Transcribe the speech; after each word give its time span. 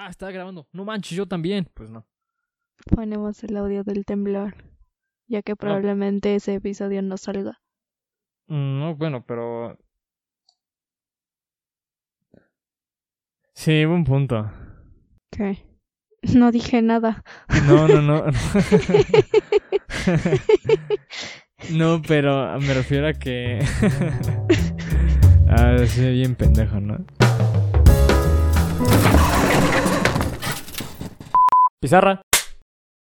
Ah, 0.00 0.10
está 0.10 0.30
grabando. 0.30 0.68
No 0.72 0.84
manches, 0.84 1.16
yo 1.16 1.26
también. 1.26 1.68
Pues 1.74 1.90
no. 1.90 2.06
Ponemos 2.94 3.42
el 3.42 3.56
audio 3.56 3.82
del 3.82 4.04
temblor, 4.04 4.54
ya 5.26 5.42
que 5.42 5.56
probablemente 5.56 6.36
ese 6.36 6.54
episodio 6.54 7.02
no 7.02 7.16
salga. 7.16 7.60
Mm, 8.46 8.78
No, 8.78 8.94
bueno, 8.94 9.26
pero... 9.26 9.76
Sí, 13.54 13.84
buen 13.86 14.04
punto. 14.04 14.48
¿Qué? 15.32 15.66
No 16.32 16.52
dije 16.52 16.80
nada. 16.80 17.24
No, 17.66 17.88
no, 17.88 18.00
no. 18.00 18.24
no, 21.72 22.00
pero 22.06 22.56
me 22.60 22.72
refiero 22.72 23.08
a 23.08 23.14
que... 23.14 23.58
ah, 25.48 25.76
sí, 25.88 26.08
bien 26.08 26.36
pendejo, 26.36 26.78
¿no? 26.78 27.04
Pizarra. 31.80 32.22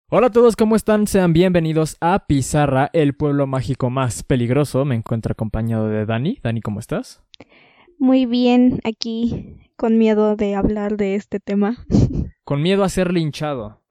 Hola 0.10 0.28
a 0.28 0.32
todos, 0.32 0.56
¿cómo 0.56 0.76
están? 0.76 1.06
Sean 1.06 1.34
bienvenidos 1.34 1.98
a 2.02 2.26
Pizarra, 2.26 2.90
el 2.94 3.16
pueblo 3.16 3.46
mágico 3.46 3.92
más 3.92 4.24
peligroso. 4.24 4.86
Me 4.86 4.96
encuentro 4.96 5.34
acompañado 5.34 5.88
de 5.88 6.06
Dani. 6.08 6.40
Dani, 6.42 6.62
¿cómo 6.62 6.80
estás? 6.80 7.22
Muy 8.00 8.26
bien, 8.26 8.80
aquí 8.84 9.58
con 9.78 10.00
miedo 10.00 10.36
de 10.36 10.56
hablar 10.56 10.98
de 10.98 11.16
este 11.16 11.40
tema. 11.40 11.86
Con 12.44 12.62
miedo 12.62 12.84
a 12.84 12.90
ser 12.90 13.12
linchado. 13.12 13.84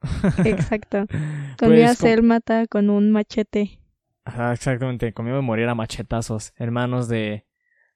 Exacto. 0.45 1.07
Con 1.09 1.55
Pues, 1.57 1.71
miedo 1.71 1.89
a 1.89 1.93
ser 1.93 2.23
mata 2.23 2.67
con 2.67 2.89
un 2.89 3.11
machete. 3.11 3.81
Ajá, 4.23 4.53
exactamente. 4.53 5.11
Con 5.13 5.25
miedo 5.25 5.35
de 5.37 5.41
morir 5.41 5.67
a 5.67 5.75
machetazos, 5.75 6.53
hermanos 6.55 7.09
de, 7.09 7.45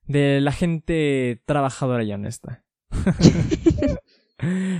de 0.03 0.41
la 0.41 0.51
gente 0.51 1.41
trabajadora 1.45 2.03
y 2.03 2.11
honesta. 2.11 2.65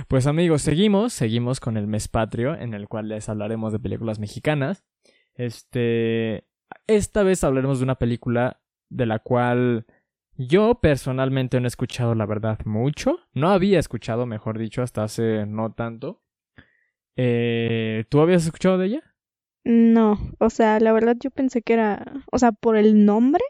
pues 0.08 0.26
amigos, 0.26 0.62
seguimos, 0.62 1.12
seguimos 1.12 1.60
con 1.60 1.76
el 1.76 1.86
mes 1.86 2.08
patrio, 2.08 2.54
en 2.54 2.74
el 2.74 2.88
cual 2.88 3.08
les 3.08 3.28
hablaremos 3.28 3.72
de 3.72 3.78
películas 3.78 4.18
mexicanas. 4.18 4.84
Este, 5.34 6.46
esta 6.86 7.22
vez 7.22 7.44
hablaremos 7.44 7.78
de 7.78 7.84
una 7.84 7.96
película 7.96 8.60
de 8.88 9.06
la 9.06 9.18
cual 9.18 9.86
yo 10.36 10.76
personalmente 10.76 11.60
no 11.60 11.66
he 11.66 11.68
escuchado, 11.68 12.14
la 12.14 12.26
verdad, 12.26 12.58
mucho. 12.64 13.18
No 13.32 13.50
había 13.50 13.78
escuchado, 13.78 14.26
mejor 14.26 14.58
dicho, 14.58 14.82
hasta 14.82 15.04
hace 15.04 15.46
no 15.46 15.72
tanto. 15.72 16.22
Eh, 17.16 18.04
¿Tú 18.08 18.20
habías 18.20 18.46
escuchado 18.46 18.78
de 18.78 18.86
ella? 18.86 19.14
No, 19.64 20.18
o 20.38 20.48
sea, 20.48 20.80
la 20.80 20.92
verdad 20.92 21.16
yo 21.20 21.30
pensé 21.30 21.60
que 21.60 21.74
era, 21.74 22.24
o 22.32 22.38
sea, 22.38 22.52
por 22.52 22.76
el 22.76 23.04
nombre, 23.04 23.42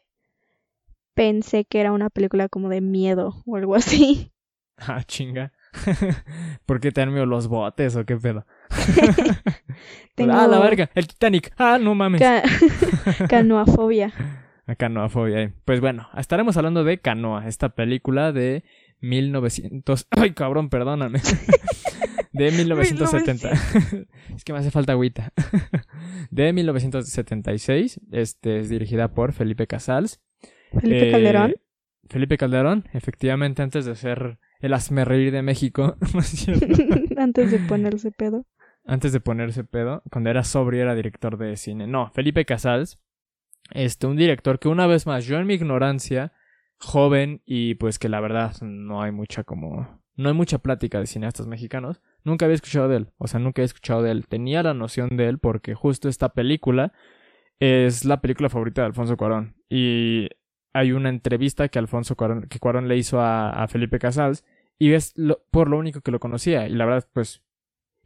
pensé 1.15 1.65
que 1.65 1.81
era 1.81 1.93
una 1.93 2.11
película 2.11 2.49
como 2.49 2.69
de 2.69 2.81
miedo 2.81 3.43
o 3.47 3.57
algo 3.57 3.75
así. 3.75 4.33
Ah, 4.83 5.05
chinga. 5.05 5.53
¿Por 6.67 6.81
qué 6.81 6.91
te 6.93 7.01
han 7.03 7.11
miedo 7.13 7.27
los 7.27 7.49
botes 7.49 7.97
o 7.97 8.05
qué 8.05 8.17
pedo? 8.17 8.47
Tengo 10.15 10.33
Ah, 10.35 10.47
la 10.47 10.59
verga, 10.59 10.91
el 10.95 11.07
Titanic. 11.07 11.53
Ah, 11.59 11.79
no 11.81 11.95
mames. 11.95 12.21
ca- 12.21 12.43
canoafobia. 13.29 14.13
A 14.67 14.75
Canoafobia. 14.75 15.43
eh. 15.43 15.53
Pues 15.65 15.81
bueno, 15.81 16.09
estaremos 16.17 16.57
hablando 16.57 16.85
de 16.85 16.99
Canoa, 16.99 17.47
esta 17.49 17.71
película 17.71 18.33
de 18.33 18.65
1900. 19.01 20.07
Ay, 20.11 20.33
cabrón, 20.33 20.69
perdóname. 20.69 21.21
de 22.33 22.51
1970. 22.53 23.51
es 24.37 24.45
que 24.45 24.53
me 24.53 24.59
hace 24.61 24.71
falta 24.71 24.93
agüita. 24.93 25.33
de 26.31 26.53
1976. 26.53 28.01
Este 28.13 28.61
es 28.61 28.69
dirigida 28.69 29.09
por 29.09 29.33
Felipe 29.33 29.67
Casals. 29.67 30.21
Felipe 30.73 31.09
Eh, 31.09 31.13
Calderón. 31.13 31.55
Felipe 32.09 32.39
Calderón, 32.39 32.89
efectivamente, 32.93 33.63
antes 33.63 33.85
de 33.85 33.95
ser 33.95 34.39
el 34.61 35.07
reír 35.07 35.33
de 35.33 35.43
México. 35.43 35.97
¿no 36.15 36.21
es 36.21 36.27
cierto? 36.27 36.67
Antes 37.17 37.51
de 37.51 37.59
ponerse 37.61 38.11
pedo. 38.11 38.45
antes 38.87 39.13
de 39.13 39.21
ponerse 39.21 39.65
pedo, 39.65 40.03
cuando 40.11 40.31
era 40.31 40.43
sobrio 40.43 40.83
era 40.83 40.95
director 40.95 41.37
de 41.37 41.57
cine. 41.57 41.87
No, 41.87 42.11
Felipe 42.13 42.45
Casals, 42.45 42.99
este, 43.73 44.07
un 44.07 44.17
director 44.17 44.59
que 44.59 44.69
una 44.69 44.87
vez 44.87 45.07
más, 45.07 45.27
yo 45.27 45.39
en 45.39 45.47
mi 45.47 45.55
ignorancia, 45.55 46.33
joven 46.79 47.43
y 47.45 47.75
pues 47.75 47.99
que 47.99 48.09
la 48.09 48.21
verdad 48.21 48.57
no 48.63 49.03
hay 49.03 49.13
mucha 49.13 49.45
como, 49.45 50.01
no 50.17 50.29
hay 50.29 50.35
mucha 50.35 50.59
plática 50.59 50.99
de 50.99 51.07
cineastas 51.07 51.47
mexicanos, 51.47 52.01
nunca 52.25 52.47
había 52.47 52.55
escuchado 52.55 52.89
de 52.89 52.97
él, 52.97 53.11
o 53.19 53.29
sea, 53.29 53.39
nunca 53.39 53.61
había 53.61 53.67
escuchado 53.67 54.03
de 54.03 54.11
él, 54.11 54.27
tenía 54.27 54.63
la 54.63 54.75
noción 54.75 55.17
de 55.17 55.29
él 55.29 55.39
porque 55.39 55.75
justo 55.75 56.09
esta 56.09 56.31
película 56.31 56.93
es 57.61 58.07
la 58.07 58.21
película 58.23 58.49
favorita 58.49 58.81
de 58.81 58.87
Alfonso 58.87 59.17
Cuarón 59.17 59.57
y 59.69 60.29
hay 60.73 60.93
una 60.93 61.09
entrevista 61.09 61.69
que 61.69 61.79
Alfonso 61.79 62.17
Cuarón, 62.17 62.43
que 62.49 62.59
Cuarón 62.59 62.89
le 62.89 62.97
hizo 62.97 63.21
a, 63.21 63.51
a 63.63 63.69
Felipe 63.69 63.99
Casals 63.99 64.45
y 64.79 64.93
es 64.93 65.13
lo- 65.17 65.43
por 65.51 65.69
lo 65.69 65.79
único 65.79 66.01
que 66.01 66.11
lo 66.11 66.21
conocía 66.21 66.67
y 66.69 66.75
la 66.75 66.85
verdad 66.87 67.07
pues 67.13 67.43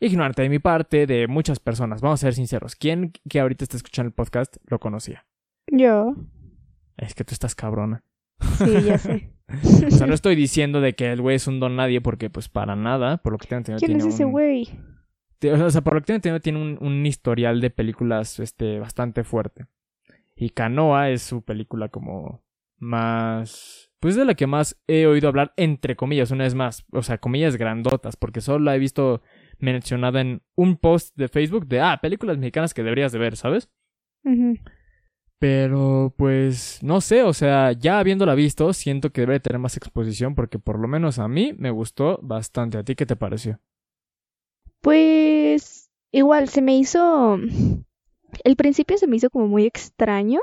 ignorante 0.01 0.43
de 0.43 0.49
mi 0.49 0.59
parte, 0.59 1.07
de 1.07 1.27
muchas 1.29 1.61
personas. 1.61 2.01
Vamos 2.01 2.21
a 2.21 2.27
ser 2.27 2.35
sinceros. 2.35 2.75
¿Quién 2.77 3.13
que 3.29 3.41
ahorita 3.41 3.65
está 3.65 3.77
escuchando 3.77 4.09
el 4.09 4.15
podcast 4.15 4.57
lo 4.67 4.79
conocía? 4.79 5.27
Yo. 5.71 6.15
Es 6.97 7.15
que 7.15 7.25
tú 7.25 7.33
estás 7.33 7.55
cabrona. 7.55 8.03
Sí, 8.59 8.83
ya 8.85 8.99
sé. 8.99 9.31
O 9.87 9.91
sea, 9.91 10.07
no 10.07 10.15
estoy 10.15 10.37
diciendo 10.37 10.81
de 10.81 10.95
que 10.95 11.13
el 11.13 11.21
güey 11.21 11.37
es 11.37 11.47
un 11.47 11.61
don 11.61 11.77
nadie 11.77 12.01
porque 12.01 12.31
pues 12.31 12.49
para 12.49 12.77
nada, 12.77 13.19
por 13.19 13.33
lo 13.35 13.39
que 13.39 13.47
tengo 13.47 13.59
entendido 13.59 13.79
¿Quién 13.87 13.99
es 13.99 14.03
tiene 14.05 14.15
ese 14.15 14.25
un- 14.25 14.33
güey? 14.33 14.71
O 15.63 15.71
sea, 15.71 15.83
por 15.83 15.93
lo 15.95 16.01
que 16.01 16.07
tengo 16.07 16.17
entendido 16.17 16.41
tiene 16.41 16.63
un, 16.63 16.79
un 16.81 17.05
historial 17.05 17.61
de 17.61 17.69
películas 17.69 18.41
este 18.41 18.79
bastante 18.79 19.23
fuerte. 19.23 19.67
Y 20.35 20.49
Canoa 20.51 21.11
es 21.11 21.23
su 21.23 21.43
película 21.43 21.91
como 21.91 22.43
más 22.85 23.91
pues 24.05 24.17
de 24.17 24.27
la 24.27 24.35
que 24.35 24.47
más 24.47 24.79
he 24.87 25.07
oído 25.07 25.29
hablar 25.29 25.55
entre 25.57 25.97
comillas, 25.97 26.31
una 26.31 26.45
vez 26.45 26.55
más, 26.55 26.85
o 26.93 27.03
sea, 27.03 27.17
comillas 27.17 27.57
grandotas, 27.57 28.17
porque 28.17 28.43
solo 28.43 28.63
la 28.63 28.77
he 28.77 28.79
visto 28.79 29.23
mencionada 29.59 30.21
en 30.21 30.43
un 30.57 30.77
post 30.77 31.17
de 31.17 31.29
Facebook 31.29 31.67
de 31.67 31.81
ah, 31.81 31.99
películas 32.03 32.37
mexicanas 32.37 32.75
que 32.75 32.83
deberías 32.83 33.13
de 33.13 33.19
ver, 33.19 33.35
¿sabes? 33.39 33.71
Pero 35.39 36.13
pues 36.19 36.83
no 36.83 37.01
sé, 37.01 37.23
o 37.23 37.33
sea, 37.33 37.73
ya 37.73 37.99
habiéndola 37.99 38.35
visto, 38.35 38.75
siento 38.75 39.11
que 39.11 39.23
debe 39.23 39.41
tener 39.41 39.59
más 39.59 39.79
exposición 39.79 40.35
porque 40.35 40.59
por 40.59 40.79
lo 40.79 40.87
menos 40.87 41.19
a 41.19 41.27
mí 41.27 41.55
me 41.57 41.71
gustó 41.71 42.19
bastante. 42.23 42.77
¿A 42.77 42.85
ti 42.85 42.95
qué 42.95 43.07
te 43.07 43.17
pareció? 43.17 43.59
Pues 44.83 45.91
igual 46.13 46.51
se 46.51 46.61
me 46.61 46.77
hizo. 46.77 47.39
El 48.45 48.57
principio 48.57 48.99
se 48.99 49.07
me 49.07 49.17
hizo 49.17 49.31
como 49.31 49.49
muy 49.49 49.65
extraño. 49.65 50.41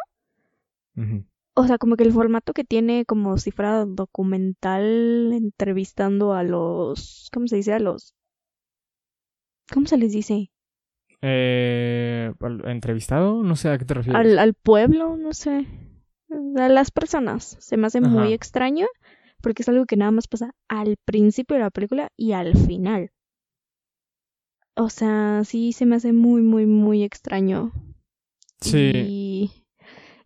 O 1.53 1.67
sea, 1.67 1.77
como 1.77 1.95
que 1.97 2.03
el 2.03 2.13
formato 2.13 2.53
que 2.53 2.63
tiene 2.63 3.05
como 3.05 3.37
si 3.37 3.51
fuera 3.51 3.85
documental 3.85 5.31
entrevistando 5.33 6.33
a 6.33 6.43
los. 6.43 7.29
¿Cómo 7.33 7.47
se 7.47 7.57
dice? 7.57 7.73
A 7.73 7.79
los. 7.79 8.13
¿Cómo 9.73 9.85
se 9.87 9.97
les 9.97 10.11
dice? 10.11 10.51
Eh, 11.21 12.31
¿al- 12.39 12.67
¿Entrevistado? 12.67 13.43
No 13.43 13.55
sé 13.55 13.69
a 13.69 13.77
qué 13.77 13.85
te 13.85 13.93
refieres. 13.93 14.19
Al, 14.19 14.39
al 14.39 14.53
pueblo, 14.53 15.17
no 15.17 15.33
sé. 15.33 15.67
A 16.57 16.69
las 16.69 16.91
personas. 16.91 17.57
Se 17.59 17.77
me 17.77 17.87
hace 17.87 17.99
muy 18.01 18.33
extraño 18.33 18.87
porque 19.41 19.63
es 19.63 19.69
algo 19.69 19.85
que 19.85 19.97
nada 19.97 20.11
más 20.11 20.27
pasa 20.27 20.51
al 20.69 20.95
principio 21.05 21.55
de 21.57 21.63
la 21.63 21.69
película 21.71 22.09
y 22.15 22.31
al 22.31 22.55
final. 22.55 23.11
O 24.75 24.89
sea, 24.89 25.43
sí 25.43 25.73
se 25.73 25.85
me 25.85 25.97
hace 25.97 26.13
muy, 26.13 26.41
muy, 26.41 26.65
muy 26.65 27.03
extraño. 27.03 27.71
Sí, 28.61 28.91
Y, 28.93 28.99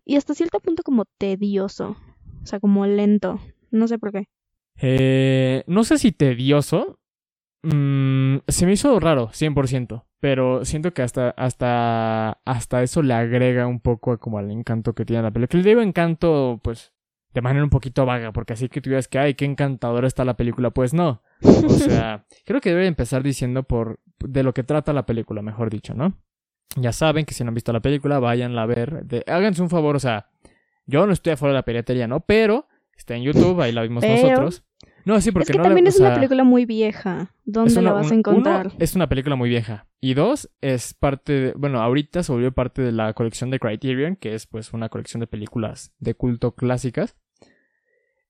y 0.06 0.16
hasta 0.18 0.34
cierto 0.36 0.60
punto 0.60 0.84
como 0.84 1.06
tedioso. 1.18 1.98
O 2.44 2.46
sea, 2.46 2.60
como 2.60 2.86
lento. 2.86 3.40
No 3.72 3.88
sé 3.88 3.98
por 4.00 4.12
qué. 4.12 4.26
eh, 4.82 5.64
no 5.68 5.84
sé 5.84 5.98
si 5.98 6.12
tedioso. 6.12 7.00
Mm, 7.64 8.38
se 8.48 8.66
me 8.66 8.74
hizo 8.74 9.00
raro, 9.00 9.30
100%. 9.34 10.06
Pero 10.20 10.66
siento 10.66 10.94
que 10.94 11.02
hasta, 11.02 11.30
hasta, 11.32 12.40
hasta 12.46 12.84
eso 12.84 13.02
le 13.02 13.14
agrega 13.14 13.68
un 13.68 13.80
poco 13.80 14.18
como 14.20 14.38
al 14.38 14.52
encanto 14.52 14.94
que 14.94 15.06
tiene 15.06 15.24
la 15.24 15.32
película. 15.32 15.62
Le 15.62 15.70
digo 15.70 15.82
encanto, 15.82 16.60
pues, 16.64 16.94
de 17.34 17.42
manera 17.42 17.64
un 17.64 17.70
poquito 17.70 18.06
vaga, 18.06 18.32
porque 18.32 18.54
así 18.54 18.70
que 18.70 18.82
tú 18.82 18.90
digas 18.90 19.08
que, 19.08 19.20
ay, 19.20 19.34
qué 19.36 19.46
encantadora 19.46 20.08
está 20.08 20.24
la 20.26 20.38
película, 20.38 20.72
pues 20.72 20.94
no. 20.94 21.22
O 21.44 21.70
sea, 21.70 22.26
creo 22.46 22.62
que 22.62 22.70
debe 22.70 22.88
empezar 22.88 23.24
diciendo 23.24 23.64
por 23.64 24.00
de 24.20 24.44
lo 24.44 24.54
que 24.54 24.64
trata 24.64 24.94
la 24.94 25.06
película, 25.06 25.42
mejor 25.42 25.70
dicho, 25.70 25.94
¿no? 25.94 26.18
Ya 26.78 26.92
saben 26.92 27.26
que 27.26 27.34
si 27.34 27.44
no 27.44 27.50
han 27.50 27.54
visto 27.56 27.72
la 27.74 27.80
película, 27.80 28.20
váyanla 28.20 28.64
a 28.64 28.66
ver. 28.66 29.06
De- 29.06 29.24
háganse 29.28 29.62
un 29.62 29.70
favor, 29.70 29.96
o 29.96 30.00
sea, 30.00 30.30
yo 30.86 31.06
no 31.08 31.14
estoy 31.14 31.34
a 31.34 31.38
favor 31.38 31.52
de 31.52 31.60
la 31.60 31.64
piratería, 31.66 32.08
¿no? 32.08 32.20
Pero 32.22 32.68
está 32.98 33.16
en 33.16 33.24
YouTube, 33.24 33.62
ahí 33.62 33.72
la 33.72 33.82
vimos 33.84 34.02
Pero- 34.04 34.22
nosotros. 34.30 34.64
No, 35.06 35.22
sí, 35.22 35.32
porque 35.32 35.44
es 35.44 35.52
que 35.52 35.58
no 35.60 35.64
la- 35.64 35.70
también 35.70 35.86
o 35.86 35.90
es 35.90 36.00
una 36.00 36.16
película 36.16 36.44
muy 36.44 36.66
vieja. 36.66 37.32
¿Dónde 37.46 37.72
una- 37.74 37.82
la 37.82 37.94
vas 37.94 38.12
a 38.12 38.16
encontrar? 38.16 38.68
Uno, 38.68 38.76
es 38.80 38.96
una 38.96 39.08
película 39.08 39.36
muy 39.36 39.50
vieja. 39.50 39.86
Y 40.02 40.16
dos, 40.16 40.50
es 40.62 40.96
parte 40.96 41.32
de, 41.34 41.54
bueno, 41.56 41.80
ahorita 41.82 42.24
se 42.24 42.32
volvió 42.32 42.52
parte 42.52 42.82
de 42.82 42.92
la 42.92 43.14
colección 43.14 43.52
de 43.52 43.60
Criterion, 43.60 44.16
que 44.16 44.34
es 44.34 44.48
pues 44.48 44.74
una 44.74 44.90
colección 44.90 45.20
de 45.22 45.28
películas 45.28 45.94
de 46.00 46.16
culto 46.16 46.56
clásicas. 46.56 47.16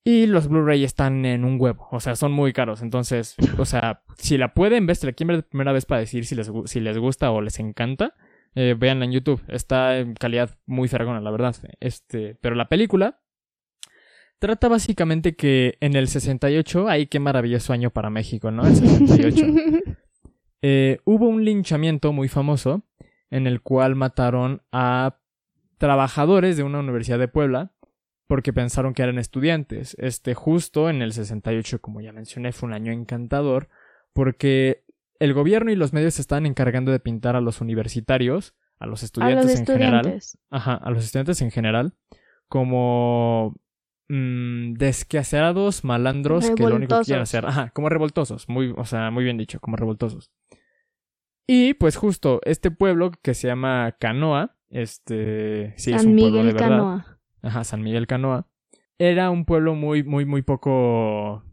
Y 0.04 0.28
los 0.28 0.48
Blu-ray 0.50 0.84
están 0.84 1.26
en 1.26 1.46
un 1.46 1.60
huevo, 1.60 1.88
o 1.92 2.00
sea, 2.00 2.16
son 2.16 2.32
muy 2.32 2.54
caros. 2.54 2.82
Entonces, 2.84 3.36
o 3.58 3.66
sea, 3.66 4.02
si 4.18 4.38
la 4.38 4.54
pueden 4.54 4.86
ver, 4.86 4.98
si 4.98 5.06
la 5.08 5.14
quieren 5.14 5.30
ver 5.30 5.38
de 5.38 5.50
primera 5.50 5.72
vez 5.72 5.86
para 5.86 6.02
decir 6.02 6.26
si 6.26 6.36
les, 6.36 6.52
si 6.66 6.80
les 6.80 6.98
gusta 6.98 7.32
o 7.32 7.42
les 7.42 7.58
encanta, 7.60 8.14
eh, 8.56 8.76
véanla 8.78 9.06
en 9.06 9.12
YouTube. 9.12 9.44
Está 9.48 9.98
en 10.00 10.16
calidad 10.16 10.58
muy 10.66 10.88
fergona, 10.88 11.22
la 11.22 11.32
verdad. 11.32 11.56
Este, 11.80 12.36
pero 12.42 12.56
la 12.56 12.68
película 12.68 13.20
Trata 14.40 14.68
básicamente 14.68 15.36
que 15.36 15.78
en 15.80 15.96
el 15.96 16.08
68, 16.08 16.90
ay, 16.90 17.08
qué 17.08 17.20
maravilloso 17.20 17.72
año 17.74 17.90
para 17.92 18.10
México, 18.10 18.52
¿no? 18.52 18.66
El 18.66 18.76
68. 18.76 19.46
eh, 20.62 21.00
hubo 21.06 21.28
un 21.28 21.46
linchamiento 21.46 22.12
muy 22.12 22.28
famoso 22.28 22.84
en 23.30 23.48
el 23.48 23.62
cual 23.62 23.96
mataron 23.96 24.62
a 24.72 25.20
trabajadores 25.78 26.58
de 26.58 26.64
una 26.64 26.80
universidad 26.80 27.18
de 27.18 27.28
Puebla 27.28 27.72
porque 28.28 28.52
pensaron 28.52 28.94
que 28.94 29.04
eran 29.04 29.20
estudiantes. 29.20 29.96
Este 30.00 30.34
justo 30.34 30.90
en 30.90 31.02
el 31.02 31.14
68, 31.14 31.80
como 31.80 32.02
ya 32.02 32.12
mencioné, 32.12 32.52
fue 32.52 32.68
un 32.68 32.74
año 32.74 32.92
encantador 32.92 33.70
porque 34.14 34.84
el 35.20 35.34
gobierno 35.34 35.72
y 35.72 35.76
los 35.76 35.94
medios 35.94 36.16
se 36.16 36.22
estaban 36.22 36.46
encargando 36.46 36.92
de 36.92 37.00
pintar 37.00 37.36
a 37.36 37.42
los 37.42 37.62
universitarios, 37.62 38.56
a 38.80 38.86
los 38.86 39.04
estudiantes 39.04 39.60
en 39.60 39.66
general, 39.66 40.20
ajá, 40.50 40.76
a 40.76 40.90
los 40.92 41.04
estudiantes 41.04 41.42
en 41.42 41.52
general, 41.52 41.94
como 42.48 43.56
mmm, 44.10 44.74
desquacerados, 44.74 45.84
malandros 45.84 46.50
que 46.52 46.64
lo 46.64 46.76
único 46.76 47.00
que 47.00 47.06
quieren 47.06 47.24
hacer, 47.24 47.46
ajá, 47.46 47.70
como 47.72 47.90
revoltosos, 47.90 48.50
muy, 48.50 48.74
o 48.76 48.86
sea, 48.86 49.12
muy 49.12 49.24
bien 49.24 49.38
dicho, 49.38 49.60
como 49.60 49.78
revoltosos. 49.78 50.32
Y 51.48 51.76
pues 51.76 51.96
justo 51.96 52.42
este 52.44 52.72
pueblo 52.72 53.12
que 53.22 53.34
se 53.34 53.48
llama 53.48 53.96
Canoa, 54.00 54.58
este, 54.70 55.74
sí, 55.78 55.94
es 55.94 56.04
un 56.04 56.16
pueblo 56.16 56.40
de 56.40 56.54
verdad. 56.54 56.70
Canoa. 56.70 57.20
Ajá, 57.42 57.64
San 57.64 57.82
Miguel 57.84 58.08
Canoa. 58.08 58.48
Era 58.98 59.30
un 59.30 59.46
pueblo 59.46 59.76
muy, 59.76 60.04
muy, 60.04 60.26
muy 60.26 60.42
poco. 60.42 61.44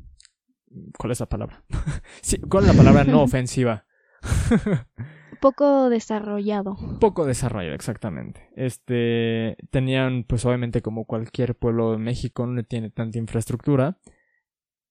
¿Cuál 0.99 1.13
es 1.13 1.21
la 1.21 1.27
palabra? 1.27 1.65
sí, 2.21 2.39
¿cuál 2.41 2.65
es 2.65 2.71
la 2.71 2.77
palabra 2.77 3.05
no 3.05 3.23
ofensiva? 3.23 3.85
poco 5.43 5.91
desarrollado. 5.91 6.77
Poco 7.01 7.27
desarrollado, 7.27 7.75
exactamente. 7.75 8.49
Este, 8.57 9.57
tenían, 9.71 10.25
pues 10.25 10.47
obviamente 10.47 10.83
como 10.83 11.05
cualquier 11.05 11.57
pueblo 11.57 11.93
de 11.93 11.99
México, 11.99 12.47
no 12.47 12.63
tiene 12.63 12.91
tanta 12.91 13.19
infraestructura. 13.19 13.99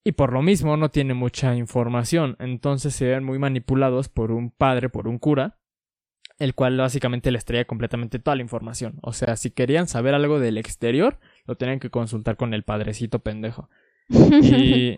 Y 0.04 0.14
por 0.14 0.34
lo 0.34 0.42
mismo 0.42 0.78
no 0.78 0.90
tiene 0.90 1.14
mucha 1.14 1.56
información. 1.56 2.36
Entonces 2.40 2.94
se 2.94 3.08
ven 3.08 3.24
muy 3.24 3.40
manipulados 3.40 4.10
por 4.10 4.32
un 4.32 4.52
padre, 4.52 4.90
por 4.90 5.08
un 5.08 5.20
cura, 5.20 5.60
el 6.38 6.56
cual 6.56 6.78
básicamente 6.78 7.32
les 7.32 7.46
traía 7.46 7.66
completamente 7.66 8.20
toda 8.20 8.36
la 8.36 8.42
información. 8.42 8.98
O 9.04 9.14
sea, 9.14 9.36
si 9.38 9.52
querían 9.52 9.88
saber 9.88 10.16
algo 10.16 10.40
del 10.40 10.58
exterior, 10.58 11.20
lo 11.46 11.56
tenían 11.56 11.80
que 11.80 11.92
consultar 11.92 12.36
con 12.36 12.54
el 12.54 12.64
padrecito 12.64 13.20
pendejo. 13.20 13.70
Y 14.10 14.98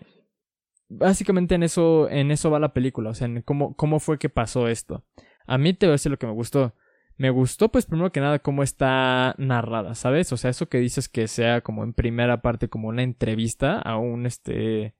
básicamente 0.88 1.54
en 1.54 1.62
eso, 1.62 2.08
en 2.10 2.30
eso 2.30 2.50
va 2.50 2.58
la 2.58 2.72
película. 2.72 3.10
O 3.10 3.14
sea, 3.14 3.26
en 3.26 3.42
cómo, 3.42 3.74
cómo 3.76 4.00
fue 4.00 4.18
que 4.18 4.28
pasó 4.28 4.68
esto. 4.68 5.04
A 5.46 5.58
mí 5.58 5.74
te 5.74 5.86
voy 5.86 5.92
a 5.92 5.94
decir 5.94 6.10
lo 6.10 6.18
que 6.18 6.26
me 6.26 6.32
gustó. 6.32 6.74
Me 7.16 7.30
gustó, 7.30 7.70
pues, 7.70 7.86
primero 7.86 8.10
que 8.10 8.20
nada, 8.20 8.40
cómo 8.40 8.62
está 8.64 9.36
narrada, 9.38 9.94
¿sabes? 9.94 10.32
O 10.32 10.36
sea, 10.36 10.50
eso 10.50 10.68
que 10.68 10.78
dices 10.78 11.08
que 11.08 11.28
sea 11.28 11.60
como 11.60 11.84
en 11.84 11.92
primera 11.92 12.42
parte, 12.42 12.68
como 12.68 12.88
una 12.88 13.04
entrevista 13.04 13.78
a 13.78 13.98
un, 13.98 14.26
este, 14.26 14.96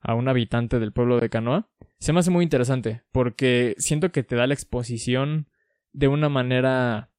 a 0.00 0.14
un 0.14 0.28
habitante 0.28 0.80
del 0.80 0.92
pueblo 0.92 1.20
de 1.20 1.30
Canoa, 1.30 1.68
se 1.98 2.12
me 2.12 2.18
hace 2.18 2.30
muy 2.32 2.42
interesante, 2.42 3.02
porque 3.12 3.76
siento 3.78 4.10
que 4.10 4.24
te 4.24 4.34
da 4.34 4.48
la 4.48 4.54
exposición 4.54 5.48
de 5.92 6.08
una 6.08 6.28
manera 6.28 7.10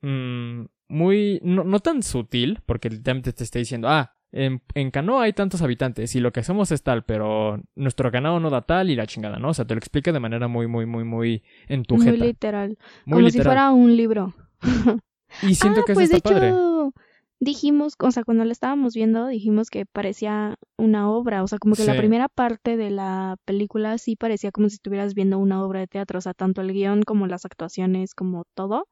mmm, 0.00 0.66
muy, 0.88 1.40
no, 1.42 1.64
no, 1.64 1.80
tan 1.80 2.02
sutil, 2.02 2.60
porque 2.66 2.88
literalmente 2.88 3.32
te 3.32 3.44
está 3.44 3.58
diciendo, 3.58 3.88
ah, 3.88 4.16
en, 4.34 4.60
en, 4.74 4.90
Canoa 4.90 5.24
hay 5.24 5.32
tantos 5.32 5.62
habitantes 5.62 6.16
y 6.16 6.20
lo 6.20 6.32
que 6.32 6.40
hacemos 6.40 6.72
es 6.72 6.82
tal, 6.82 7.04
pero 7.04 7.62
nuestro 7.76 8.10
ganado 8.10 8.40
no 8.40 8.50
da 8.50 8.62
tal 8.62 8.90
y 8.90 8.96
la 8.96 9.06
chingada, 9.06 9.38
¿no? 9.38 9.50
O 9.50 9.54
sea, 9.54 9.64
te 9.64 9.74
lo 9.74 9.78
explica 9.78 10.10
de 10.10 10.18
manera 10.18 10.48
muy, 10.48 10.66
muy, 10.66 10.86
muy, 10.86 11.04
muy 11.04 11.44
en 11.68 11.84
tu 11.84 11.96
Muy 11.96 12.16
literal. 12.16 12.76
Como 13.08 13.30
si 13.30 13.40
fuera 13.40 13.70
un 13.70 13.96
libro. 13.96 14.34
y 15.42 15.54
siento 15.54 15.80
ah, 15.80 15.84
que 15.86 15.94
pues 15.94 16.10
está 16.10 16.40
de 16.40 16.48
hecho, 16.48 16.92
dijimos, 17.38 17.94
o 18.00 18.10
sea, 18.10 18.24
cuando 18.24 18.44
la 18.44 18.50
estábamos 18.50 18.94
viendo, 18.94 19.28
dijimos 19.28 19.70
que 19.70 19.86
parecía 19.86 20.56
una 20.76 21.08
obra, 21.08 21.44
o 21.44 21.46
sea, 21.46 21.58
como 21.58 21.76
que 21.76 21.84
la 21.84 21.96
primera 21.96 22.28
parte 22.28 22.76
de 22.76 22.90
la 22.90 23.36
película 23.44 23.98
sí 23.98 24.16
parecía 24.16 24.50
como 24.50 24.68
si 24.68 24.74
estuvieras 24.74 25.14
viendo 25.14 25.38
una 25.38 25.62
obra 25.62 25.78
de 25.78 25.86
teatro, 25.86 26.18
o 26.18 26.22
sea, 26.22 26.34
tanto 26.34 26.60
el 26.60 26.72
guion 26.72 27.02
como 27.02 27.28
las 27.28 27.44
actuaciones, 27.44 28.14
como 28.14 28.44
todo, 28.54 28.88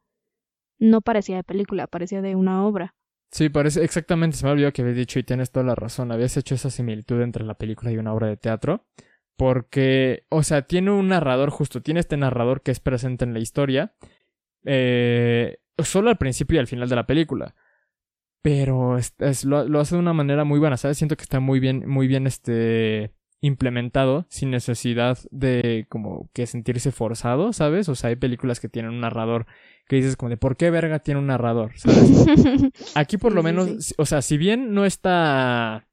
no 0.79 1.01
parecía 1.01 1.37
de 1.37 1.45
película, 1.45 1.89
parecía 1.89 2.23
de 2.23 2.37
una 2.37 2.65
obra. 2.65 2.95
Sí, 3.33 3.49
parece 3.49 3.83
exactamente, 3.83 4.37
se 4.37 4.45
me 4.45 4.53
olvidó 4.53 4.73
que 4.73 4.83
habías 4.83 4.97
dicho 4.97 5.19
y 5.19 5.23
tienes 5.25 5.51
toda 5.51 5.65
la 5.67 5.75
razón, 5.75 6.13
habías 6.13 6.37
hecho 6.37 6.55
esa 6.55 6.71
similitud 6.71 7.21
entre 7.23 7.45
la 7.45 7.55
película 7.55 7.91
y 7.91 7.97
una 7.97 8.13
obra 8.13 8.29
de 8.29 8.37
teatro, 8.37 8.87
porque, 9.37 10.27
o 10.29 10.43
sea, 10.43 10.63
tiene 10.63 10.91
un 10.91 11.09
narrador 11.09 11.51
justo, 11.51 11.83
tiene 11.83 12.01
este 12.01 12.17
narrador 12.19 12.63
que 12.63 12.71
es 12.71 12.81
presente 12.81 13.25
en 13.25 13.33
la 13.33 13.41
historia, 13.41 13.95
eh, 14.65 15.59
solo 15.79 16.11
al 16.11 16.19
principio 16.19 16.57
y 16.57 16.61
al 16.61 16.67
final 16.67 16.89
de 16.89 16.97
la 16.97 17.07
película 17.07 17.55
pero 18.43 18.99
es, 18.99 19.45
lo, 19.45 19.67
lo, 19.69 19.81
hace 19.81 19.95
de 19.95 20.01
una 20.01 20.13
manera 20.13 20.45
muy 20.45 20.59
buena, 20.59 20.77
¿sabes? 20.77 20.99
Siento 20.99 21.17
que 21.17 21.23
está 21.23 21.39
muy 21.39 21.61
bien, 21.61 21.89
muy 21.89 22.09
bien 22.09 22.27
este 22.27 23.15
implementado 23.43 24.25
sin 24.31 24.51
necesidad 24.51 25.19
de 25.31 25.87
como 25.91 26.31
que 26.33 26.47
sentirse 26.47 26.93
forzado, 26.93 27.53
¿sabes? 27.53 27.89
O 27.89 27.95
sea, 27.95 28.09
hay 28.09 28.17
películas 28.17 28.61
que 28.61 28.69
tienen 28.69 28.93
un 28.93 29.01
narrador 29.01 29.47
que 29.89 29.97
dices 29.97 30.17
como 30.17 30.31
de 30.31 30.37
¿por 30.37 30.57
qué 30.57 30.71
verga 30.71 31.01
tiene 31.01 31.21
un 31.21 31.27
narrador? 31.27 31.73
¿sabes? 31.77 32.25
Aquí 32.95 33.19
por 33.19 33.35
lo 33.35 33.43
menos, 33.43 33.95
o 33.99 34.07
sea, 34.07 34.23
si 34.23 34.39
bien 34.39 34.73
no 34.73 34.87
está 34.87 35.89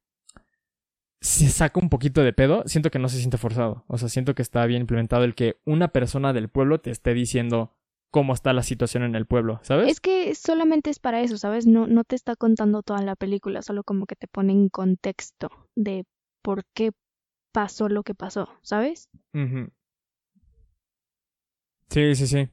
se 1.20 1.50
saca 1.50 1.78
un 1.80 1.90
poquito 1.90 2.22
de 2.22 2.32
pedo, 2.32 2.62
siento 2.66 2.90
que 2.90 2.98
no 2.98 3.08
se 3.08 3.18
siente 3.18 3.36
forzado. 3.36 3.84
O 3.88 3.98
sea, 3.98 4.08
siento 4.08 4.34
que 4.34 4.42
está 4.42 4.64
bien 4.64 4.82
implementado 4.82 5.24
el 5.24 5.34
que 5.34 5.56
una 5.66 5.88
persona 5.88 6.32
del 6.32 6.48
pueblo 6.48 6.80
te 6.80 6.90
esté 6.90 7.12
diciendo 7.12 7.76
cómo 8.10 8.32
está 8.32 8.52
la 8.52 8.62
situación 8.62 9.02
en 9.02 9.14
el 9.14 9.26
pueblo, 9.26 9.60
¿sabes? 9.62 9.88
Es 9.88 10.00
que 10.00 10.34
solamente 10.34 10.88
es 10.88 10.98
para 10.98 11.20
eso, 11.20 11.36
¿sabes? 11.36 11.66
No, 11.66 11.86
no 11.86 12.04
te 12.04 12.16
está 12.16 12.36
contando 12.36 12.82
toda 12.82 13.02
la 13.02 13.16
película, 13.16 13.60
solo 13.60 13.84
como 13.84 14.06
que 14.06 14.16
te 14.16 14.28
pone 14.28 14.52
en 14.52 14.68
contexto 14.68 15.50
de 15.76 16.04
por 16.42 16.64
qué 16.74 16.92
pasó 17.52 17.88
lo 17.88 18.02
que 18.02 18.14
pasó, 18.14 18.48
¿sabes? 18.62 19.08
Sí, 21.88 22.14
sí, 22.14 22.26
sí. 22.26 22.48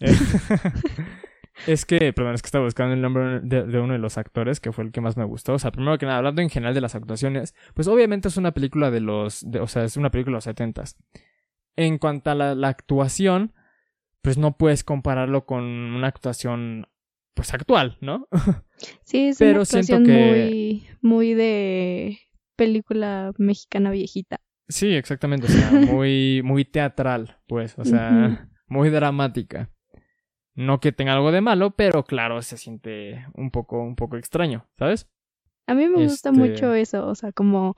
Eh, 0.00 0.14
es 1.66 1.84
que, 1.84 2.12
perdón, 2.12 2.34
es 2.34 2.42
que 2.42 2.46
estaba 2.46 2.64
buscando 2.64 2.94
el 2.94 3.00
nombre 3.00 3.40
de, 3.40 3.80
uno 3.80 3.94
de 3.94 3.98
los 3.98 4.18
actores, 4.18 4.60
que 4.60 4.72
fue 4.72 4.84
el 4.84 4.92
que 4.92 5.00
más 5.00 5.16
me 5.16 5.24
gustó. 5.24 5.54
O 5.54 5.58
sea, 5.58 5.72
primero 5.72 5.98
que 5.98 6.06
nada, 6.06 6.18
hablando 6.18 6.42
en 6.42 6.50
general 6.50 6.74
de 6.74 6.80
las 6.80 6.94
actuaciones, 6.94 7.54
pues 7.74 7.88
obviamente 7.88 8.28
es 8.28 8.36
una 8.36 8.52
película 8.52 8.90
de 8.90 9.00
los, 9.00 9.44
o 9.60 9.66
sea, 9.66 9.84
es 9.84 9.96
una 9.96 10.10
película 10.10 10.34
de 10.34 10.36
los 10.36 10.44
setentas. 10.44 10.96
En 11.76 11.98
cuanto 11.98 12.30
a 12.30 12.34
la 12.34 12.68
actuación, 12.68 13.54
pues 14.20 14.36
no 14.36 14.56
puedes 14.56 14.84
compararlo 14.84 15.46
con 15.46 15.62
una 15.64 16.08
actuación 16.08 16.86
pues 17.34 17.54
actual, 17.54 17.96
¿no? 18.00 18.28
Sí, 19.02 19.28
es 19.28 19.40
una 19.40 19.62
actuación 19.62 20.04
muy, 20.04 20.86
muy 21.00 21.34
de 21.34 22.18
película 22.58 23.32
mexicana 23.38 23.90
viejita. 23.90 24.40
Sí, 24.68 24.94
exactamente, 24.94 25.46
o 25.46 25.48
sea, 25.48 25.70
muy, 25.94 26.42
muy 26.44 26.64
teatral, 26.64 27.38
pues, 27.46 27.78
o 27.78 27.84
sea, 27.84 28.50
muy 28.66 28.90
dramática. 28.90 29.70
No 30.54 30.80
que 30.80 30.90
tenga 30.90 31.14
algo 31.14 31.30
de 31.30 31.40
malo, 31.40 31.70
pero 31.70 32.04
claro, 32.04 32.42
se 32.42 32.56
siente 32.56 33.24
un 33.34 33.52
poco, 33.52 33.80
un 33.80 33.94
poco 33.94 34.16
extraño, 34.16 34.68
¿sabes? 34.76 35.08
A 35.68 35.74
mí 35.74 35.88
me 35.88 36.02
gusta 36.02 36.32
mucho 36.32 36.74
este 36.74 36.80
eso, 36.80 37.06
o 37.06 37.14
sea, 37.14 37.30
como 37.30 37.76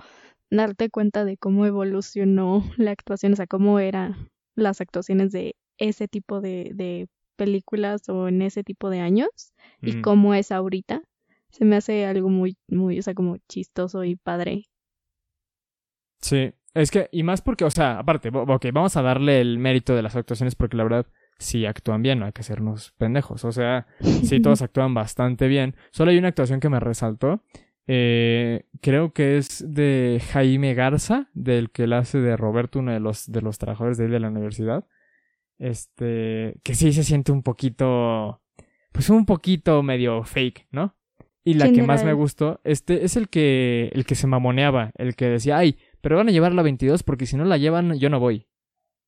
darte 0.51 0.89
cuenta 0.89 1.25
de 1.25 1.37
cómo 1.37 1.67
evolucionó 1.67 2.65
la 2.79 2.93
actuación, 2.93 3.35
o 3.35 3.37
sea, 3.37 3.47
cómo 3.47 3.79
eran 3.79 4.31
las 4.55 4.81
actuaciones 4.81 5.31
de 5.31 5.57
ese 5.77 6.09
tipo 6.09 6.41
de, 6.41 6.73
de 6.75 7.09
películas 7.37 8.09
o 8.09 8.29
en 8.29 8.43
ese 8.43 8.65
tipo 8.65 8.91
de 8.91 9.01
años 9.01 9.53
y 9.83 10.01
cómo 10.01 10.35
es 10.35 10.51
ahorita. 10.51 11.03
Se 11.51 11.65
me 11.65 11.77
hace 11.77 12.07
algo 12.07 12.29
muy, 12.29 12.57
muy, 12.69 12.99
o 12.99 13.03
sea, 13.03 13.15
como 13.15 13.37
chistoso 13.49 14.05
y 14.05 14.17
padre. 14.17 14.70
Sí, 16.21 16.53
es 16.75 16.91
que, 16.91 17.09
y 17.13 17.23
más 17.23 17.43
porque, 17.43 17.65
o 17.65 17.71
sea, 17.71 17.99
aparte, 17.99 18.31
ok, 18.33 18.67
vamos 18.73 18.97
a 18.97 19.03
darle 19.03 19.41
el 19.41 19.59
mérito 19.59 19.95
de 19.95 20.03
las 20.03 20.17
actuaciones 20.17 20.55
porque 20.55 20.77
la 20.77 20.85
verdad, 20.85 21.07
sí 21.41 21.67
actúan 21.67 22.03
bien, 22.03 22.19
no 22.19 22.27
hay 22.27 22.33
que 22.33 22.43
hacernos 22.43 22.93
pendejos. 22.99 23.45
O 23.45 23.53
sea, 23.53 23.87
sí 24.01 24.41
todos 24.43 24.63
actúan 24.63 24.95
bastante 24.95 25.49
bien. 25.49 25.75
Solo 25.91 26.11
hay 26.11 26.19
una 26.19 26.29
actuación 26.29 26.61
que 26.61 26.69
me 26.69 26.81
resaltó. 26.81 27.43
Eh, 27.87 28.67
creo 28.81 29.13
que 29.13 29.39
es 29.39 29.65
de 29.67 30.23
Jaime 30.33 30.75
Garza, 30.75 31.29
del 31.35 31.71
que 31.71 31.85
él 31.85 31.93
hace 31.93 32.19
de 32.19 32.37
Roberto, 32.37 32.79
uno 32.79 32.93
de 32.93 33.01
los, 33.01 33.31
de 33.31 33.43
los 33.43 33.59
trabajadores 33.59 33.99
de, 33.99 34.09
de 34.09 34.21
la 34.21 34.29
universidad. 34.29 34.87
Este, 35.59 36.61
que 36.63 36.75
sí 36.75 36.93
se 36.93 37.05
siente 37.05 37.33
un 37.33 37.43
poquito, 37.43 38.43
pues 38.93 39.11
un 39.11 39.27
poquito 39.27 39.83
medio 39.83 40.23
fake, 40.23 40.69
¿no? 40.71 40.97
Y 41.43 41.55
la 41.55 41.73
que 41.73 41.83
más 41.83 42.05
me 42.05 42.13
gustó, 42.13 42.61
este, 42.65 43.05
es 43.05 43.17
el 43.17 43.29
que, 43.29 43.91
el 43.95 44.05
que 44.05 44.15
se 44.15 44.27
mamoneaba, 44.27 44.93
el 44.97 45.17
que 45.17 45.27
decía, 45.27 45.57
ay, 45.57 45.79
pero 46.01 46.17
van 46.17 46.29
a 46.29 46.33
llevar 46.33 46.53
la 46.53 46.63
22 46.63 47.03
porque 47.03 47.27
si 47.27 47.37
no 47.37 47.45
la 47.45 47.57
llevan, 47.59 47.99
yo 47.99 48.11
no 48.11 48.21
voy. 48.21 48.47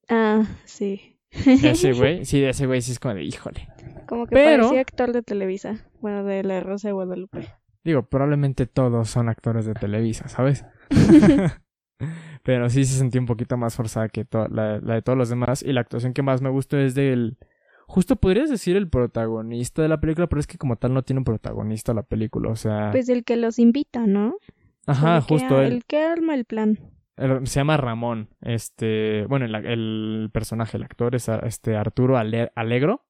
Ah, 0.08 0.44
sí. 0.64 1.18
Ese 1.30 1.92
güey, 1.94 2.24
sí, 2.24 2.42
ese 2.42 2.66
güey 2.66 2.82
sí 2.82 2.92
es 2.92 2.98
como 2.98 3.14
de, 3.14 3.24
híjole. 3.24 3.68
Como 4.06 4.26
que 4.26 4.34
parecía 4.34 4.80
actor 4.80 5.12
de 5.12 5.22
Televisa, 5.22 5.86
bueno, 6.00 6.24
de 6.24 6.42
La 6.42 6.60
Rosa 6.60 6.88
de 6.88 6.92
Guadalupe. 6.92 7.48
Digo, 7.84 8.02
probablemente 8.02 8.66
todos 8.66 9.08
son 9.08 9.28
actores 9.28 9.64
de 9.66 9.74
Televisa, 9.74 10.28
¿sabes? 10.28 10.64
Pero 12.42 12.68
sí 12.68 12.84
se 12.84 12.98
sentía 12.98 13.20
un 13.20 13.26
poquito 13.26 13.56
más 13.56 13.74
forzada 13.76 14.08
que 14.08 14.26
la, 14.50 14.80
de 14.80 15.02
todos 15.02 15.18
los 15.18 15.28
demás. 15.28 15.62
Y 15.62 15.72
la 15.72 15.80
actuación 15.80 16.12
que 16.12 16.22
más 16.22 16.42
me 16.42 16.50
gustó 16.50 16.78
es 16.78 16.94
del. 16.94 17.38
justo 17.86 18.16
podrías 18.16 18.50
decir 18.50 18.76
el 18.76 18.88
protagonista 18.88 19.82
de 19.82 19.88
la 19.88 20.00
película, 20.00 20.28
pero 20.28 20.40
es 20.40 20.46
que 20.46 20.58
como 20.58 20.76
tal 20.76 20.94
no 20.94 21.02
tiene 21.02 21.20
un 21.20 21.24
protagonista 21.24 21.94
la 21.94 22.02
película, 22.02 22.50
o 22.50 22.56
sea... 22.56 22.90
Pues 22.90 23.08
el 23.08 23.24
que 23.24 23.36
los 23.36 23.58
invita, 23.58 24.06
¿no? 24.06 24.36
Ajá, 24.86 25.20
justo 25.20 25.60
él. 25.60 25.72
El 25.74 25.84
que 25.84 26.02
arma 26.02 26.34
el 26.34 26.44
plan. 26.44 26.78
se 27.16 27.60
llama 27.60 27.76
Ramón, 27.76 28.28
este, 28.40 29.26
bueno, 29.28 29.46
el, 29.46 30.30
personaje, 30.32 30.76
el 30.76 30.82
actor 30.82 31.14
es 31.14 31.28
este 31.28 31.76
Arturo 31.76 32.16
Alegro. 32.16 33.04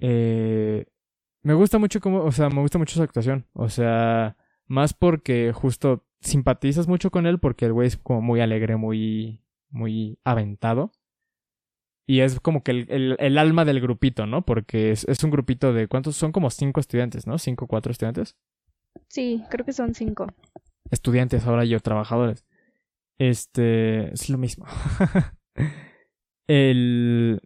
eh, 0.00 0.86
me 1.42 1.54
gusta 1.54 1.78
mucho 1.78 2.00
como, 2.00 2.22
o 2.24 2.32
sea, 2.32 2.48
me 2.48 2.60
gusta 2.60 2.78
mucho 2.78 2.94
su 2.94 3.02
actuación, 3.02 3.46
o 3.52 3.68
sea, 3.68 4.36
más 4.66 4.94
porque 4.94 5.52
justo 5.52 6.06
simpatizas 6.20 6.88
mucho 6.88 7.10
con 7.10 7.26
él 7.26 7.38
porque 7.38 7.66
el 7.66 7.72
güey 7.72 7.88
es 7.88 7.96
como 7.98 8.22
muy 8.22 8.40
alegre, 8.40 8.76
muy, 8.76 9.42
muy 9.70 10.18
aventado. 10.24 10.92
Y 12.06 12.20
es 12.20 12.38
como 12.40 12.62
que 12.62 12.70
el, 12.72 13.16
el, 13.18 13.38
alma 13.38 13.64
del 13.64 13.80
grupito, 13.80 14.26
¿no? 14.26 14.44
Porque 14.44 14.90
es, 14.90 15.04
es, 15.08 15.24
un 15.24 15.30
grupito 15.30 15.72
de. 15.72 15.88
¿Cuántos? 15.88 16.16
Son 16.16 16.32
como 16.32 16.50
cinco 16.50 16.80
estudiantes, 16.80 17.26
¿no? 17.26 17.38
¿Cinco, 17.38 17.66
cuatro 17.66 17.92
estudiantes? 17.92 18.36
Sí, 19.08 19.42
creo 19.50 19.64
que 19.64 19.72
son 19.72 19.94
cinco. 19.94 20.26
Estudiantes, 20.90 21.46
ahora 21.46 21.64
yo, 21.64 21.80
trabajadores. 21.80 22.44
Este. 23.18 24.12
Es 24.12 24.28
lo 24.30 24.38
mismo. 24.38 24.66
el. 26.46 27.40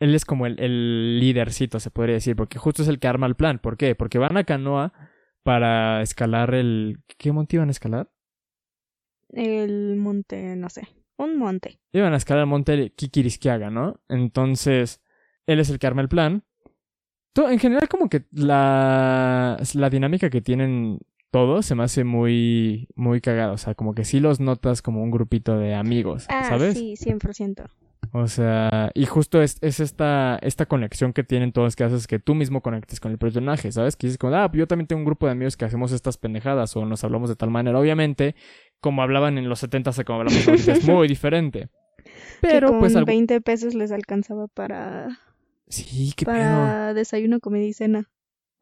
Él 0.00 0.14
es 0.14 0.24
como 0.24 0.46
el, 0.46 0.58
el 0.60 1.20
lídercito, 1.20 1.78
se 1.78 1.90
podría 1.90 2.14
decir, 2.14 2.34
porque 2.34 2.58
justo 2.58 2.82
es 2.82 2.88
el 2.88 2.98
que 2.98 3.08
arma 3.08 3.26
el 3.26 3.36
plan. 3.36 3.58
¿Por 3.58 3.76
qué? 3.76 3.94
Porque 3.94 4.18
van 4.18 4.38
a 4.38 4.44
Canoa 4.44 4.94
para 5.42 6.02
escalar 6.02 6.54
el... 6.54 7.02
¿Qué 7.18 7.32
monte 7.32 7.56
iban 7.56 7.68
a 7.68 7.72
escalar? 7.72 8.10
El 9.28 9.96
monte, 9.96 10.56
no 10.56 10.70
sé, 10.70 10.88
un 11.16 11.36
monte. 11.36 11.80
Iban 11.92 12.14
a 12.14 12.16
escalar 12.16 12.42
el 12.42 12.48
monte 12.48 12.92
Kikirisquiaga, 12.94 13.70
¿no? 13.70 14.00
Entonces, 14.08 15.02
él 15.46 15.60
es 15.60 15.70
el 15.70 15.78
que 15.78 15.86
arma 15.86 16.02
el 16.02 16.08
plan. 16.08 16.44
Todo, 17.32 17.50
en 17.50 17.58
general, 17.58 17.88
como 17.88 18.08
que 18.08 18.24
la, 18.32 19.56
la 19.74 19.90
dinámica 19.90 20.30
que 20.30 20.40
tienen 20.40 20.98
todos 21.30 21.66
se 21.66 21.74
me 21.74 21.84
hace 21.84 22.04
muy, 22.04 22.88
muy 22.94 23.20
cagado. 23.20 23.54
O 23.54 23.58
sea, 23.58 23.74
como 23.74 23.94
que 23.94 24.04
sí 24.04 24.20
los 24.20 24.40
notas 24.40 24.82
como 24.82 25.02
un 25.02 25.10
grupito 25.10 25.58
de 25.58 25.74
amigos, 25.74 26.26
ah, 26.28 26.44
¿sabes? 26.44 26.74
Sí, 26.74 26.94
100%. 26.96 27.68
O 28.12 28.26
sea, 28.26 28.90
y 28.94 29.06
justo 29.06 29.40
es, 29.40 29.58
es, 29.60 29.78
esta, 29.78 30.38
esta 30.42 30.66
conexión 30.66 31.12
que 31.12 31.22
tienen 31.22 31.52
todos 31.52 31.76
que 31.76 31.84
haces 31.84 32.08
que 32.08 32.18
tú 32.18 32.34
mismo 32.34 32.60
conectes 32.60 32.98
con 32.98 33.12
el 33.12 33.18
personaje, 33.18 33.70
¿sabes? 33.70 33.94
Que 33.94 34.08
dices 34.08 34.18
como, 34.18 34.34
ah, 34.34 34.50
yo 34.52 34.66
también 34.66 34.88
tengo 34.88 35.00
un 35.00 35.04
grupo 35.04 35.26
de 35.26 35.32
amigos 35.32 35.56
que 35.56 35.64
hacemos 35.64 35.92
estas 35.92 36.16
pendejadas 36.16 36.74
o 36.76 36.84
nos 36.84 37.04
hablamos 37.04 37.28
de 37.28 37.36
tal 37.36 37.50
manera. 37.50 37.78
Obviamente, 37.78 38.34
como 38.80 39.02
hablaban 39.02 39.38
en 39.38 39.48
los 39.48 39.60
70 39.60 39.90
o 39.90 40.04
como 40.04 40.20
hablamos 40.20 40.48
ahorita, 40.48 40.72
es 40.72 40.84
muy 40.88 41.06
diferente. 41.06 41.68
Pero 42.40 42.68
que 42.68 42.72
con 42.72 42.80
pues 42.80 43.04
20 43.04 43.40
pesos 43.42 43.74
les 43.74 43.92
alcanzaba 43.92 44.48
para... 44.48 45.20
Sí, 45.70 46.12
qué 46.16 46.26
Para 46.26 46.92
desayuno, 46.92 47.40
comida 47.40 47.64
y 47.64 47.72
cena. 47.72 48.10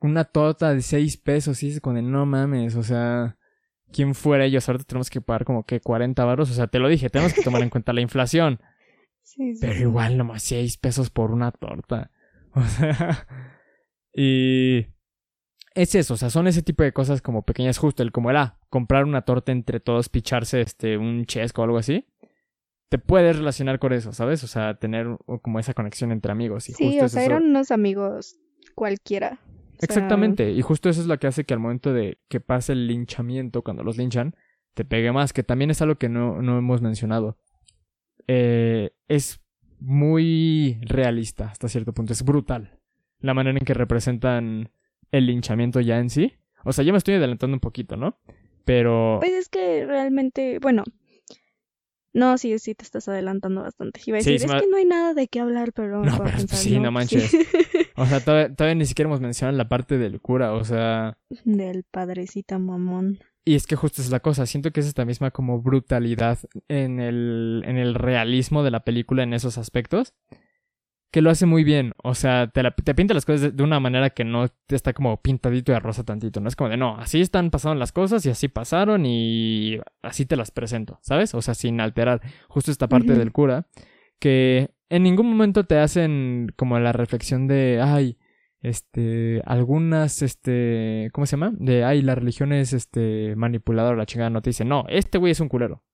Una 0.00 0.24
torta 0.24 0.72
de 0.72 0.80
6 0.80 1.16
pesos, 1.16 1.58
sí, 1.58 1.80
con 1.80 1.96
el 1.96 2.10
no 2.10 2.24
mames, 2.24 2.76
o 2.76 2.82
sea... 2.82 3.34
¿Quién 3.90 4.14
fuera 4.14 4.44
ellos? 4.44 4.68
Ahorita 4.68 4.84
tenemos 4.84 5.10
que 5.10 5.20
pagar 5.20 5.44
como 5.44 5.64
que 5.64 5.80
40 5.80 6.24
baros. 6.24 6.50
O 6.50 6.54
sea, 6.54 6.66
te 6.66 6.78
lo 6.78 6.88
dije, 6.88 7.08
tenemos 7.08 7.32
que 7.32 7.42
tomar 7.42 7.62
en 7.62 7.70
cuenta 7.70 7.92
la 7.92 8.00
inflación. 8.00 8.60
Pero 9.60 9.80
igual 9.80 10.16
nomás 10.16 10.42
6 10.42 10.76
pesos 10.78 11.10
por 11.10 11.30
una 11.30 11.50
torta. 11.52 12.10
O 12.54 12.64
sea. 12.64 13.26
Y. 14.14 14.86
Es 15.74 15.94
eso, 15.94 16.14
o 16.14 16.16
sea, 16.16 16.30
son 16.30 16.48
ese 16.48 16.62
tipo 16.62 16.82
de 16.82 16.92
cosas 16.92 17.22
como 17.22 17.42
pequeñas, 17.42 17.78
justo 17.78 18.02
el 18.02 18.10
como 18.10 18.30
era 18.30 18.58
comprar 18.68 19.04
una 19.04 19.22
torta 19.22 19.52
entre 19.52 19.78
todos, 19.78 20.08
picharse 20.08 20.62
este, 20.62 20.96
un 20.96 21.24
chesco 21.26 21.60
o 21.60 21.64
algo 21.64 21.78
así. 21.78 22.06
Te 22.88 22.98
puedes 22.98 23.36
relacionar 23.36 23.78
con 23.78 23.92
eso, 23.92 24.12
¿sabes? 24.12 24.42
O 24.44 24.46
sea, 24.46 24.74
tener 24.74 25.06
como 25.42 25.58
esa 25.58 25.74
conexión 25.74 26.10
entre 26.10 26.32
amigos. 26.32 26.68
Y 26.68 26.72
sí, 26.72 27.00
o 27.00 27.08
sea, 27.08 27.24
eran 27.24 27.44
unos 27.44 27.70
amigos 27.70 28.38
cualquiera. 28.74 29.40
Exactamente, 29.80 30.50
y 30.50 30.60
justo 30.60 30.88
eso 30.88 31.00
es 31.00 31.06
lo 31.06 31.18
que 31.18 31.28
hace 31.28 31.44
que 31.44 31.54
al 31.54 31.60
momento 31.60 31.92
de 31.92 32.18
que 32.28 32.40
pase 32.40 32.72
el 32.72 32.88
linchamiento, 32.88 33.62
cuando 33.62 33.84
los 33.84 33.96
linchan, 33.96 34.34
te 34.74 34.84
pegue 34.84 35.12
más, 35.12 35.32
que 35.32 35.44
también 35.44 35.70
es 35.70 35.80
algo 35.82 35.96
que 35.96 36.08
no, 36.08 36.42
no 36.42 36.58
hemos 36.58 36.82
mencionado 36.82 37.36
eh, 38.28 38.90
es 39.08 39.40
muy 39.80 40.78
realista 40.82 41.46
hasta 41.46 41.68
cierto 41.68 41.92
punto. 41.92 42.12
Es 42.12 42.22
brutal 42.22 42.78
la 43.20 43.34
manera 43.34 43.58
en 43.58 43.64
que 43.64 43.74
representan 43.74 44.70
el 45.10 45.26
linchamiento 45.26 45.80
ya 45.80 45.98
en 45.98 46.10
sí. 46.10 46.34
O 46.64 46.72
sea, 46.72 46.84
yo 46.84 46.92
me 46.92 46.98
estoy 46.98 47.14
adelantando 47.14 47.56
un 47.56 47.60
poquito, 47.60 47.96
¿no? 47.96 48.18
Pero... 48.64 49.18
Pues 49.20 49.32
es 49.32 49.48
que 49.48 49.86
realmente, 49.86 50.58
bueno, 50.60 50.84
no, 52.12 52.38
sí, 52.38 52.58
sí 52.58 52.74
te 52.74 52.84
estás 52.84 53.08
adelantando 53.08 53.62
bastante. 53.62 54.00
Iba 54.06 54.16
a 54.16 54.18
decir, 54.18 54.34
es 54.34 54.44
que 54.44 54.66
no 54.68 54.76
hay 54.76 54.84
nada 54.84 55.14
de 55.14 55.28
qué 55.28 55.40
hablar, 55.40 55.72
pero... 55.72 56.02
No, 56.04 56.18
pero 56.18 56.38
sí, 56.48 56.78
no, 56.78 56.90
manches. 56.90 57.32
o 57.96 58.06
sea, 58.06 58.20
todavía, 58.20 58.54
todavía, 58.54 58.74
ni 58.74 58.86
siquiera 58.86 59.08
hemos 59.08 59.20
mencionado 59.20 59.56
la 59.56 59.68
parte 59.68 59.98
del 59.98 60.20
cura, 60.20 60.52
o 60.52 60.64
sea... 60.64 61.18
Del 61.44 61.84
padrecito 61.84 62.58
mamón. 62.58 63.18
Y 63.44 63.54
es 63.54 63.66
que 63.66 63.76
justo 63.76 64.02
es 64.02 64.10
la 64.10 64.20
cosa, 64.20 64.46
siento 64.46 64.72
que 64.72 64.80
es 64.80 64.86
esta 64.86 65.04
misma 65.04 65.30
como 65.30 65.60
brutalidad 65.62 66.38
en 66.68 67.00
el, 67.00 67.62
en 67.64 67.78
el 67.78 67.94
realismo 67.94 68.62
de 68.62 68.70
la 68.70 68.84
película 68.84 69.22
en 69.22 69.32
esos 69.32 69.56
aspectos, 69.56 70.12
que 71.10 71.22
lo 71.22 71.30
hace 71.30 71.46
muy 71.46 71.64
bien. 71.64 71.92
O 72.02 72.14
sea, 72.14 72.48
te, 72.48 72.62
te 72.84 72.94
pinta 72.94 73.14
las 73.14 73.24
cosas 73.24 73.56
de, 73.56 73.62
una 73.62 73.80
manera 73.80 74.10
que 74.10 74.24
no 74.24 74.48
te 74.66 74.76
está 74.76 74.92
como 74.92 75.20
pintadito 75.22 75.72
de 75.72 75.80
rosa 75.80 76.04
tantito, 76.04 76.40
¿no? 76.40 76.48
Es 76.48 76.56
como 76.56 76.70
de, 76.70 76.76
no, 76.76 76.96
así 76.98 77.20
están 77.20 77.50
pasando 77.50 77.76
las 77.76 77.92
cosas 77.92 78.24
y 78.26 78.30
así 78.30 78.48
pasaron 78.48 79.06
y 79.06 79.78
así 80.02 80.26
te 80.26 80.36
las 80.36 80.50
presento, 80.50 80.98
¿sabes? 81.02 81.34
O 81.34 81.42
sea, 81.42 81.54
sin 81.54 81.80
alterar 81.80 82.20
justo 82.48 82.70
esta 82.70 82.88
parte 82.88 83.14
del 83.14 83.32
cura, 83.32 83.66
que 84.18 84.70
en 84.90 85.02
ningún 85.02 85.28
momento 85.28 85.64
te 85.64 85.78
hacen 85.78 86.52
como 86.56 86.78
la 86.78 86.92
reflexión 86.92 87.46
de, 87.46 87.80
ay, 87.82 88.18
este, 88.60 89.42
algunas, 89.46 90.22
este, 90.22 91.10
¿cómo 91.12 91.26
se 91.26 91.36
llama? 91.36 91.52
De, 91.58 91.84
ay, 91.84 92.02
la 92.02 92.14
religión 92.14 92.52
es, 92.52 92.72
este, 92.72 93.34
manipuladora, 93.36 93.96
la 93.96 94.06
chingada 94.06 94.30
no 94.30 94.42
te 94.42 94.50
dice, 94.50 94.64
no, 94.64 94.84
este 94.88 95.18
güey 95.18 95.32
es 95.32 95.40
un 95.40 95.48
culero. 95.48 95.84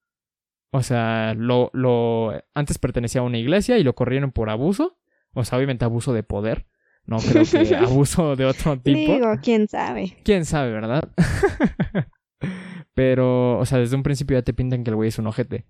O 0.70 0.82
sea, 0.82 1.34
lo, 1.34 1.70
lo, 1.72 2.32
antes 2.52 2.78
pertenecía 2.78 3.20
a 3.20 3.24
una 3.24 3.38
iglesia 3.38 3.78
y 3.78 3.84
lo 3.84 3.94
corrieron 3.94 4.32
por 4.32 4.50
abuso. 4.50 4.96
O 5.34 5.44
sea, 5.44 5.58
obviamente 5.58 5.84
abuso 5.84 6.12
de 6.12 6.22
poder. 6.22 6.66
No 7.06 7.18
creo 7.18 7.44
que 7.44 7.76
abuso 7.76 8.36
de 8.36 8.46
otro 8.46 8.78
tipo. 8.80 9.12
Digo, 9.14 9.32
quién 9.42 9.68
sabe. 9.68 10.16
Quién 10.24 10.44
sabe, 10.44 10.72
¿verdad? 10.72 11.08
Pero, 12.94 13.58
o 13.58 13.66
sea, 13.66 13.78
desde 13.78 13.96
un 13.96 14.02
principio 14.02 14.38
ya 14.38 14.42
te 14.42 14.54
pintan 14.54 14.84
que 14.84 14.90
el 14.90 14.96
güey 14.96 15.08
es 15.08 15.18
un 15.18 15.26
ojete. 15.26 15.66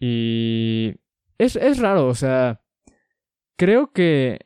Y 0.00 0.94
es, 1.38 1.56
es 1.56 1.78
raro, 1.78 2.08
o 2.08 2.14
sea, 2.14 2.62
creo 3.56 3.92
que 3.92 4.43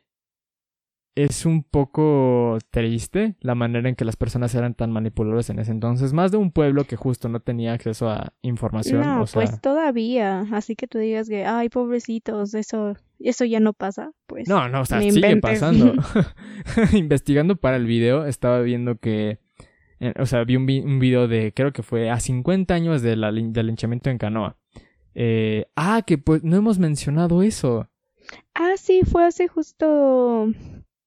es 1.25 1.45
un 1.45 1.63
poco 1.63 2.57
triste 2.71 3.35
la 3.41 3.53
manera 3.53 3.89
en 3.89 3.95
que 3.95 4.05
las 4.05 4.15
personas 4.15 4.55
eran 4.55 4.73
tan 4.73 4.91
manipuladoras 4.91 5.49
en 5.49 5.59
ese 5.59 5.71
entonces, 5.71 6.13
más 6.13 6.31
de 6.31 6.37
un 6.37 6.51
pueblo 6.51 6.85
que 6.85 6.95
justo 6.95 7.27
no 7.27 7.41
tenía 7.41 7.73
acceso 7.73 8.09
a 8.09 8.31
información. 8.41 9.01
No, 9.01 9.25
pues 9.33 9.59
todavía, 9.59 10.45
así 10.53 10.77
que 10.77 10.87
tú 10.87 10.97
digas 10.97 11.27
que, 11.27 11.45
ay, 11.45 11.67
pobrecitos, 11.67 12.53
eso, 12.53 12.95
eso 13.19 13.43
ya 13.43 13.59
no 13.59 13.73
pasa, 13.73 14.11
pues. 14.27 14.47
No, 14.47 14.69
no, 14.69 14.81
o 14.81 14.85
sea, 14.85 15.01
sigue 15.01 15.35
pasando. 15.37 15.93
Investigando 16.93 17.57
para 17.57 17.75
el 17.75 17.85
video, 17.85 18.25
estaba 18.25 18.61
viendo 18.61 18.97
que, 18.97 19.39
eh, 19.99 20.13
o 20.17 20.25
sea, 20.25 20.45
vi 20.45 20.55
un, 20.55 20.63
un, 20.63 20.99
video 20.99 21.27
de, 21.27 21.53
creo 21.53 21.73
que 21.73 21.83
fue 21.83 22.09
a 22.09 22.19
50 22.21 22.73
años 22.73 23.01
de 23.01 23.17
la, 23.17 23.31
del 23.33 23.67
linchamiento 23.67 24.09
en 24.09 24.19
Canoa. 24.19 24.55
Eh, 25.15 25.65
ah, 25.75 26.01
que 26.07 26.17
pues 26.17 26.45
no 26.45 26.55
hemos 26.55 26.79
mencionado 26.79 27.43
eso. 27.43 27.89
Ah, 28.53 28.75
sí, 28.77 29.01
fue 29.03 29.25
hace 29.25 29.49
justo 29.49 30.47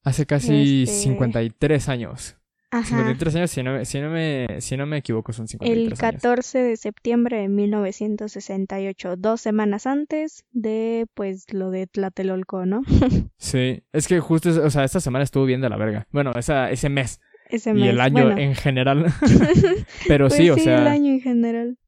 Hace 0.05 0.27
casi 0.27 0.87
53 0.87 1.79
este, 1.79 1.91
años. 1.93 2.37
Ajá. 2.73 2.97
53 2.97 3.37
años, 3.37 3.51
si 3.51 3.63
no, 3.63 3.85
si 3.85 4.01
no, 4.01 4.11
me, 4.11 4.61
si 4.61 4.77
no 4.77 4.87
me 4.87 4.97
equivoco, 4.97 5.33
son 5.33 5.47
53 5.47 5.93
El 5.93 5.99
14 5.99 6.59
de 6.59 6.77
septiembre 6.77 7.37
de 7.43 7.49
1968, 7.49 9.17
dos 9.17 9.41
semanas 9.41 9.87
antes 9.87 10.47
de, 10.53 11.07
pues, 11.15 11.53
lo 11.53 11.71
de 11.71 11.87
Tlatelolco, 11.87 12.65
¿no? 12.65 12.83
sí, 13.37 13.83
es 13.93 14.09
que 14.09 14.21
justo, 14.21 14.49
o 14.65 14.71
sea, 14.71 14.85
esta 14.85 15.01
semana 15.01 15.23
estuvo 15.23 15.45
bien 15.45 15.61
de 15.61 15.69
la 15.69 15.77
verga. 15.77 16.09
Bueno, 16.11 16.33
esa, 16.35 16.71
ese 16.71 16.89
mes. 16.89 17.21
Ese 17.49 17.75
mes. 17.75 17.85
Y 17.85 17.89
el 17.89 18.01
año 18.01 18.37
en 18.37 18.55
general. 18.55 19.05
Pero 20.09 20.29
pues 20.29 20.39
sí, 20.39 20.51
o 20.51 20.57
sea. 20.57 20.81
el 20.81 20.89
año 20.89 21.13
en 21.13 21.21
general. 21.21 21.79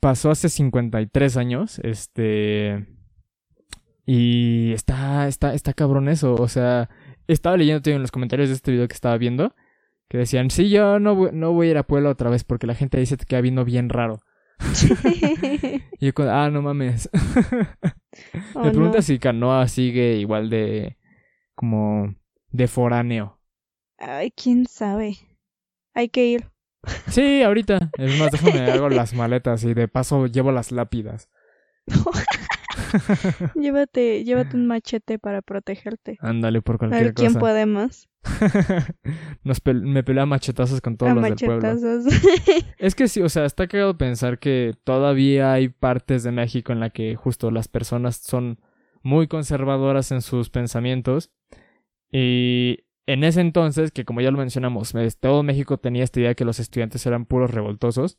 Pasó 0.00 0.30
hace 0.30 0.48
53 0.48 1.36
años, 1.36 1.80
este... 1.84 2.86
Y 4.04 4.72
está, 4.72 5.28
está, 5.28 5.54
está 5.54 5.72
cabrón 5.72 6.08
eso, 6.08 6.34
o 6.34 6.48
sea 6.48 6.90
estaba 7.26 7.56
leyendo 7.56 7.90
en 7.90 8.02
los 8.02 8.10
comentarios 8.10 8.48
de 8.48 8.54
este 8.54 8.72
video 8.72 8.88
que 8.88 8.94
estaba 8.94 9.16
viendo 9.18 9.54
que 10.12 10.18
decían, 10.18 10.50
sí, 10.50 10.68
yo 10.68 10.98
no, 10.98 11.14
voy, 11.14 11.30
no 11.32 11.54
voy 11.54 11.68
a 11.68 11.70
ir 11.70 11.78
a 11.78 11.86
Puebla 11.86 12.10
otra 12.10 12.28
vez 12.28 12.44
porque 12.44 12.66
la 12.66 12.74
gente 12.74 13.00
dice 13.00 13.16
que 13.16 13.24
queda 13.24 13.40
viendo 13.40 13.64
bien 13.64 13.88
raro. 13.88 14.20
y 15.98 16.06
yo, 16.06 16.12
ah, 16.30 16.50
no 16.50 16.60
mames. 16.60 17.08
Me 18.54 18.70
pregunta 18.72 19.00
si 19.00 19.18
Canoa 19.18 19.66
sigue 19.68 20.16
igual 20.16 20.50
de 20.50 20.98
como 21.54 22.14
de 22.50 22.68
foráneo. 22.68 23.40
Ay, 23.96 24.32
quién 24.32 24.66
sabe. 24.66 25.16
Hay 25.94 26.10
que 26.10 26.26
ir. 26.26 26.50
Sí, 27.08 27.42
ahorita. 27.42 27.90
Es 27.96 28.18
más, 28.18 28.32
déjame 28.32 28.70
hago 28.70 28.90
las 28.90 29.14
maletas 29.14 29.64
y 29.64 29.72
de 29.72 29.88
paso 29.88 30.26
llevo 30.26 30.52
las 30.52 30.72
lápidas. 30.72 31.30
llévate, 33.54 34.24
llévate 34.24 34.56
un 34.56 34.66
machete 34.66 35.18
para 35.18 35.42
protegerte. 35.42 36.18
Ándale 36.20 36.62
por 36.62 36.78
cualquier 36.78 37.00
a 37.00 37.04
ver, 37.04 37.14
¿Quién 37.14 37.34
puede 37.34 37.66
más? 37.66 38.08
Nos 39.44 39.60
me 39.64 40.04
pelea 40.04 40.26
machetazos 40.26 40.80
con 40.80 40.96
todos 40.96 41.14
los 41.14 41.24
del 41.24 41.34
pueblo. 41.34 41.68
es 42.78 42.94
que 42.94 43.08
sí, 43.08 43.20
o 43.20 43.28
sea, 43.28 43.44
está 43.44 43.66
cagado 43.66 43.98
pensar 43.98 44.38
que 44.38 44.74
todavía 44.84 45.52
hay 45.52 45.68
partes 45.68 46.22
de 46.22 46.32
México 46.32 46.72
en 46.72 46.80
la 46.80 46.90
que 46.90 47.16
justo 47.16 47.50
las 47.50 47.68
personas 47.68 48.16
son 48.16 48.60
muy 49.02 49.26
conservadoras 49.26 50.12
en 50.12 50.22
sus 50.22 50.50
pensamientos. 50.50 51.32
Y 52.10 52.84
en 53.06 53.24
ese 53.24 53.40
entonces, 53.40 53.90
que 53.90 54.04
como 54.04 54.20
ya 54.20 54.30
lo 54.30 54.38
mencionamos, 54.38 54.94
todo 55.20 55.42
México 55.42 55.78
tenía 55.78 56.04
esta 56.04 56.20
idea 56.20 56.30
de 56.30 56.34
que 56.36 56.44
los 56.44 56.60
estudiantes 56.60 57.04
eran 57.06 57.26
puros 57.26 57.50
revoltosos. 57.50 58.18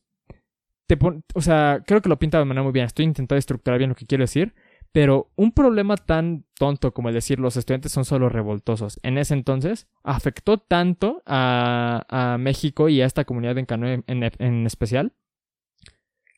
Te 0.88 0.98
o 1.34 1.42
sea, 1.42 1.82
creo 1.86 2.02
que 2.02 2.10
lo 2.10 2.20
pinta 2.20 2.40
de 2.40 2.46
manera 2.46 2.64
muy 2.64 2.74
bien. 2.74 2.86
Estoy 2.86 3.06
intentando 3.06 3.40
estructurar 3.40 3.78
bien 3.78 3.90
lo 3.90 3.96
que 3.96 4.06
quiero 4.06 4.24
decir. 4.24 4.54
Pero 4.94 5.32
un 5.36 5.52
problema 5.52 5.98
tan 5.98 6.46
tonto 6.54 6.94
como 6.94 7.10
el 7.10 7.16
decir 7.16 7.40
los 7.40 7.58
estudiantes 7.58 7.92
son 7.92 8.06
solo 8.06 8.30
revoltosos 8.30 9.00
en 9.02 9.18
ese 9.18 9.34
entonces 9.34 9.88
afectó 10.04 10.60
tanto 10.60 11.24
a, 11.26 12.38
México 12.40 12.88
y 12.90 13.02
a 13.02 13.06
esta 13.08 13.26
comunidad 13.26 13.58
en 13.58 13.66
Canoe 13.66 14.04
en, 14.08 14.66
especial 14.68 15.14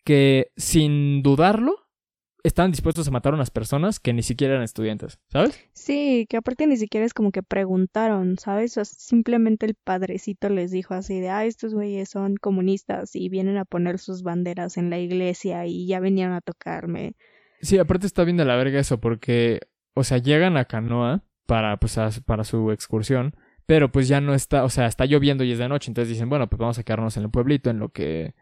que 0.05 0.51
sin 0.55 1.21
dudarlo 1.21 1.75
estaban 2.43 2.71
dispuestos 2.71 3.07
a 3.07 3.11
matar 3.11 3.33
a 3.33 3.35
unas 3.35 3.51
personas 3.51 3.99
que 3.99 4.13
ni 4.13 4.23
siquiera 4.23 4.53
eran 4.53 4.63
estudiantes, 4.63 5.19
¿sabes? 5.29 5.59
Sí, 5.73 6.25
que 6.29 6.37
aparte 6.37 6.65
ni 6.65 6.77
siquiera 6.77 7.05
es 7.05 7.13
como 7.13 7.31
que 7.31 7.43
preguntaron, 7.43 8.37
¿sabes? 8.37 8.79
simplemente 8.83 9.65
el 9.65 9.75
padrecito 9.75 10.47
les 10.47 10.71
dijo 10.71 10.93
así 10.93 11.19
de, 11.19 11.29
ah, 11.29 11.43
estos 11.43 11.73
güeyes 11.73 12.07
son 12.07 12.37
comunistas 12.37 13.15
y 13.15 13.29
vienen 13.29 13.57
a 13.57 13.65
poner 13.65 13.99
sus 13.99 14.21
banderas 14.21 14.77
en 14.77 14.89
la 14.91 14.99
iglesia 14.99 15.65
y 15.65 15.87
ya 15.87 15.99
venían 15.99 16.31
a 16.31 16.41
tocarme. 16.41 17.15
Sí, 17.61 17.77
aparte 17.77 18.05
está 18.05 18.23
bien 18.23 18.37
de 18.37 18.45
la 18.45 18.55
verga 18.55 18.79
eso, 18.79 18.99
porque, 18.99 19.61
o 19.93 20.03
sea, 20.03 20.17
llegan 20.17 20.57
a 20.57 20.65
Canoa 20.65 21.23
para, 21.45 21.77
pues, 21.77 21.97
para 22.25 22.43
su 22.43 22.71
excursión, 22.71 23.35
pero 23.65 23.91
pues 23.91 24.07
ya 24.07 24.21
no 24.21 24.33
está, 24.33 24.63
o 24.63 24.69
sea, 24.69 24.85
está 24.85 25.05
lloviendo 25.05 25.43
y 25.43 25.51
es 25.51 25.57
de 25.57 25.67
noche, 25.67 25.89
entonces 25.89 26.09
dicen, 26.09 26.29
bueno, 26.29 26.47
pues 26.47 26.59
vamos 26.59 26.77
a 26.77 26.83
quedarnos 26.83 27.17
en 27.17 27.23
el 27.23 27.29
pueblito 27.29 27.69
en 27.69 27.79
lo 27.79 27.89
que, 27.89 28.35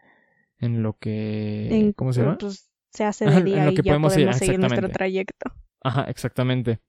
en 0.58 0.82
lo 0.82 0.98
que, 0.98 1.92
¿cómo 1.96 2.12
se 2.12 2.22
llama? 2.22 2.38
Pues 2.38 2.70
se 2.90 3.04
hace 3.04 3.26
de 3.26 3.42
día 3.42 3.70
y 3.70 3.76
ya 3.76 3.82
podemos 3.82 4.12
seguir 4.12 4.58
nuestro 4.58 4.88
trayecto. 4.88 5.52
Ajá, 5.82 6.04
exactamente. 6.04 6.80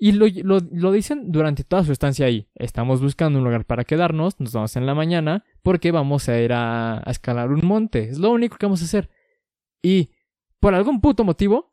Y 0.00 0.12
lo, 0.12 0.26
lo, 0.28 0.60
lo, 0.70 0.92
dicen 0.92 1.32
durante 1.32 1.64
toda 1.64 1.82
su 1.82 1.90
estancia 1.90 2.26
ahí. 2.26 2.48
Estamos 2.54 3.00
buscando 3.00 3.40
un 3.40 3.44
lugar 3.44 3.64
para 3.64 3.82
quedarnos, 3.82 4.38
nos 4.38 4.52
vamos 4.52 4.76
en 4.76 4.86
la 4.86 4.94
mañana, 4.94 5.44
porque 5.62 5.90
vamos 5.90 6.28
a 6.28 6.38
ir 6.38 6.52
a, 6.52 6.98
a 6.98 7.10
escalar 7.10 7.50
un 7.50 7.66
monte. 7.66 8.08
Es 8.10 8.18
lo 8.18 8.30
único 8.30 8.56
que 8.56 8.66
vamos 8.66 8.80
a 8.82 8.84
hacer. 8.84 9.10
Y 9.82 10.10
por 10.60 10.74
algún 10.74 11.00
puto 11.00 11.24
motivo, 11.24 11.72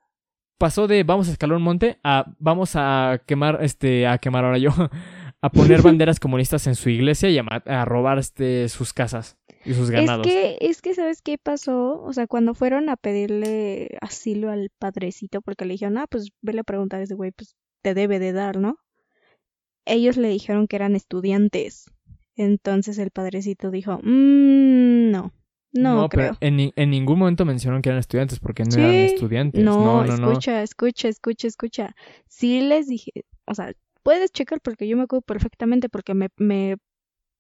pasó 0.58 0.88
de 0.88 1.04
vamos 1.04 1.28
a 1.28 1.32
escalar 1.32 1.58
un 1.58 1.64
monte 1.64 2.00
a 2.04 2.34
vamos 2.40 2.72
a 2.76 3.22
quemar, 3.26 3.60
este, 3.62 4.08
a 4.08 4.18
quemar 4.18 4.46
ahora 4.46 4.58
yo, 4.58 4.72
a 5.42 5.50
poner 5.50 5.82
banderas 5.84 6.20
comunistas 6.20 6.68
en 6.68 6.76
su 6.76 6.90
iglesia 6.90 7.30
y 7.30 7.38
a, 7.38 7.86
robar 7.86 8.20
este, 8.20 8.70
sus 8.70 8.94
casas 8.94 9.38
y 9.64 9.74
sus 9.74 9.90
ganados. 9.90 10.26
Es 10.28 10.34
que, 10.34 10.58
es 10.62 10.82
que, 10.82 10.94
¿sabes 10.94 11.22
qué 11.22 11.38
pasó? 11.38 12.02
O 12.02 12.14
sea, 12.14 12.28
cuando 12.28 12.54
fueron 12.54 12.90
a 12.90 12.96
pedirle 12.96 13.98
asilo 14.02 14.50
al 14.50 14.72
padrecito, 14.80 15.42
porque 15.42 15.66
le 15.66 15.74
dijeron, 15.74 15.98
ah, 15.98 16.08
pues 16.10 16.30
vele 16.42 16.62
a 16.62 16.64
preguntar 16.64 17.00
a 17.00 17.04
ese 17.04 17.16
güey, 17.16 17.32
pues 17.32 17.56
te 17.82 17.94
debe 17.94 18.20
de 18.20 18.34
dar, 18.34 18.58
¿no? 18.58 18.78
Ellos 19.86 20.18
le 20.18 20.30
dijeron 20.30 20.68
que 20.68 20.78
eran 20.78 20.96
estudiantes. 20.96 21.92
Entonces 22.36 22.98
el 22.98 23.12
padrecito 23.12 23.72
dijo, 23.72 24.00
mmm, 24.02 25.12
no, 25.12 25.32
no, 25.76 26.10
creo. 26.10 26.38
Pero 26.40 26.56
en, 26.56 26.72
en, 26.76 26.90
ningún 26.90 27.20
momento 27.20 27.46
mencionaron 27.46 27.82
que 27.82 27.90
eran 27.90 28.00
estudiantes 28.00 28.40
porque 28.40 28.64
no 28.64 28.78
eran 28.78 28.96
estudiantes. 28.96 29.64
No, 29.64 30.06
no, 30.06 30.18
no, 30.18 30.32
escucha, 30.32 30.64
escucha, 30.64 31.10
escucha, 31.10 31.48
escucha. 31.48 31.96
Sí 32.28 32.62
les 32.62 32.88
dije, 32.88 33.12
o 33.46 33.54
sea, 33.54 33.74
puedes 34.02 34.32
checar 34.32 34.62
porque 34.62 34.88
yo 34.88 34.96
me 34.96 35.04
acuerdo 35.04 35.24
perfectamente 35.24 35.90
porque 35.90 36.14
me, 36.14 36.30
me, 36.38 36.78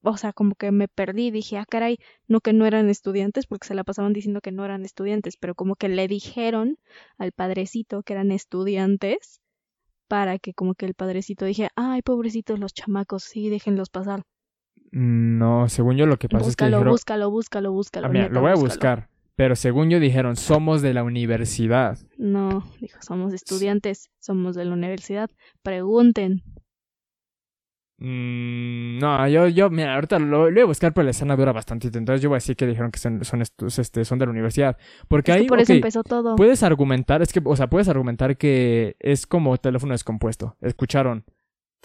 o 0.04 0.18
sea, 0.18 0.34
como 0.34 0.56
que 0.56 0.72
me 0.72 0.88
perdí. 0.88 1.32
Dije, 1.32 1.58
ah, 1.58 1.66
caray, 1.66 1.98
no 2.28 2.42
que 2.42 2.54
no 2.54 2.66
eran 2.66 2.90
estudiantes 2.90 3.48
porque 3.48 3.68
se 3.68 3.76
la 3.76 3.84
pasaban 3.84 4.14
diciendo 4.14 4.42
que 4.42 4.52
no 4.52 4.66
eran 4.66 4.84
estudiantes, 4.84 5.38
pero 5.38 5.56
como 5.56 5.76
que 5.76 5.90
le 5.90 6.08
dijeron 6.08 6.78
al 7.18 7.32
padrecito 7.32 8.04
que 8.04 8.14
eran 8.14 8.32
estudiantes 8.32 9.42
para 10.08 10.40
que 10.40 10.54
como 10.54 10.76
que 10.76 10.86
el 10.86 10.94
padrecito 10.94 11.46
dije, 11.46 11.70
ay, 11.76 12.02
pobrecitos 12.02 12.60
los 12.60 12.74
chamacos, 12.74 13.24
sí, 13.24 13.50
déjenlos 13.50 13.90
pasar. 13.90 14.24
No, 14.92 15.68
según 15.70 15.98
yo 15.98 16.06
lo 16.06 16.18
que 16.18 16.30
pasa 16.30 16.50
es 16.50 16.56
que 16.56 16.66
dijeron... 16.66 16.88
Búscalo, 16.88 17.30
búscalo, 17.30 17.72
búscalo, 17.72 18.08
búscalo. 18.08 18.30
lo 18.30 18.42
voy 18.42 18.52
a 18.52 18.56
buscar. 18.56 19.10
Pero 19.36 19.56
según 19.58 19.90
yo 19.90 20.00
dijeron, 20.00 20.38
somos 20.38 20.82
de 20.82 20.94
la 20.94 21.04
universidad. 21.04 21.98
No, 22.18 22.64
dijo, 22.80 23.00
somos 23.02 23.34
estudiantes, 23.34 24.10
somos 24.20 24.56
de 24.56 24.64
la 24.64 24.74
universidad. 24.74 25.30
Pregunten. 25.62 26.42
Mm, 27.98 29.00
no, 29.00 29.28
yo, 29.28 29.48
yo, 29.48 29.70
mira, 29.70 29.96
ahorita 29.96 30.20
lo, 30.20 30.52
voy 30.52 30.60
a 30.60 30.66
buscar, 30.66 30.94
pero 30.94 31.04
la 31.04 31.12
escena 31.12 31.36
dura 31.36 31.52
bastante. 31.52 31.88
Entonces 31.88 32.22
yo 32.22 32.30
voy 32.30 32.36
a 32.36 32.38
decir 32.38 32.56
que 32.56 32.66
dijeron 32.66 32.92
que 32.92 33.00
son, 33.00 33.26
son, 33.26 33.42
este, 33.42 34.06
son 34.06 34.20
de 34.20 34.26
la 34.26 34.32
universidad. 34.32 34.78
Porque 35.10 35.34
ahí, 35.34 35.48
por 35.48 35.60
eso 35.60 35.74
empezó 35.74 36.04
todo. 36.04 36.38
Puedes 36.38 36.64
argumentar, 36.64 37.22
es 37.22 37.34
que, 37.34 37.42
o 37.44 37.56
sea, 37.58 37.68
puedes 37.68 37.90
argumentar 37.90 38.38
que 38.38 38.96
es 39.00 39.28
como 39.28 39.58
teléfono 39.58 39.94
descompuesto. 39.94 40.56
Escucharon, 40.62 41.26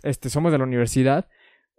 este, 0.05 0.31
somos 0.31 0.53
de 0.53 0.59
la 0.59 0.65
universidad, 0.65 1.29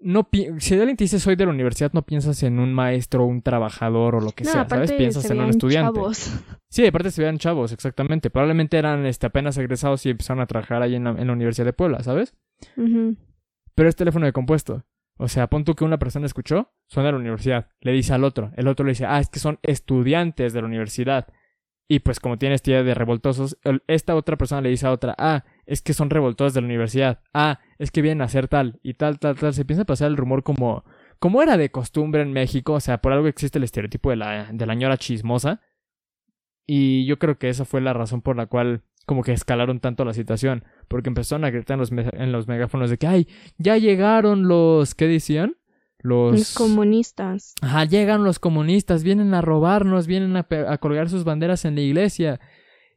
no 0.01 0.27
si 0.59 0.73
alguien 0.73 0.97
te 0.97 1.03
dice 1.03 1.19
soy 1.19 1.35
de 1.35 1.45
la 1.45 1.51
universidad, 1.51 1.91
no 1.93 2.01
piensas 2.03 2.41
en 2.43 2.59
un 2.59 2.73
maestro, 2.73 3.25
un 3.25 3.41
trabajador 3.41 4.15
o 4.15 4.21
lo 4.21 4.31
que 4.31 4.45
sea, 4.45 4.67
¿sabes? 4.67 4.91
Piensas 4.91 5.29
en 5.29 5.39
un 5.39 5.49
estudiante. 5.49 5.99
Chavos. 5.99 6.43
Sí, 6.69 6.85
aparte 6.85 7.11
se 7.11 7.21
veían 7.21 7.37
chavos, 7.37 7.71
exactamente. 7.71 8.29
Probablemente 8.29 8.77
eran 8.77 9.05
este, 9.05 9.27
apenas 9.27 9.57
egresados 9.57 10.05
y 10.05 10.09
empezaron 10.09 10.41
a 10.41 10.47
trabajar 10.47 10.81
ahí 10.81 10.95
en 10.95 11.03
la, 11.03 11.11
Universidad 11.11 11.65
de 11.65 11.73
Puebla, 11.73 12.01
¿sabes? 12.03 12.33
Pero 12.75 13.89
es 13.89 13.95
teléfono 13.95 14.25
de 14.25 14.33
compuesto. 14.33 14.85
O 15.17 15.27
sea, 15.27 15.47
pon 15.47 15.63
tú 15.63 15.75
que 15.75 15.83
una 15.83 15.99
persona 15.99 16.25
escuchó, 16.25 16.73
son 16.87 17.03
de 17.03 17.11
la 17.11 17.17
universidad, 17.17 17.69
le 17.81 17.91
dice 17.91 18.13
al 18.13 18.23
otro, 18.23 18.51
el 18.55 18.67
otro 18.67 18.85
le 18.85 18.93
dice, 18.93 19.05
ah, 19.05 19.19
es 19.19 19.29
que 19.29 19.39
son 19.39 19.59
estudiantes 19.61 20.53
de 20.53 20.61
la 20.61 20.67
universidad. 20.67 21.27
Y 21.87 21.99
pues 21.99 22.19
como 22.19 22.37
tiene 22.37 22.55
esta 22.55 22.71
idea 22.71 22.83
de 22.83 22.93
revoltosos, 22.93 23.59
esta 23.87 24.15
otra 24.15 24.37
persona 24.37 24.61
le 24.61 24.69
dice 24.69 24.87
a 24.87 24.91
otra, 24.91 25.13
ah, 25.17 25.43
es 25.65 25.81
que 25.81 25.93
son 25.93 26.09
revoltosos 26.09 26.53
de 26.53 26.61
la 26.61 26.67
universidad, 26.67 27.21
ah, 27.33 27.59
es 27.79 27.91
que 27.91 28.01
vienen 28.01 28.21
a 28.21 28.25
hacer 28.25 28.47
tal 28.47 28.79
y 28.83 28.95
tal, 28.95 29.19
tal, 29.19 29.37
tal. 29.37 29.53
Se 29.53 29.65
piensa 29.65 29.85
pasar 29.85 30.09
el 30.09 30.17
rumor 30.17 30.43
como, 30.43 30.83
como 31.19 31.41
era 31.41 31.57
de 31.57 31.71
costumbre 31.71 32.21
en 32.21 32.33
México, 32.33 32.73
o 32.73 32.79
sea, 32.79 32.99
por 32.99 33.13
algo 33.13 33.27
existe 33.27 33.57
el 33.57 33.63
estereotipo 33.63 34.09
de 34.09 34.17
la, 34.17 34.49
de 34.51 34.65
la 34.65 34.75
ñora 34.75 34.97
chismosa. 34.97 35.61
Y 36.65 37.05
yo 37.05 37.19
creo 37.19 37.37
que 37.37 37.49
esa 37.49 37.65
fue 37.65 37.81
la 37.81 37.93
razón 37.93 38.21
por 38.21 38.37
la 38.37 38.45
cual 38.45 38.83
como 39.05 39.23
que 39.23 39.33
escalaron 39.33 39.79
tanto 39.79 40.05
la 40.05 40.13
situación, 40.13 40.63
porque 40.87 41.09
empezaron 41.09 41.43
a 41.43 41.49
gritar 41.49 41.75
en 41.75 41.79
los, 41.79 41.91
en 41.91 42.31
los 42.31 42.47
megáfonos 42.47 42.89
de 42.89 42.97
que, 42.97 43.07
ay, 43.07 43.27
ya 43.57 43.77
llegaron 43.77 44.47
los, 44.47 44.95
¿qué 44.95 45.07
decían? 45.07 45.57
Los... 45.99 46.53
comunistas. 46.53 47.53
Ajá, 47.61 47.85
llegan 47.85 48.23
los 48.23 48.39
comunistas, 48.39 49.03
vienen 49.03 49.33
a 49.33 49.41
robarnos, 49.41 50.07
vienen 50.07 50.35
a, 50.35 50.47
a 50.67 50.77
colgar 50.77 51.09
sus 51.09 51.23
banderas 51.23 51.65
en 51.65 51.75
la 51.75 51.81
iglesia. 51.81 52.39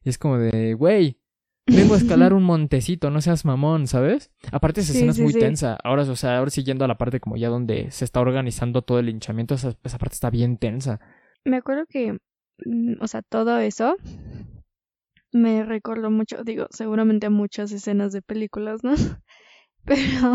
Y 0.02 0.08
es 0.08 0.18
como 0.18 0.38
de, 0.38 0.74
güey, 0.74 1.18
vengo 1.66 1.94
a 1.94 1.96
escalar 1.96 2.34
un 2.34 2.42
montecito, 2.42 3.10
no 3.10 3.20
seas 3.20 3.44
mamón, 3.44 3.86
¿sabes? 3.86 4.30
Aparte 4.52 4.80
esa 4.80 4.92
escena 4.92 5.12
es 5.12 5.20
muy 5.20 5.32
tensa. 5.32 5.78
Ahora, 5.82 6.02
o 6.02 6.16
sea, 6.16 6.38
ahora 6.38 6.50
siguiendo 6.50 6.84
a 6.84 6.88
la 6.88 6.98
parte 6.98 7.20
como 7.20 7.36
ya 7.36 7.48
donde 7.48 7.90
se 7.90 8.04
está 8.04 8.20
organizando 8.20 8.82
todo 8.82 8.98
el 8.98 9.06
linchamiento, 9.06 9.54
esa, 9.54 9.74
esa 9.82 9.98
parte 9.98 10.14
está 10.14 10.30
bien 10.30 10.58
tensa. 10.58 11.00
Me 11.44 11.56
acuerdo 11.56 11.84
que, 11.88 12.18
mm, 12.64 12.94
o 13.00 13.06
sea, 13.06 13.22
todo 13.22 13.58
eso 13.58 13.96
me 15.32 15.64
recordó 15.64 16.10
mucho, 16.10 16.44
digo, 16.44 16.66
seguramente 16.70 17.28
muchas 17.28 17.72
escenas 17.72 18.12
de 18.12 18.22
películas, 18.22 18.84
¿no? 18.84 18.94
Pero 19.84 20.34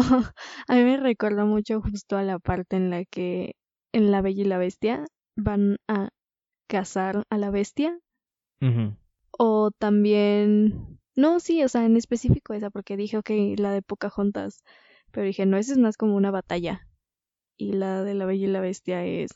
a 0.67 0.75
mí 0.75 0.83
me 0.83 0.97
recuerda 0.97 1.45
mucho 1.45 1.81
justo 1.81 2.17
a 2.17 2.23
la 2.23 2.37
parte 2.37 2.75
en 2.75 2.89
la 2.91 3.03
que 3.05 3.55
en 3.93 4.11
La 4.11 4.21
Bella 4.21 4.43
y 4.43 4.45
la 4.45 4.59
Bestia 4.59 5.05
van 5.35 5.77
a 5.87 6.09
cazar 6.67 7.23
a 7.29 7.37
la 7.37 7.49
bestia. 7.49 7.97
O 9.31 9.71
también... 9.71 10.98
No, 11.19 11.41
sí, 11.41 11.63
o 11.63 11.67
sea, 11.67 11.85
en 11.85 11.97
específico 11.97 12.53
esa, 12.53 12.69
porque 12.69 12.95
dije, 12.95 13.17
ok, 13.17 13.29
la 13.57 13.71
de 13.71 13.81
Pocahontas. 13.81 14.63
Pero 15.11 15.25
dije, 15.25 15.45
no, 15.45 15.57
esa 15.57 15.73
es 15.73 15.77
más 15.77 15.97
como 15.97 16.15
una 16.15 16.31
batalla. 16.31 16.87
Y 17.57 17.73
la 17.73 18.03
de 18.03 18.13
La 18.13 18.25
Bella 18.25 18.45
y 18.45 18.49
la 18.49 18.61
Bestia 18.61 19.05
es 19.05 19.31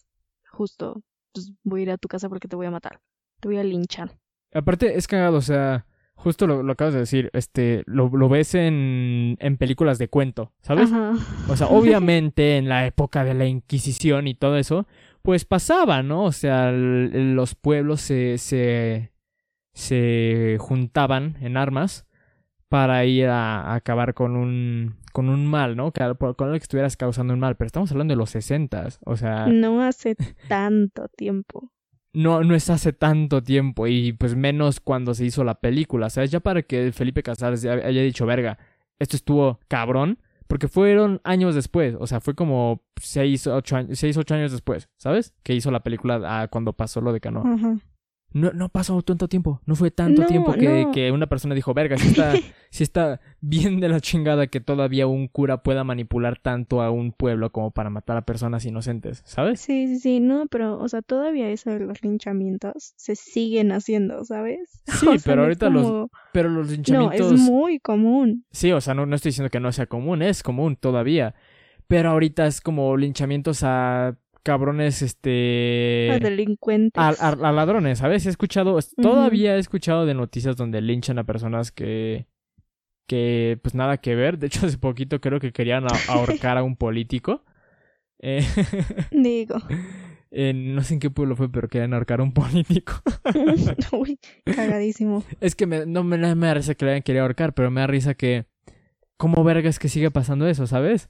justo, 0.49 1.01
pues 1.33 1.51
voy 1.63 1.81
a 1.81 1.83
ir 1.83 1.91
a 1.91 1.97
tu 1.97 2.07
casa 2.07 2.29
porque 2.29 2.47
te 2.47 2.55
voy 2.55 2.67
a 2.67 2.71
matar. 2.71 3.01
Te 3.41 3.49
voy 3.49 3.57
a 3.57 3.65
linchar. 3.65 4.17
Aparte, 4.53 4.97
es 4.97 5.07
cagado, 5.07 5.37
o 5.37 5.41
sea, 5.41 5.85
Justo 6.15 6.47
lo, 6.47 6.71
acabas 6.71 6.93
de 6.93 7.01
decir, 7.01 7.29
este, 7.33 7.83
lo, 7.85 8.07
lo 8.07 8.29
ves 8.29 8.55
en, 8.55 9.35
en, 9.39 9.57
películas 9.57 9.97
de 9.97 10.07
cuento, 10.07 10.53
¿sabes? 10.61 10.89
O 11.49 11.57
sea, 11.57 11.67
obviamente 11.67 12.55
en 12.55 12.69
la 12.69 12.85
época 12.85 13.25
de 13.25 13.33
la 13.33 13.45
Inquisición 13.45 14.27
y 14.27 14.35
todo 14.35 14.55
eso, 14.57 14.87
pues 15.23 15.43
pasaba, 15.43 16.03
¿no? 16.03 16.23
O 16.23 16.31
sea, 16.31 16.71
los 16.71 17.55
pueblos 17.55 17.99
se, 18.01 18.37
se, 18.37 19.11
se 19.73 20.57
juntaban 20.59 21.37
en 21.41 21.57
armas 21.57 22.05
para 22.69 23.05
ir 23.05 23.27
a, 23.27 23.75
acabar 23.75 24.13
con 24.13 24.35
un, 24.35 24.95
con 25.11 25.29
un 25.29 25.45
mal, 25.45 25.75
¿no? 25.75 25.91
Con 25.91 26.03
algo 26.03 26.35
que 26.35 26.57
estuvieras 26.57 26.97
causando 26.97 27.33
un 27.33 27.39
mal, 27.39 27.55
pero 27.55 27.67
estamos 27.67 27.91
hablando 27.91 28.13
de 28.13 28.17
los 28.17 28.31
sesentas, 28.31 28.99
o 29.05 29.15
sea... 29.15 29.47
No 29.47 29.81
hace 29.83 30.15
tanto 30.47 31.07
tiempo. 31.09 31.71
no, 32.13 32.43
no 32.43 32.55
es 32.55 32.69
hace 32.69 32.93
tanto 32.93 33.43
tiempo 33.43 33.87
y 33.87 34.13
pues 34.13 34.35
menos 34.35 34.79
cuando 34.79 35.13
se 35.13 35.25
hizo 35.25 35.43
la 35.43 35.59
película, 35.59 36.09
¿sabes? 36.09 36.31
Ya 36.31 36.39
para 36.39 36.63
que 36.63 36.91
Felipe 36.91 37.21
Casals 37.21 37.65
haya 37.65 38.01
dicho, 38.01 38.25
verga, 38.25 38.57
esto 38.99 39.15
estuvo 39.17 39.59
cabrón, 39.67 40.19
porque 40.47 40.67
fueron 40.67 41.21
años 41.23 41.55
después, 41.55 41.95
o 41.99 42.07
sea, 42.07 42.21
fue 42.21 42.35
como 42.35 42.83
6, 42.99 43.47
8 43.47 43.75
años, 43.75 43.99
seis, 43.99 44.17
ocho 44.17 44.35
años 44.35 44.51
después, 44.51 44.89
¿sabes? 44.97 45.33
Que 45.43 45.53
hizo 45.53 45.71
la 45.71 45.83
película 45.83 46.21
ah, 46.25 46.47
cuando 46.47 46.73
pasó 46.73 47.01
lo 47.01 47.13
de 47.13 47.19
Canoa. 47.19 47.79
No, 48.33 48.51
no 48.51 48.69
pasó 48.69 49.01
tanto 49.03 49.27
tiempo. 49.27 49.61
No 49.65 49.75
fue 49.75 49.91
tanto 49.91 50.25
tiempo 50.25 50.53
que, 50.53 50.87
que, 50.91 51.11
una 51.11 51.27
persona 51.27 51.53
dijo, 51.53 51.73
verga, 51.73 51.97
si 51.97 52.07
está, 52.07 52.33
si 52.71 52.83
está 52.83 53.21
bien 53.41 53.79
de 53.79 53.89
la 53.89 54.01
chingada 54.01 54.47
que 54.47 54.59
todavía 54.59 55.05
un 55.05 55.27
cura 55.27 55.61
pueda 55.61 55.83
manipular 55.83 56.39
tanto 56.39 56.81
a 56.81 56.89
un 56.89 57.11
pueblo 57.11 57.51
como 57.51 57.71
para 57.71 57.91
matar 57.91 58.17
a 58.17 58.21
personas 58.23 58.65
inocentes, 58.65 59.21
¿sabes? 59.25 59.61
Sí, 59.61 59.87
sí, 59.87 59.99
sí, 59.99 60.19
no, 60.19 60.47
pero, 60.47 60.79
o 60.79 60.89
sea, 60.89 61.03
todavía 61.03 61.49
eso 61.49 61.69
de 61.69 61.79
los 61.81 62.01
linchamientos 62.03 62.93
se 62.95 63.15
siguen 63.15 63.71
haciendo, 63.71 64.25
¿sabes? 64.25 64.81
Sí, 65.03 65.07
pero 65.25 65.43
ahorita 65.43 65.69
los, 65.69 66.09
pero 66.31 66.49
los 66.49 66.69
linchamientos... 66.69 67.31
No, 67.31 67.35
es 67.35 67.41
muy 67.41 67.79
común. 67.79 68.45
Sí, 68.51 68.71
o 68.71 68.81
sea, 68.81 68.93
no, 68.93 69.05
no 69.05 69.15
estoy 69.15 69.29
diciendo 69.29 69.49
que 69.49 69.59
no 69.59 69.71
sea 69.71 69.85
común, 69.85 70.21
es 70.21 70.41
común 70.43 70.75
todavía. 70.75 71.35
Pero 71.87 72.11
ahorita 72.11 72.47
es 72.47 72.61
como 72.61 72.95
linchamientos 72.95 73.63
a 73.63 74.17
cabrones, 74.43 75.01
este... 75.01 76.09
A 76.11 76.19
delincuentes. 76.19 77.01
A, 77.01 77.51
ladrones, 77.51 77.99
¿sabes? 77.99 78.25
He 78.25 78.29
escuchado, 78.29 78.77
todavía 79.01 79.55
he 79.55 79.59
escuchado 79.59 80.05
de 80.05 80.13
noticias 80.13 80.57
donde 80.57 80.81
linchan 80.81 81.19
a 81.19 81.23
personas 81.23 81.71
que... 81.71 82.27
Que, 83.05 83.59
pues 83.61 83.75
nada 83.75 83.97
que 83.97 84.15
ver. 84.15 84.37
De 84.37 84.47
hecho, 84.47 84.65
hace 84.65 84.77
poquito 84.77 85.19
creo 85.19 85.39
que 85.39 85.51
querían 85.51 85.85
ahorcar 86.09 86.57
a 86.57 86.63
un 86.63 86.75
político. 86.75 87.43
Eh, 88.19 88.45
Digo. 89.11 89.57
no 90.31 90.83
sé 90.83 90.93
en 90.93 90.99
qué 90.99 91.09
pueblo 91.09 91.35
fue, 91.35 91.51
pero 91.51 91.67
querían 91.67 91.93
ahorcar 91.93 92.21
a 92.21 92.23
un 92.23 92.33
político. 92.33 92.93
Uy, 93.91 94.19
cagadísimo. 94.45 95.23
Es 95.41 95.55
que 95.55 95.67
me, 95.67 95.85
no, 95.85 96.03
me, 96.03 96.17
da 96.17 96.53
risa 96.53 96.75
que 96.75 96.85
le 96.85 96.91
hayan 96.91 97.03
querido 97.03 97.23
ahorcar, 97.23 97.53
pero 97.53 97.71
me 97.71 97.81
da 97.81 97.87
risa 97.87 98.13
que... 98.13 98.45
¿Cómo 99.17 99.43
verga 99.43 99.69
es 99.69 99.79
que 99.79 99.89
sigue 99.89 100.11
pasando 100.11 100.47
eso, 100.47 100.67
sabes? 100.67 101.09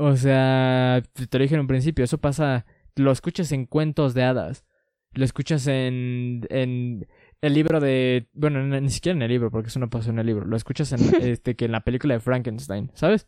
O 0.00 0.16
sea, 0.16 1.02
te 1.12 1.38
lo 1.38 1.42
dije 1.42 1.56
en 1.56 1.62
un 1.62 1.66
principio, 1.66 2.04
eso 2.04 2.18
pasa, 2.18 2.66
lo 2.94 3.10
escuchas 3.10 3.50
en 3.50 3.66
cuentos 3.66 4.14
de 4.14 4.22
hadas, 4.22 4.64
lo 5.12 5.24
escuchas 5.24 5.66
en, 5.66 6.46
en 6.50 7.08
el 7.40 7.54
libro 7.54 7.80
de, 7.80 8.28
bueno, 8.32 8.62
ni 8.62 8.90
siquiera 8.90 9.16
en 9.16 9.22
el 9.22 9.28
libro, 9.28 9.50
porque 9.50 9.70
eso 9.70 9.80
no 9.80 9.90
pasó 9.90 10.10
en 10.10 10.20
el 10.20 10.26
libro, 10.26 10.46
lo 10.46 10.56
escuchas 10.56 10.92
en, 10.92 11.00
este, 11.28 11.56
que 11.56 11.64
en 11.64 11.72
la 11.72 11.80
película 11.80 12.14
de 12.14 12.20
Frankenstein, 12.20 12.92
¿sabes? 12.94 13.26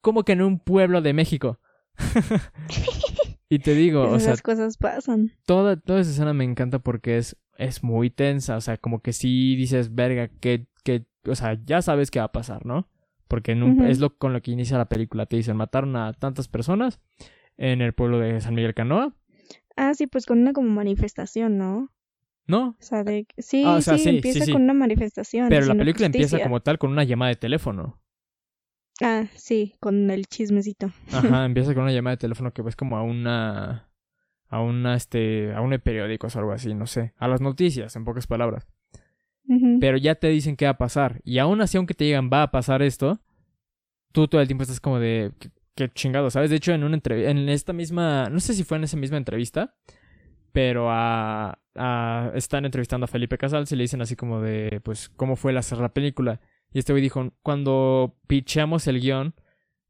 Como 0.00 0.22
que 0.24 0.32
en 0.32 0.40
un 0.40 0.60
pueblo 0.60 1.02
de 1.02 1.12
México. 1.12 1.60
y 3.50 3.58
te 3.58 3.74
digo, 3.74 4.02
o 4.04 4.18
sea, 4.18 4.32
esas 4.32 4.40
cosas 4.40 4.78
pasan. 4.78 5.30
Toda, 5.44 5.76
toda 5.76 6.00
esa 6.00 6.12
escena 6.12 6.32
me 6.32 6.44
encanta 6.44 6.78
porque 6.78 7.18
es, 7.18 7.36
es 7.58 7.82
muy 7.82 8.08
tensa, 8.08 8.56
o 8.56 8.62
sea, 8.62 8.78
como 8.78 9.02
que 9.02 9.12
sí 9.12 9.56
dices, 9.56 9.94
verga, 9.94 10.28
que, 10.28 10.68
que, 10.84 11.04
o 11.26 11.34
sea, 11.34 11.60
ya 11.66 11.82
sabes 11.82 12.10
qué 12.10 12.18
va 12.18 12.26
a 12.26 12.32
pasar, 12.32 12.64
¿no? 12.64 12.88
Porque 13.28 13.58
es 13.88 13.98
lo 13.98 14.16
con 14.16 14.32
lo 14.32 14.40
que 14.40 14.52
inicia 14.52 14.78
la 14.78 14.88
película. 14.88 15.26
Te 15.26 15.36
dicen, 15.36 15.56
mataron 15.56 15.96
a 15.96 16.12
tantas 16.12 16.48
personas 16.48 17.00
en 17.56 17.80
el 17.80 17.92
pueblo 17.92 18.18
de 18.18 18.40
San 18.40 18.54
Miguel 18.54 18.74
Canoa. 18.74 19.14
Ah, 19.76 19.94
sí, 19.94 20.06
pues 20.06 20.26
con 20.26 20.40
una 20.40 20.52
como 20.52 20.70
manifestación, 20.70 21.58
¿no? 21.58 21.92
¿No? 22.46 22.76
O 22.80 22.82
sea, 22.82 23.02
de... 23.02 23.26
sí, 23.38 23.64
ah, 23.66 23.80
sí, 23.80 24.08
empieza 24.08 24.50
con 24.52 24.62
una 24.62 24.74
manifestación. 24.74 25.48
Pero 25.48 25.66
la 25.66 25.74
película 25.74 26.06
empieza 26.06 26.40
como 26.40 26.60
tal 26.60 26.78
con 26.78 26.90
una 26.90 27.04
llamada 27.04 27.30
de 27.30 27.36
teléfono. 27.36 28.00
Ah, 29.02 29.24
sí, 29.34 29.74
con 29.80 30.10
el 30.10 30.26
chismecito. 30.26 30.92
Ajá, 31.12 31.44
empieza 31.44 31.74
con 31.74 31.82
una 31.82 31.92
llamada 31.92 32.16
de 32.16 32.20
teléfono 32.20 32.52
que 32.52 32.62
ves 32.62 32.76
como 32.76 32.96
a 32.96 33.02
una... 33.02 33.90
A 34.48 34.60
una, 34.60 34.94
este... 34.94 35.52
A 35.52 35.60
un 35.60 35.76
periódico 35.80 36.28
o 36.28 36.38
algo 36.38 36.52
así, 36.52 36.72
no 36.72 36.86
sé. 36.86 37.12
A 37.16 37.26
las 37.26 37.40
noticias, 37.40 37.96
en 37.96 38.04
pocas 38.04 38.28
palabras 38.28 38.68
pero 39.80 39.96
ya 39.96 40.14
te 40.14 40.28
dicen 40.28 40.56
qué 40.56 40.64
va 40.64 40.72
a 40.72 40.78
pasar. 40.78 41.20
Y 41.24 41.38
aún 41.38 41.60
así, 41.60 41.76
aunque 41.76 41.94
te 41.94 42.04
digan 42.04 42.30
va 42.32 42.42
a 42.42 42.50
pasar 42.50 42.82
esto, 42.82 43.20
tú 44.12 44.28
todo 44.28 44.40
el 44.40 44.46
tiempo 44.46 44.62
estás 44.62 44.80
como 44.80 44.98
de 44.98 45.32
qué, 45.74 45.88
chingado, 45.90 46.30
¿sabes? 46.30 46.50
De 46.50 46.56
hecho, 46.56 46.72
en 46.72 46.84
una 46.84 46.94
entrevista, 46.94 47.30
en 47.30 47.48
esta 47.48 47.72
misma, 47.72 48.28
no 48.30 48.40
sé 48.40 48.54
si 48.54 48.64
fue 48.64 48.78
en 48.78 48.84
esa 48.84 48.96
misma 48.96 49.18
entrevista, 49.18 49.74
pero 50.52 50.88
a, 50.90 51.58
están 52.34 52.64
entrevistando 52.64 53.04
a 53.04 53.08
Felipe 53.08 53.36
Casals 53.36 53.70
y 53.72 53.76
le 53.76 53.84
dicen 53.84 54.00
así 54.00 54.16
como 54.16 54.40
de, 54.40 54.80
pues, 54.82 55.10
¿cómo 55.10 55.36
fue 55.36 55.52
el 55.52 55.58
hacer 55.58 55.78
la 55.78 55.92
película? 55.92 56.40
Y 56.72 56.78
este 56.78 56.92
güey 56.92 57.02
dijo, 57.02 57.32
cuando 57.42 58.18
picheamos 58.26 58.86
el 58.86 59.00
guion, 59.00 59.34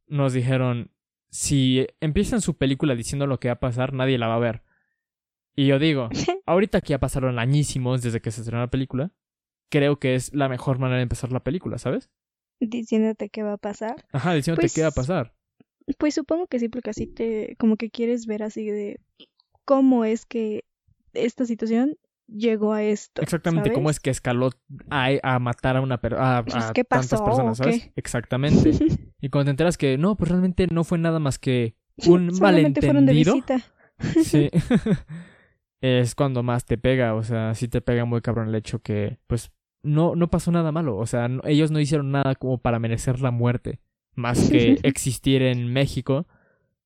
nos 0.09 0.33
dijeron, 0.33 0.91
si 1.31 1.87
empiezan 2.01 2.41
su 2.41 2.57
película 2.57 2.95
diciendo 2.95 3.27
lo 3.27 3.39
que 3.39 3.49
va 3.49 3.55
a 3.55 3.61
pasar, 3.61 3.93
nadie 3.93 4.19
la 4.19 4.27
va 4.27 4.35
a 4.35 4.41
ver. 4.41 4.63
Y 5.55 5.67
yo 5.67 5.79
digo, 5.79 6.09
ahorita 6.47 6.81
que 6.81 6.91
ya 6.91 6.99
pasaron 6.99 7.39
añísimos 7.39 8.03
desde 8.03 8.21
que 8.21 8.31
se 8.31 8.41
estrenó 8.41 8.63
la 8.63 8.71
película, 8.71 9.13
creo 9.69 9.99
que 9.99 10.15
es 10.15 10.35
la 10.35 10.49
mejor 10.49 10.79
manera 10.79 10.99
de 10.99 11.03
empezar 11.03 11.33
la 11.33 11.43
película, 11.43 11.79
¿sabes? 11.79 12.11
Diciéndote 12.61 13.29
qué 13.29 13.43
va 13.43 13.55
a 13.55 13.59
pasar. 13.59 14.07
Ajá, 14.13 14.35
diciéndote 14.35 14.69
qué 14.75 14.83
va 14.83 14.89
a 14.89 14.91
pues, 14.93 15.07
pasar. 15.07 15.35
Pues 15.99 16.15
supongo 16.15 16.47
que 16.47 16.59
sí, 16.59 16.69
porque 16.69 16.91
así 16.91 17.07
te, 17.07 17.57
como 17.59 17.77
que 17.77 17.91
quieres 17.91 18.27
ver 18.27 18.43
así 18.43 18.67
de 18.71 19.01
cómo 19.65 20.05
es 20.05 20.27
que 20.27 20.65
esta 21.13 21.45
situación 21.45 21.97
llegó 22.27 22.73
a 22.73 22.83
esto. 22.83 23.23
Exactamente, 23.23 23.73
cómo 23.73 23.91
es 23.91 24.01
que 24.01 24.11
escaló 24.11 24.51
a, 24.91 25.39
matar 25.39 25.77
a 25.77 25.81
una 25.81 26.01
persona, 26.01 26.39
a, 26.39 26.45
pues, 26.45 26.57
a 26.57 26.73
tantas 26.73 27.23
personas, 27.23 27.59
¿sabes? 27.59 27.91
Exactamente. 27.97 28.71
y 29.21 29.29
cuando 29.29 29.47
te 29.47 29.51
enteras 29.51 29.79
que 29.79 29.99
no, 29.99 30.17
pues 30.17 30.31
realmente 30.31 30.67
no 30.71 30.85
fue 30.85 30.99
nada 30.99 31.19
más 31.19 31.39
que 31.39 31.77
un 32.07 32.31
malentendido. 32.41 32.93
Fueron 32.93 33.07
de 33.07 33.13
visita. 33.13 33.61
sí. 34.25 34.51
es 35.81 36.15
cuando 36.15 36.43
más 36.43 36.65
te 36.65 36.79
pega, 36.79 37.15
o 37.15 37.23
sea, 37.23 37.55
sí 37.55 37.69
te 37.69 37.81
pega 37.81 38.05
muy 38.05 38.21
cabrón 38.21 38.49
el 38.49 38.55
hecho 38.55 38.81
que, 38.81 39.19
pues, 39.27 39.53
no, 39.83 40.17
no 40.17 40.29
pasó 40.29 40.51
nada 40.51 40.73
malo. 40.73 40.97
O 40.97 41.07
sea, 41.07 41.29
ellos 41.45 41.71
no 41.71 41.81
hicieron 41.81 42.11
nada 42.11 42.35
como 42.35 42.59
para 42.59 42.79
merecer 42.79 43.21
la 43.21 43.31
muerte. 43.31 43.81
Más 44.15 44.51
que 44.51 44.79
existir 44.83 45.43
en 45.43 45.73
México. 45.73 46.27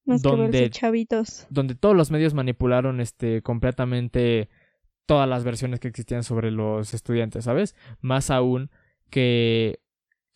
donde, 0.04 0.70
chavitos. 0.70 1.46
donde 1.50 1.74
todos 1.74 1.96
los 1.96 2.10
medios 2.10 2.34
manipularon 2.34 3.00
este 3.00 3.42
completamente 3.42 4.48
todas 5.06 5.28
las 5.28 5.44
versiones 5.44 5.80
que 5.80 5.88
existían 5.88 6.24
sobre 6.24 6.50
los 6.50 6.94
estudiantes, 6.94 7.44
¿sabes? 7.44 7.74
Más 8.00 8.30
aún 8.30 8.70
que 9.10 9.80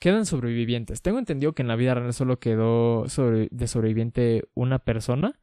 quedan 0.01 0.27
sobrevivientes. 0.27 1.03
Tengo 1.03 1.19
entendido 1.19 1.53
que 1.53 1.63
en 1.63 1.69
la 1.69 1.77
vida 1.77 1.95
real 1.95 2.13
solo 2.13 2.39
quedó 2.39 3.05
de 3.05 3.67
sobreviviente 3.67 4.45
una 4.55 4.79
persona. 4.79 5.39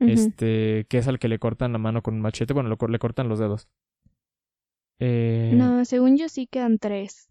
Este, 0.00 0.86
que 0.88 0.98
es 0.98 1.08
al 1.08 1.18
que 1.18 1.28
le 1.28 1.38
cortan 1.38 1.72
la 1.72 1.78
mano 1.78 2.02
con 2.02 2.14
un 2.14 2.20
machete. 2.20 2.52
Bueno, 2.52 2.76
le 2.88 2.98
cortan 2.98 3.28
los 3.28 3.38
dedos. 3.38 3.68
Eh, 4.98 5.52
no, 5.54 5.84
según 5.84 6.16
yo 6.16 6.28
sí 6.28 6.46
quedan 6.46 6.78
tres. 6.78 7.30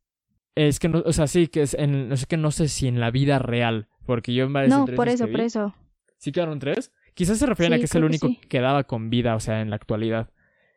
Es 0.56 0.80
que 0.80 0.89
no, 0.89 1.02
o 1.06 1.13
sea, 1.13 1.28
sí, 1.28 1.47
que 1.47 1.63
es 1.63 1.73
en, 1.73 2.10
no 2.10 2.17
sé 2.17 2.26
que 2.28 2.38
no 2.38 2.52
sé 2.52 2.67
si 2.67 2.88
en 2.88 2.99
la 2.99 3.12
vida 3.12 3.39
real, 3.39 3.88
porque 4.06 4.34
yo 4.34 4.45
en 4.45 4.54
varias 4.54 4.78
No, 4.78 4.86
por 4.86 5.10
eso, 5.10 5.28
por 5.28 5.41
eso. 5.41 5.73
¿Sí 6.17 6.32
quedaron 6.32 6.60
tres? 6.60 6.91
Quizás 7.15 7.38
se 7.38 7.45
refieren 7.45 7.73
a 7.73 7.78
que 7.78 7.86
es 7.86 7.95
el 7.95 8.04
único 8.04 8.28
que, 8.28 8.47
quedaba 8.47 8.84
con 8.84 9.10
vida, 9.10 9.36
o 9.36 9.39
sea, 9.39 9.62
en 9.62 9.69
la 9.69 9.76
actualidad. 9.76 10.30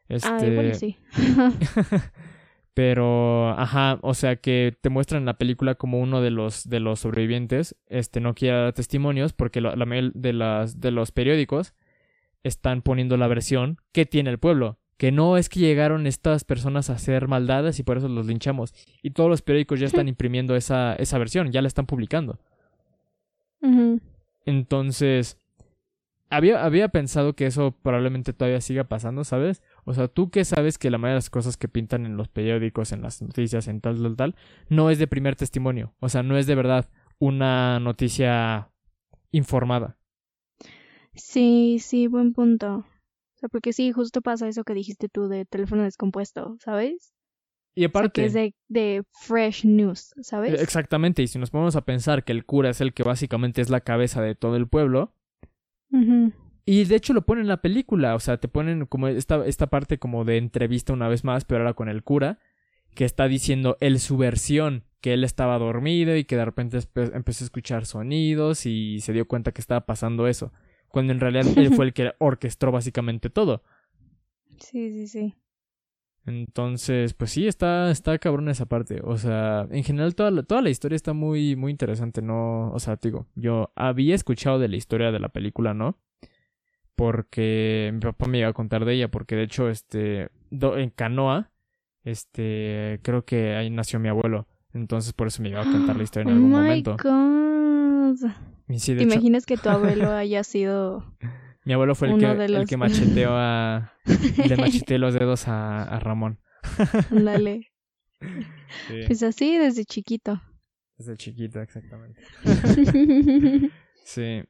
Este... 0.09 0.29
Ah, 0.29 0.47
igual 0.47 0.75
sí. 0.75 0.97
Pero, 2.77 3.59
ajá, 3.59 3.99
o 4.03 4.13
sea 4.13 4.37
que 4.37 4.77
te 4.83 4.91
muestran 4.91 5.23
en 5.23 5.27
la 5.27 5.39
película 5.39 5.77
como 5.77 5.99
uno 5.99 6.21
de 6.21 6.31
los, 6.31 6.69
de 6.69 6.79
los 6.79 7.01
sobrevivientes, 7.01 7.75
este, 7.87 8.21
no 8.21 8.35
quiere 8.35 8.59
dar 8.59 8.75
testimonios 8.75 9.33
porque 9.33 9.63
la, 9.63 9.75
la 9.75 9.87
de, 10.13 10.33
las, 10.35 10.79
de 10.79 10.91
los 10.91 11.11
periódicos 11.11 11.73
están 12.43 12.83
poniendo 12.83 13.17
la 13.17 13.29
versión 13.29 13.79
que 13.93 14.05
tiene 14.05 14.29
el 14.29 14.39
pueblo 14.39 14.79
que 14.99 15.11
no 15.11 15.39
es 15.39 15.49
que 15.49 15.61
llegaron 15.61 16.07
estas 16.07 16.45
personas 16.45 16.91
a 16.91 16.95
hacer 16.95 17.29
maldades 17.29 17.79
y 17.79 17.83
por 17.83 17.97
eso 17.97 18.09
los 18.09 18.27
linchamos. 18.27 18.75
Y 19.03 19.11
todos 19.11 19.29
los 19.29 19.41
periódicos 19.41 19.81
ya 19.81 19.87
están 19.87 20.09
imprimiendo 20.09 20.57
esa, 20.57 20.95
esa 20.97 21.17
versión, 21.17 21.53
ya 21.53 21.63
la 21.63 21.69
están 21.69 21.87
publicando. 21.87 22.39
Entonces, 24.47 25.39
había, 26.31 26.65
había 26.65 26.89
pensado 26.89 27.35
que 27.35 27.47
eso 27.47 27.73
probablemente 27.83 28.33
todavía 28.33 28.61
siga 28.61 28.85
pasando, 28.85 29.25
¿sabes? 29.25 29.63
O 29.89 29.95
sea, 29.95 30.09
tú 30.09 30.31
que 30.31 30.45
sabes 30.45 30.79
que 30.79 30.91
la 30.91 30.99
mayoría 30.99 31.15
de 31.15 31.19
las 31.19 31.31
cosas 31.31 31.57
que 31.57 31.69
pintan 31.69 32.07
en 32.07 32.17
los 32.17 32.27
periódicos, 32.27 32.91
en 32.91 33.03
las 33.03 33.23
noticias, 33.23 33.69
en 33.69 33.81
tal, 33.81 34.03
tal, 34.03 34.17
tal, 34.17 34.35
no 34.69 34.91
es 34.91 34.99
de 34.99 35.07
primer 35.07 35.37
testimonio. 35.37 35.95
O 36.01 36.09
sea, 36.09 36.25
no 36.25 36.37
es 36.37 36.49
de 36.49 36.57
verdad 36.57 36.91
una 37.21 37.79
noticia 37.79 38.69
informada. 39.31 39.97
Sí, 41.15 41.79
sí, 41.81 42.09
buen 42.09 42.33
punto. 42.33 42.79
O 42.79 43.39
sea, 43.39 43.49
porque 43.49 43.73
sí, 43.73 43.93
justo 43.93 44.23
pasa 44.23 44.49
eso 44.49 44.65
que 44.65 44.75
dijiste 44.75 45.09
tú 45.09 45.29
de 45.29 45.45
teléfono 45.45 45.85
descompuesto, 45.85 46.57
¿sabes? 46.59 47.13
Y 47.77 47.85
aparte. 47.85 48.23
que 48.23 48.27
es 48.27 48.33
de, 48.33 48.55
de, 48.67 49.05
fresh 49.13 49.67
news, 49.67 50.15
¿sabes? 50.21 50.61
Exactamente, 50.61 51.23
y 51.23 51.29
si 51.29 51.39
nos 51.39 51.51
ponemos 51.51 51.77
a 51.77 51.85
pensar 51.85 52.25
que 52.25 52.33
el 52.33 52.45
cura 52.45 52.71
es 52.71 52.81
el 52.81 52.93
que 52.93 53.05
básicamente 53.05 53.61
es 53.61 53.71
la 53.71 53.83
cabeza 53.83 54.21
de 54.21 54.35
todo 54.35 54.57
el 54.57 54.67
pueblo. 54.67 55.13
Y 56.67 56.85
de 56.85 56.97
hecho 56.97 57.15
lo 57.15 57.23
ponen 57.23 57.43
en 57.43 57.49
la 57.49 57.63
película, 57.63 58.15
o 58.15 58.21
sea, 58.21 58.37
te 58.39 58.49
ponen 58.49 58.85
como 58.87 59.09
esta, 59.09 59.47
esta 59.47 59.69
parte 59.69 59.99
como 59.99 60.25
de 60.25 60.37
entrevista 60.37 60.93
una 60.93 61.09
vez 61.09 61.25
más, 61.25 61.45
pero 61.45 61.61
ahora 61.61 61.75
con 61.75 61.89
el 61.89 62.03
cura, 62.03 62.39
que 62.95 63.05
está 63.05 63.29
diciendo 63.29 63.79
él 63.81 64.01
su 64.01 64.19
versión, 64.19 64.85
que 65.01 65.15
él 65.15 65.25
estaba 65.25 65.59
dormido 65.59 66.17
y 66.17 66.25
que 66.25 66.37
de 66.37 66.45
repente 66.45 66.79
empezó 67.15 67.45
a 67.45 67.47
escuchar 67.47 67.87
sonidos 67.87 68.67
y 68.67 69.01
se 69.01 69.13
dio 69.13 69.29
cuenta 69.29 69.53
que 69.53 69.61
estaba 69.61 69.87
pasando 69.87 70.27
eso 70.27 70.53
cuando 70.97 71.13
en 71.13 71.21
realidad 71.21 71.47
él 71.59 71.75
fue 71.75 71.85
el 71.85 71.93
que 71.93 72.13
orquestó 72.19 72.73
básicamente 72.73 73.31
todo. 73.31 73.63
Sí, 74.59 74.91
sí, 74.91 75.07
sí. 75.07 75.35
Entonces, 76.25 77.15
pues 77.15 77.31
sí, 77.31 77.47
está, 77.47 77.91
está 77.91 78.19
cabrón 78.19 78.49
esa 78.49 78.65
parte. 78.65 79.01
O 79.05 79.19
sea, 79.19 79.69
en 79.71 79.85
general 79.85 80.15
toda 80.15 80.31
la, 80.31 80.43
toda 80.43 80.63
la 80.63 80.71
historia 80.71 80.97
está 80.97 81.13
muy, 81.13 81.55
muy 81.55 81.71
interesante, 81.71 82.23
¿no? 82.23 82.73
O 82.73 82.79
sea, 82.81 82.97
digo, 82.97 83.27
yo 83.35 83.73
había 83.77 84.15
escuchado 84.15 84.59
de 84.59 84.69
la 84.69 84.77
historia 84.77 85.13
de 85.13 85.21
la 85.21 85.29
película, 85.29 85.75
¿no? 85.75 85.99
Porque 86.97 87.91
mi 87.93 88.01
papá 88.01 88.27
me 88.27 88.39
iba 88.39 88.49
a 88.49 88.55
contar 88.55 88.85
de 88.85 88.95
ella, 88.95 89.09
porque 89.09 89.37
de 89.37 89.43
hecho, 89.43 89.69
este, 89.69 90.31
en 90.51 90.91
Canoa, 90.91 91.51
este, 92.05 93.01
creo 93.03 93.25
que 93.25 93.55
ahí 93.55 93.71
nació 93.71 94.01
mi 94.01 94.09
abuelo. 94.09 94.49
Entonces 94.73 95.13
por 95.13 95.27
eso 95.27 95.43
me 95.43 95.51
iba 95.51 95.61
a 95.61 95.65
contar 95.65 95.97
la 95.97 96.03
historia 96.05 96.31
en 96.31 96.37
algún 96.37 96.55
oh 96.55 96.59
my 96.59 96.65
momento. 96.65 96.97
God. 97.03 98.31
¿Te 98.67 99.03
imaginas 99.03 99.47
que 99.47 99.57
tu 99.57 99.69
abuelo 99.69 100.11
haya 100.13 100.43
sido 100.43 101.05
mi 101.67 101.73
abuelo 101.73 101.97
fue 101.97 102.09
el 102.13 102.19
que, 102.21 102.45
el 102.45 102.69
que 102.69 102.77
macheteó 102.77 103.31
a. 103.33 103.93
le 104.05 104.57
macheteó 104.57 104.99
los 104.99 105.15
dedos 105.15 105.49
a, 105.49 105.83
a 105.83 105.99
Ramón. 105.99 106.41
Dale. 107.11 107.73
Pues 109.07 109.23
así 109.23 109.59
desde 109.59 109.85
chiquito. 109.85 110.41
Desde 110.97 111.17
chiquito, 111.17 111.61
exactamente. 111.61 112.23
sí. 114.05 114.43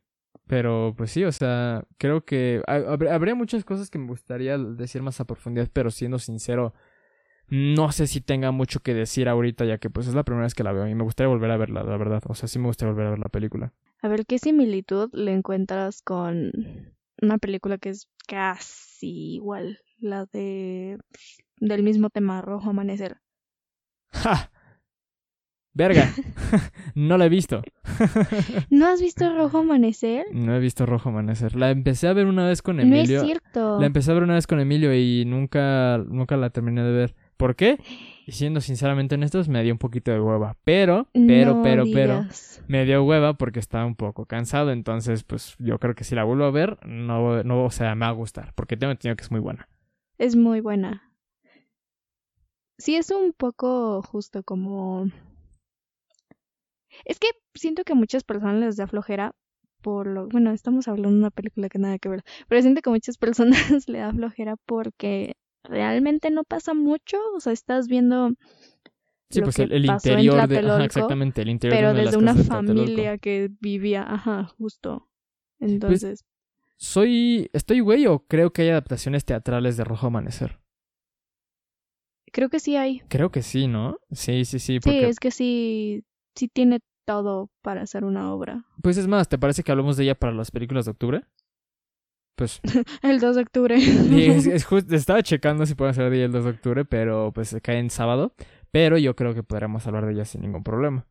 Pero 0.46 0.94
pues 0.96 1.10
sí, 1.10 1.24
o 1.24 1.32
sea, 1.32 1.84
creo 1.98 2.24
que 2.24 2.62
habría 2.66 3.34
muchas 3.34 3.64
cosas 3.64 3.90
que 3.90 3.98
me 3.98 4.06
gustaría 4.06 4.58
decir 4.58 5.02
más 5.02 5.20
a 5.20 5.24
profundidad, 5.24 5.68
pero 5.72 5.90
siendo 5.90 6.18
sincero, 6.18 6.74
no 7.48 7.92
sé 7.92 8.06
si 8.06 8.20
tenga 8.20 8.50
mucho 8.50 8.80
que 8.80 8.94
decir 8.94 9.28
ahorita, 9.28 9.64
ya 9.64 9.78
que 9.78 9.90
pues 9.90 10.06
es 10.06 10.14
la 10.14 10.24
primera 10.24 10.44
vez 10.44 10.54
que 10.54 10.64
la 10.64 10.72
veo 10.72 10.86
y 10.88 10.94
me 10.94 11.04
gustaría 11.04 11.28
volver 11.28 11.50
a 11.50 11.56
verla, 11.56 11.82
la 11.82 11.96
verdad. 11.96 12.22
O 12.26 12.34
sea, 12.34 12.48
sí 12.48 12.58
me 12.58 12.66
gustaría 12.66 12.92
volver 12.92 13.06
a 13.06 13.10
ver 13.10 13.18
la 13.18 13.28
película. 13.28 13.72
A 14.02 14.08
ver, 14.08 14.26
¿qué 14.26 14.38
similitud 14.38 15.10
le 15.12 15.32
encuentras 15.32 16.02
con 16.02 16.52
una 17.22 17.38
película 17.38 17.78
que 17.78 17.90
es 17.90 18.08
casi 18.26 19.34
igual, 19.34 19.80
la 19.98 20.26
de 20.26 20.98
del 21.58 21.82
mismo 21.82 22.10
tema, 22.10 22.42
Rojo 22.42 22.70
Amanecer. 22.70 23.18
¡Ja! 24.08 24.50
Verga, 25.76 26.10
no 26.94 27.18
la 27.18 27.26
he 27.26 27.28
visto. 27.28 27.60
¿No 28.70 28.86
has 28.86 28.98
visto 28.98 29.30
Rojo 29.36 29.58
Amanecer? 29.58 30.24
No 30.32 30.56
he 30.56 30.58
visto 30.58 30.86
Rojo 30.86 31.10
Amanecer. 31.10 31.54
La 31.54 31.70
empecé 31.70 32.08
a 32.08 32.14
ver 32.14 32.24
una 32.24 32.46
vez 32.46 32.62
con 32.62 32.80
Emilio. 32.80 33.18
No 33.18 33.22
es 33.22 33.26
cierto. 33.26 33.78
La 33.78 33.84
empecé 33.84 34.10
a 34.10 34.14
ver 34.14 34.22
una 34.22 34.32
vez 34.32 34.46
con 34.46 34.58
Emilio 34.58 34.94
y 34.94 35.26
nunca, 35.26 35.98
nunca 36.08 36.38
la 36.38 36.48
terminé 36.48 36.82
de 36.82 36.92
ver. 36.92 37.14
¿Por 37.36 37.56
qué? 37.56 37.78
Y 38.26 38.32
siendo 38.32 38.62
sinceramente 38.62 39.16
honestos, 39.16 39.50
me 39.50 39.62
dio 39.62 39.74
un 39.74 39.78
poquito 39.78 40.10
de 40.10 40.18
hueva. 40.18 40.56
Pero, 40.64 41.08
pero, 41.12 41.60
pero, 41.62 41.84
pero, 41.92 42.24
me 42.68 42.86
dio 42.86 43.04
hueva 43.04 43.34
porque 43.34 43.60
estaba 43.60 43.84
un 43.84 43.96
poco 43.96 44.24
cansado. 44.24 44.70
Entonces, 44.70 45.24
pues 45.24 45.56
yo 45.58 45.78
creo 45.78 45.94
que 45.94 46.04
si 46.04 46.14
la 46.14 46.24
vuelvo 46.24 46.44
a 46.44 46.50
ver, 46.50 46.78
no, 46.86 47.42
no 47.44 47.64
o 47.66 47.70
sea, 47.70 47.94
me 47.94 48.06
va 48.06 48.12
a 48.12 48.14
gustar. 48.14 48.54
Porque 48.54 48.78
tengo 48.78 48.92
entendido 48.92 49.16
que 49.16 49.24
es 49.24 49.30
muy 49.30 49.40
buena. 49.40 49.68
Es 50.16 50.36
muy 50.36 50.60
buena. 50.60 51.12
Sí, 52.78 52.96
es 52.96 53.10
un 53.10 53.34
poco 53.34 54.00
justo 54.00 54.42
como. 54.42 55.10
Es 57.04 57.18
que 57.18 57.28
siento 57.54 57.84
que 57.84 57.92
a 57.92 57.96
muchas 57.96 58.24
personas 58.24 58.56
les 58.56 58.76
da 58.76 58.86
flojera 58.86 59.32
por 59.82 60.06
lo. 60.06 60.28
Bueno, 60.28 60.52
estamos 60.52 60.88
hablando 60.88 61.10
de 61.10 61.18
una 61.18 61.30
película 61.30 61.68
que 61.68 61.78
nada 61.78 61.98
que 61.98 62.08
ver. 62.08 62.22
Pero 62.48 62.62
siento 62.62 62.80
que 62.82 62.90
a 62.90 62.92
muchas 62.92 63.18
personas 63.18 63.88
le 63.88 63.98
da 63.98 64.12
flojera 64.12 64.56
porque 64.66 65.34
realmente 65.64 66.30
no 66.30 66.44
pasa 66.44 66.74
mucho, 66.74 67.18
o 67.34 67.40
sea, 67.40 67.52
estás 67.52 67.88
viendo 67.88 68.30
Sí, 69.30 69.40
pues 69.40 69.58
el, 69.58 69.84
interior 69.84 70.46
de, 70.46 70.58
ajá, 70.58 70.84
exactamente, 70.84 71.42
el 71.42 71.48
interior 71.48 71.78
pero 71.78 71.94
de 71.94 72.04
desde 72.04 72.16
una 72.16 72.34
familia 72.34 73.18
que 73.18 73.50
vivía, 73.60 74.02
ajá, 74.02 74.44
justo. 74.56 75.08
Pues, 75.58 75.72
Entonces, 75.72 76.24
soy 76.76 77.50
estoy 77.52 77.80
güey 77.80 78.06
o 78.06 78.20
creo 78.20 78.52
que 78.52 78.62
hay 78.62 78.68
adaptaciones 78.68 79.24
teatrales 79.24 79.76
de 79.76 79.84
Rojo 79.84 80.06
Amanecer. 80.06 80.60
Creo 82.32 82.50
que 82.50 82.60
sí 82.60 82.76
hay. 82.76 83.00
Creo 83.08 83.30
que 83.30 83.42
sí, 83.42 83.66
¿no? 83.66 83.98
Sí, 84.12 84.44
sí, 84.44 84.60
sí. 84.60 84.78
Sí, 84.80 84.98
es 85.00 85.18
que 85.18 85.30
sí, 85.30 86.04
sí 86.36 86.48
tiene 86.48 86.80
todo 87.04 87.50
para 87.62 87.82
hacer 87.82 88.04
una 88.04 88.32
obra. 88.32 88.64
Pues 88.82 88.96
es 88.96 89.08
más, 89.08 89.28
¿te 89.28 89.38
parece 89.38 89.62
que 89.62 89.72
hablamos 89.72 89.96
de 89.96 90.04
ella 90.04 90.14
para 90.14 90.32
las 90.32 90.50
películas 90.50 90.84
de 90.84 90.92
octubre? 90.92 91.24
pues... 92.36 92.60
el 93.02 93.18
2 93.18 93.36
de 93.36 93.42
octubre. 93.42 93.76
es, 93.76 94.66
estaba 94.92 95.22
checando 95.22 95.66
si 95.66 95.74
puede 95.74 95.94
ser 95.94 96.10
día 96.10 96.26
el 96.26 96.32
2 96.32 96.44
de 96.44 96.50
octubre, 96.50 96.84
pero 96.84 97.32
pues 97.32 97.56
cae 97.62 97.78
en 97.78 97.90
sábado. 97.90 98.34
Pero 98.70 98.98
yo 98.98 99.16
creo 99.16 99.34
que 99.34 99.42
podríamos 99.42 99.86
hablar 99.86 100.06
de 100.06 100.12
ella 100.12 100.24
sin 100.24 100.42
ningún 100.42 100.62
problema. 100.62 101.06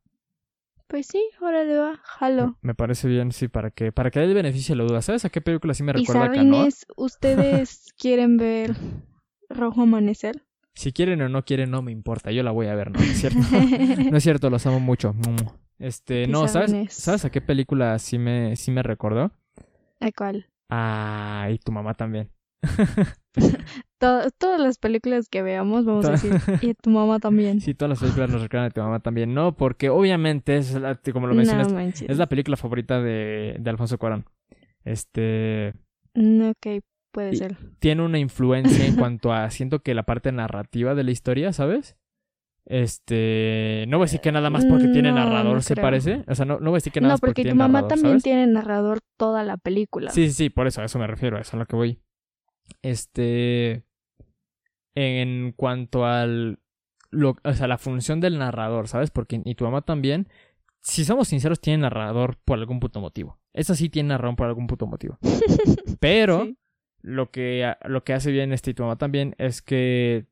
Pues 0.88 1.08
sí, 1.08 1.22
órale 1.42 1.78
va, 1.78 2.00
jalo. 2.04 2.58
Me 2.62 2.76
parece 2.76 3.08
bien, 3.08 3.32
sí, 3.32 3.48
para 3.48 3.72
que, 3.72 3.92
para 3.92 4.12
que 4.12 4.20
dé 4.20 4.26
el 4.26 4.36
beneficio 4.36 4.76
de 4.76 4.84
la 4.84 4.88
duda. 4.88 5.02
¿Sabes 5.02 5.26
a 5.26 5.30
qué 5.30 5.42
película 5.42 5.74
sí 5.74 5.82
me 5.82 5.94
recuerda 5.94 6.26
¿Y 6.26 6.38
saben, 6.38 6.70
¿Ustedes 6.96 7.92
quieren 7.98 8.38
ver 8.38 8.76
Rojo 9.50 9.82
Amanecer? 9.82 10.44
Si 10.76 10.92
quieren 10.92 11.22
o 11.22 11.30
no 11.30 11.44
quieren, 11.44 11.72
no 11.72 11.82
me 11.82 11.92
importa. 11.92 12.32
Yo 12.32 12.44
la 12.44 12.52
voy 12.52 12.68
a 12.68 12.76
ver, 12.76 12.92
¿no? 12.92 13.00
es 13.00 13.18
cierto. 13.18 13.40
no 14.12 14.18
es 14.18 14.24
cierto, 14.24 14.50
los 14.50 14.66
amo 14.66 14.80
mucho. 14.80 15.16
Este, 15.80 16.28
no, 16.28 16.48
¿sabes? 16.48 16.94
¿Sabes 16.94 17.26
a 17.26 17.30
qué 17.30 17.42
película 17.42 17.98
sí 18.00 18.18
me, 18.18 18.56
sí 18.56 18.72
me 18.72 18.84
recordó? 18.84 19.32
¿A 20.02 20.12
cuál? 20.12 20.48
Ah, 20.70 21.48
y 21.52 21.58
tu 21.60 21.72
mamá 21.72 21.94
también. 21.94 22.30
todas 24.00 24.60
las 24.60 24.78
películas 24.78 25.30
que 25.30 25.42
veamos, 25.42 25.86
vamos 25.86 26.06
a 26.06 26.12
decir, 26.12 26.34
y 26.62 26.74
tu 26.74 26.90
mamá 26.90 27.20
también. 27.20 27.62
Sí, 27.62 27.74
todas 27.74 27.90
las 27.92 28.00
películas 28.00 28.30
nos 28.30 28.42
recuerdan 28.42 28.68
a 28.68 28.74
tu 28.74 28.82
mamá 28.82 29.00
también. 29.00 29.34
No, 29.34 29.56
porque 29.56 29.90
obviamente, 29.90 30.58
es 30.58 30.74
la, 30.74 31.00
como 31.14 31.28
lo 31.28 31.36
mencionas, 31.36 32.02
es 32.02 32.18
la 32.18 32.28
película 32.28 32.58
favorita 32.58 33.02
de, 33.02 33.56
de 33.60 33.70
Alfonso 33.70 33.98
Cuarón. 33.98 34.26
Este. 34.84 35.74
Mm, 36.14 36.50
ok, 36.50 36.84
puede 37.16 37.36
ser. 37.36 37.58
Tiene 37.80 38.04
una 38.04 38.20
influencia 38.20 38.86
en 38.86 38.96
cuanto 38.98 39.32
a. 39.32 39.50
Siento 39.50 39.80
que 39.80 39.94
la 39.94 40.04
parte 40.04 40.32
narrativa 40.32 40.94
de 40.94 41.04
la 41.04 41.12
historia, 41.12 41.54
¿sabes? 41.54 41.96
Este, 42.68 43.86
no 43.88 43.98
voy 43.98 44.06
a 44.06 44.08
decir 44.08 44.22
que 44.22 44.32
nada 44.32 44.50
más 44.50 44.66
porque 44.66 44.88
tiene 44.88 45.12
narrador 45.12 45.62
se 45.62 45.76
parece, 45.76 46.24
o 46.28 46.34
sea, 46.34 46.46
no, 46.46 46.60
no 46.60 46.72
voy 46.72 46.78
a 46.78 46.82
decir 46.82 46.92
que 46.92 47.00
nada 47.00 47.14
más 47.14 47.22
porque, 47.22 47.44
porque 47.44 47.52
tu 47.52 47.56
mamá 47.56 47.88
también 47.88 48.20
tiene 48.22 48.48
narrador 48.48 49.02
toda 49.18 49.44
la 49.44 49.58
película. 49.58 50.10
Sí, 50.10 50.28
sí, 50.30 50.34
sí, 50.34 50.50
por 50.50 50.66
eso, 50.66 50.82
a 50.82 50.86
eso 50.86 50.98
me 50.98 51.06
refiero, 51.06 51.38
a 51.38 51.42
eso 51.42 51.50
es 51.50 51.54
a 51.54 51.58
lo 51.58 51.68
que 51.68 51.76
voy. 51.76 52.00
Este, 52.82 53.86
en 54.96 55.54
cuanto 55.56 56.06
al, 56.06 56.58
lo, 57.12 57.36
o 57.44 57.54
sea, 57.54 57.68
la 57.68 57.78
función 57.78 58.20
del 58.20 58.40
narrador, 58.40 58.88
¿sabes? 58.88 59.12
Porque, 59.12 59.44
y 59.46 59.54
tu 59.54 59.66
mamá 59.66 59.84
también, 59.84 60.28
si 60.82 61.06
somos 61.06 61.28
sinceros, 61.28 61.62
tiene 61.62 61.84
narrador 61.84 62.38
por 62.46 62.58
algún 62.58 62.80
puto 62.80 63.00
motivo. 63.00 63.40
Esa 63.54 63.76
sí 63.76 63.90
tiene 63.90 64.10
narrador 64.10 64.36
por 64.38 64.48
algún 64.48 64.66
puto 64.66 64.88
motivo. 64.88 65.20
Pero, 66.00 66.48
lo, 67.06 67.30
que, 67.30 67.72
lo 67.86 68.04
que 68.04 68.14
hace 68.14 68.32
bien 68.32 68.52
este 68.52 68.72
y 68.72 68.74
tu 68.74 68.84
mamá 68.84 68.98
también 68.98 69.36
es 69.38 69.62
que 69.62 70.26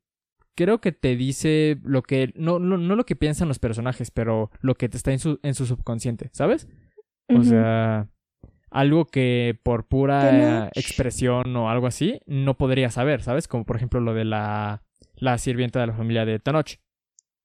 creo 0.55 0.81
que 0.81 0.91
te 0.91 1.15
dice 1.15 1.77
lo 1.83 2.01
que, 2.01 2.33
no, 2.35 2.59
no, 2.59 2.77
no 2.77 2.95
lo 2.95 3.05
que 3.05 3.15
piensan 3.15 3.47
los 3.47 3.59
personajes, 3.59 4.11
pero 4.11 4.49
lo 4.61 4.75
que 4.75 4.89
te 4.89 4.97
está 4.97 5.11
en 5.11 5.19
su, 5.19 5.39
en 5.43 5.53
su 5.53 5.65
subconsciente, 5.65 6.29
¿sabes? 6.33 6.67
O 7.29 7.43
sea, 7.43 8.09
algo 8.69 9.05
que 9.05 9.59
por 9.63 9.87
pura 9.87 10.69
expresión 10.75 11.55
o 11.55 11.69
algo 11.69 11.87
así 11.87 12.19
no 12.25 12.57
podría 12.57 12.89
saber, 12.89 13.21
¿sabes? 13.21 13.47
Como 13.47 13.65
por 13.65 13.75
ejemplo 13.75 13.99
lo 13.99 14.13
de 14.13 14.25
la, 14.25 14.83
la 15.15 15.37
sirvienta 15.37 15.79
de 15.79 15.87
la 15.87 15.93
familia 15.93 16.25
de 16.25 16.39
Tanoch. 16.39 16.77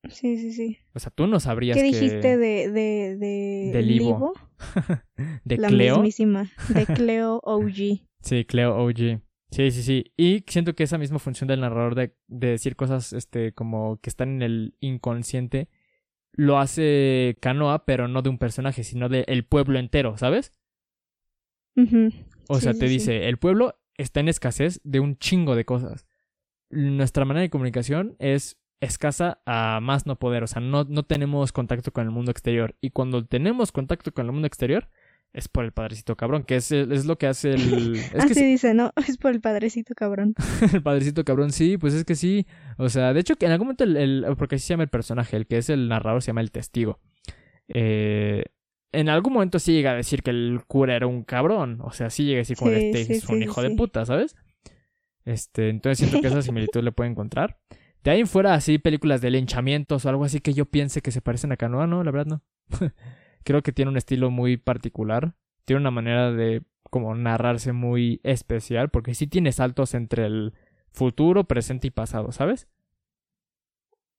Sí, 0.09 0.39
sí, 0.39 0.53
sí. 0.53 0.79
O 0.95 0.99
sea, 0.99 1.11
tú 1.11 1.27
no 1.27 1.41
sabrías 1.41 1.77
¿Qué 1.77 1.83
dijiste 1.83 2.37
de, 2.37 2.71
de, 2.71 3.17
de... 3.17 3.71
De 3.73 3.83
Livo. 3.83 4.33
de 5.45 5.57
la 5.59 5.69
Cleo. 5.69 5.97
mismísima. 5.97 6.51
De 6.69 6.87
Cleo 6.95 7.41
OG. 7.43 8.08
Sí, 8.21 8.45
Cleo 8.45 8.77
OG. 8.77 9.21
Sí, 9.51 9.71
sí, 9.71 9.83
sí. 9.83 10.13
Y 10.17 10.45
siento 10.47 10.75
que 10.75 10.83
esa 10.83 10.99
misma 10.99 11.19
función 11.19 11.49
del 11.49 11.61
narrador 11.61 11.95
de, 11.95 12.15
de 12.27 12.49
decir 12.49 12.77
cosas 12.77 13.13
este, 13.13 13.53
como 13.53 13.99
que 14.01 14.11
están 14.11 14.29
en 14.29 14.43
el 14.43 14.77
inconsciente 14.81 15.69
lo 16.39 16.59
hace 16.59 17.37
Canoa, 17.41 17.85
pero 17.85 18.07
no 18.07 18.23
de 18.23 18.29
un 18.29 18.39
personaje, 18.39 18.85
sino 18.85 19.09
del 19.09 19.25
el 19.27 19.45
pueblo 19.45 19.81
entero, 19.81 20.17
¿sabes? 20.17 20.53
O 22.49 22.61
sea, 22.61 22.75
te 22.75 22.87
dice, 22.87 23.29
el 23.29 23.39
pueblo 23.39 23.81
está 23.97 24.21
en 24.21 24.29
escasez 24.29 24.81
de 24.85 25.01
un 25.01 25.19
chingo 25.19 25.57
de 25.57 25.65
cosas. 25.65 26.07
Nuestra 26.71 27.25
manera 27.25 27.43
de 27.43 27.51
comunicación 27.51 28.15
es 28.21 28.61
escasa 28.81 29.43
a 29.47 29.81
más 29.83 30.07
no 30.07 30.21
poder, 30.21 30.45
o 30.45 30.47
sea, 30.47 30.63
no, 30.63 30.85
no 30.85 31.03
tenemos 31.03 31.51
contacto 31.51 31.93
con 31.93 32.05
el 32.05 32.13
mundo 32.13 32.31
exterior. 32.31 32.77
Y 32.81 32.91
cuando 32.91 33.27
tenemos 33.27 33.73
contacto 33.73 34.13
con 34.13 34.27
el 34.27 34.33
mundo 34.33 34.47
exterior, 34.47 34.89
es 35.33 35.49
por 35.49 35.65
el 35.65 35.73
padrecito 35.73 36.17
cabrón, 36.17 36.43
que 36.43 36.57
es, 36.57 36.73
es 36.73 37.07
lo 37.07 37.19
que 37.19 37.27
hace 37.27 37.51
el... 37.51 37.97
Es 38.15 38.25
Así 38.25 38.45
dice, 38.45 38.75
¿no? 38.75 38.93
Es 39.09 39.19
por 39.19 39.33
el 39.33 39.41
padrecito 39.41 39.95
cabrón. 39.95 40.35
el 40.73 40.83
padrecito 40.83 41.25
cabrón, 41.25 41.53
sí, 41.53 41.79
pues 41.79 41.95
es 41.95 42.05
que 42.05 42.15
sí. 42.15 42.47
O 42.77 42.89
sea, 42.89 43.13
de 43.13 43.21
hecho, 43.21 43.37
que 43.37 43.47
en 43.47 43.53
algún 43.53 43.69
momento, 43.69 43.85
el, 43.85 44.27
porque 44.37 44.57
así 44.57 44.67
se 44.67 44.75
llama 44.75 44.85
el 44.85 44.89
personaje, 44.89 45.37
el 45.37 45.47
que 45.47 45.59
es 45.59 45.71
el 45.71 45.89
narrador 45.89 46.23
se 46.23 46.29
llama 46.29 46.41
el 46.41 46.51
testigo. 46.51 47.01
Eh, 47.69 48.45
en 48.93 49.09
algún 49.11 49.35
momento 49.35 49.59
sí 49.59 49.73
llega 49.73 49.93
a 49.93 49.95
decir 49.95 50.23
que 50.23 50.31
el 50.31 50.63
cura 50.67 50.97
era 50.97 51.07
un 51.07 51.23
cabrón. 51.23 51.81
O 51.83 51.93
sea, 51.93 52.11
sí 52.11 52.25
llega 52.25 52.39
a 52.39 52.41
decir 52.41 52.57
como 52.57 52.71
este 52.71 53.13
es 53.13 53.29
un 53.29 53.43
hijo 53.43 53.63
de 53.63 53.71
puta, 53.77 54.07
¿sabes? 54.07 54.35
Este, 55.25 55.69
entonces 55.69 55.99
siento 55.99 56.23
que 56.23 56.29
esa 56.29 56.41
similitud 56.41 56.83
le 56.83 56.93
puede 56.93 57.11
encontrar. 57.11 57.59
De 58.03 58.13
ahí 58.13 58.21
en 58.21 58.27
fuera, 58.27 58.55
así, 58.55 58.79
películas 58.79 59.21
de 59.21 59.31
linchamientos 59.31 60.07
o 60.07 60.09
algo 60.09 60.25
así 60.25 60.41
que 60.41 60.55
yo 60.55 60.65
piense 60.65 61.03
que 61.03 61.11
se 61.11 61.21
parecen 61.21 61.53
a 61.53 61.57
Canoa, 61.57 61.87
no, 61.87 62.03
la 62.03 62.11
verdad 62.11 62.27
no. 62.27 62.43
Creo 63.45 63.63
que 63.63 63.73
tiene 63.73 63.91
un 63.91 63.97
estilo 63.97 64.31
muy 64.31 64.57
particular. 64.57 65.35
Tiene 65.65 65.81
una 65.81 65.91
manera 65.91 66.33
de 66.33 66.63
como 66.91 67.15
narrarse 67.15 67.73
muy 67.73 68.21
especial, 68.23 68.89
porque 68.89 69.15
sí 69.15 69.27
tiene 69.27 69.53
saltos 69.53 69.95
entre 69.95 70.27
el 70.27 70.55
futuro, 70.91 71.45
presente 71.45 71.89
y 71.89 71.91
pasado, 71.91 72.33
¿sabes? 72.33 72.69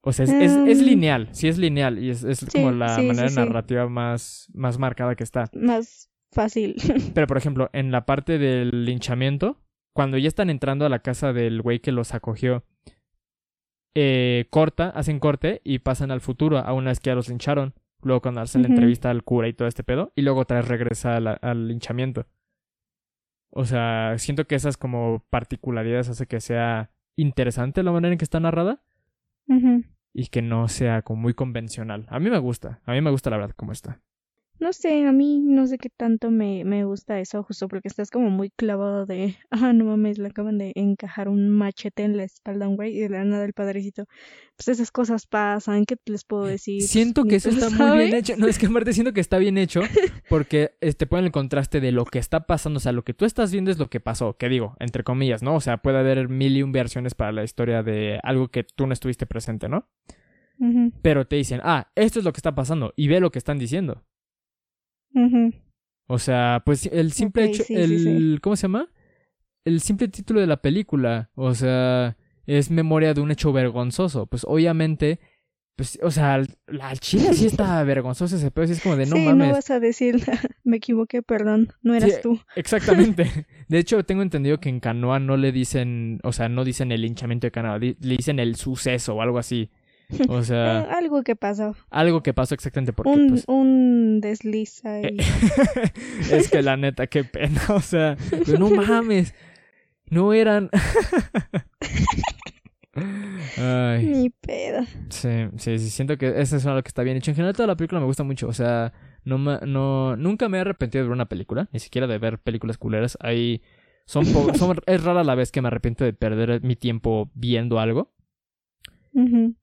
O 0.01 0.13
sea, 0.13 0.25
es, 0.25 0.31
es, 0.31 0.53
em, 0.53 0.85
lineal, 0.85 1.29
sí 1.33 1.47
es 1.47 1.57
lineal 1.57 1.99
y 1.99 2.09
es, 2.09 2.23
es 2.23 2.45
como 2.53 2.71
la 2.71 2.97
manera 3.01 3.29
narrativa 3.29 3.89
más, 3.89 4.47
más 4.53 4.77
marcada 4.77 5.15
que 5.15 5.23
está. 5.23 5.49
Más 5.53 6.09
fácil. 6.31 6.75
Pero, 7.13 7.27
por 7.27 7.37
ejemplo, 7.37 7.69
en 7.73 7.91
la 7.91 8.05
parte 8.05 8.37
del 8.37 8.85
linchamiento, 8.85 9.57
cuando 9.93 10.17
ya 10.17 10.29
están 10.29 10.49
entrando 10.49 10.85
a 10.85 10.89
la 10.89 10.99
casa 10.99 11.33
del 11.33 11.61
güey 11.61 11.79
que 11.79 11.91
los 11.91 12.13
acogió, 12.13 12.63
eh, 13.93 14.45
corta, 14.49 14.89
hacen 14.89 15.19
corte 15.19 15.61
y 15.65 15.79
pasan 15.79 16.11
al 16.11 16.21
futuro, 16.21 16.59
a 16.59 16.71
una 16.71 16.91
vez 16.91 16.99
que 17.01 17.09
ya 17.09 17.15
los 17.15 17.27
lincharon. 17.27 17.73
Luego 18.01 18.21
cuando 18.21 18.41
hacen 18.41 18.61
la 18.61 18.69
entrevista 18.69 19.09
al 19.09 19.23
cura 19.23 19.47
y 19.47 19.53
todo 19.53 19.67
este 19.67 19.83
pedo, 19.83 20.11
y 20.15 20.21
luego 20.21 20.41
otra 20.41 20.57
vez 20.57 20.67
regresa 20.67 21.17
al, 21.17 21.67
linchamiento. 21.67 22.25
O 23.51 23.65
sea, 23.65 24.17
siento 24.17 24.45
que 24.45 24.55
esas 24.55 24.77
como 24.77 25.25
particularidades 25.29 26.09
hace 26.09 26.27
que 26.27 26.39
sea 26.39 26.91
interesante 27.15 27.83
la 27.83 27.91
manera 27.91 28.13
en 28.13 28.17
que 28.17 28.25
está 28.25 28.39
narrada. 28.39 28.81
Y 30.13 30.27
que 30.27 30.41
no 30.41 30.67
sea 30.67 31.01
como 31.01 31.21
muy 31.21 31.33
convencional. 31.33 32.05
A 32.09 32.19
mí 32.19 32.29
me 32.29 32.37
gusta, 32.37 32.81
a 32.85 32.93
mí 32.93 33.01
me 33.01 33.09
gusta 33.09 33.31
la 33.31 33.37
verdad 33.37 33.55
como 33.55 33.71
está. 33.71 33.99
No 34.59 34.73
sé, 34.73 35.05
a 35.05 35.13
mí 35.13 35.39
no 35.39 35.67
sé 35.67 35.77
qué 35.77 35.89
tanto 35.89 36.31
me, 36.31 36.65
me 36.65 36.83
gusta 36.83 37.19
eso, 37.19 37.43
justo 37.43 37.69
porque 37.69 37.87
estás 37.87 38.11
como 38.11 38.29
muy 38.29 38.49
clavado 38.49 39.05
de, 39.05 39.37
ah, 39.51 39.71
no 39.73 39.85
mames, 39.85 40.17
le 40.17 40.27
acaban 40.27 40.57
de 40.57 40.73
encajar 40.75 41.29
un 41.29 41.49
machete 41.49 42.03
en 42.03 42.17
la 42.17 42.23
espalda 42.23 42.65
a 42.65 42.69
un 42.69 42.75
güey 42.75 42.97
y 42.97 42.99
de 42.99 43.09
la 43.09 43.23
nada 43.23 43.45
el 43.45 43.53
padrecito. 43.53 44.05
Pues 44.57 44.67
esas 44.67 44.91
cosas 44.91 45.25
pasan, 45.25 45.85
¿qué 45.85 45.95
les 46.05 46.25
puedo 46.25 46.43
decir? 46.45 46.81
Siento 46.81 47.23
que 47.23 47.37
eso 47.37 47.49
está 47.49 47.69
muy 47.69 47.97
bien 47.97 48.15
hecho. 48.15 48.35
No, 48.37 48.47
es 48.47 48.59
que 48.59 48.65
aparte 48.65 48.91
siento 48.91 49.13
que 49.13 49.21
está 49.21 49.37
bien 49.37 49.57
hecho 49.57 49.81
porque 50.29 50.71
te 50.79 50.89
este, 50.89 51.07
pone 51.07 51.27
el 51.27 51.31
contraste 51.31 51.79
de 51.79 51.93
lo 51.93 52.03
que 52.03 52.19
está 52.19 52.45
pasando, 52.45 52.77
o 52.77 52.81
sea, 52.81 52.91
lo 52.91 53.03
que 53.03 53.13
tú 53.13 53.23
estás 53.23 53.51
viendo 53.51 53.71
es 53.71 53.79
lo 53.79 53.89
que 53.89 54.01
pasó, 54.01 54.35
que 54.37 54.49
digo, 54.49 54.75
entre 54.79 55.05
comillas, 55.05 55.41
¿no? 55.41 55.55
O 55.55 55.61
sea, 55.61 55.77
puede 55.77 55.99
haber 55.99 56.27
mil 56.27 56.57
y 56.57 56.63
un 56.63 56.73
versiones 56.73 57.15
para 57.15 57.31
la 57.31 57.45
historia 57.45 57.81
de 57.81 58.19
algo 58.23 58.49
que 58.49 58.63
tú 58.63 58.87
no 58.87 58.93
estuviste 58.93 59.25
presente, 59.25 59.69
¿no? 59.69 59.87
Pero 61.01 61.25
te 61.25 61.37
dicen, 61.37 61.61
ah, 61.63 61.89
esto 61.95 62.19
es 62.19 62.25
lo 62.25 62.33
que 62.33 62.39
está 62.39 62.53
pasando 62.53 62.93
y 62.97 63.07
ve 63.07 63.21
lo 63.21 63.31
que 63.31 63.39
están 63.39 63.57
diciendo. 63.57 64.03
O 66.07 66.19
sea, 66.19 66.63
pues 66.65 66.87
el 66.91 67.11
simple 67.11 67.45
hecho, 67.45 67.63
el, 67.69 68.39
¿cómo 68.41 68.55
se 68.55 68.63
llama? 68.63 68.89
El 69.65 69.81
simple 69.81 70.07
título 70.07 70.39
de 70.39 70.47
la 70.47 70.61
película, 70.61 71.29
o 71.35 71.53
sea, 71.53 72.17
es 72.47 72.71
memoria 72.71 73.13
de 73.13 73.21
un 73.21 73.31
hecho 73.31 73.53
vergonzoso. 73.53 74.25
Pues 74.25 74.43
obviamente, 74.47 75.19
pues, 75.75 75.99
o 76.01 76.09
sea, 76.11 76.41
la 76.67 76.95
chile 76.95 77.33
sí 77.33 77.45
está 77.45 77.81
vergonzoso 77.83 78.35
ese 78.35 78.51
pedo, 78.51 78.65
es 78.65 78.81
como 78.81 78.95
de 78.95 79.05
no 79.05 79.15
sí, 79.15 79.23
mames. 79.23 79.47
no 79.47 79.53
vas 79.53 79.69
a 79.69 79.79
decir, 79.79 80.15
me 80.63 80.77
equivoqué, 80.77 81.21
perdón, 81.21 81.71
no 81.83 81.93
eras 81.93 82.21
tú. 82.21 82.39
Exactamente. 82.55 83.45
De 83.67 83.77
hecho, 83.77 84.03
tengo 84.03 84.21
entendido 84.21 84.59
que 84.59 84.69
en 84.69 84.79
Canoa 84.79 85.19
no 85.19 85.37
le 85.37 85.51
dicen, 85.51 86.19
o 86.23 86.33
sea, 86.33 86.49
no 86.49 86.65
dicen 86.65 86.91
el 86.91 87.05
hinchamiento 87.05 87.47
de 87.47 87.51
Canoa, 87.51 87.77
le 87.77 87.95
dicen 87.99 88.39
el 88.39 88.55
suceso 88.55 89.15
o 89.15 89.21
algo 89.21 89.37
así. 89.37 89.69
O 90.29 90.43
sea. 90.43 90.81
algo 90.91 91.23
que 91.23 91.35
pasó. 91.35 91.75
Algo 91.89 92.23
que 92.23 92.33
pasó 92.33 92.55
exactamente 92.55 92.93
porque. 92.93 93.11
Un, 93.11 93.29
pues, 93.29 93.43
un 93.47 94.21
desliz 94.21 94.83
ahí. 94.85 95.17
es 96.31 96.49
que 96.49 96.61
la 96.61 96.77
neta, 96.77 97.07
qué 97.07 97.23
pena. 97.23 97.61
O 97.69 97.81
sea, 97.81 98.17
no 98.57 98.69
mames. 98.69 99.33
No 100.09 100.33
eran. 100.33 100.69
Ay. 103.57 104.05
Ni 104.05 104.29
pedo. 104.29 104.83
Sí, 105.09 105.29
sí, 105.57 105.79
sí, 105.79 105.89
siento 105.89 106.17
que 106.17 106.41
eso 106.41 106.57
es 106.57 106.65
algo 106.65 106.81
que 106.81 106.87
está 106.87 107.03
bien 107.03 107.17
hecho. 107.17 107.31
En 107.31 107.35
general, 107.35 107.55
toda 107.55 107.67
la 107.67 107.77
película 107.77 108.01
me 108.01 108.07
gusta 108.07 108.23
mucho. 108.23 108.47
O 108.47 108.53
sea, 108.53 108.91
no, 109.23 109.37
no, 109.37 110.17
nunca 110.17 110.49
me 110.49 110.57
he 110.57 110.61
arrepentido 110.61 111.03
de 111.03 111.09
ver 111.09 111.15
una 111.15 111.29
película, 111.29 111.69
ni 111.71 111.79
siquiera 111.79 112.07
de 112.07 112.17
ver 112.17 112.39
películas 112.39 112.77
culeras. 112.77 113.17
Son, 114.05 114.25
son 114.25 114.77
es 114.87 115.03
rara 115.03 115.23
la 115.23 115.35
vez 115.35 115.51
que 115.51 115.61
me 115.61 115.67
arrepiento 115.67 116.03
de 116.03 116.13
perder 116.13 116.63
mi 116.63 116.75
tiempo 116.75 117.29
viendo 117.35 117.79
algo. 117.79 118.11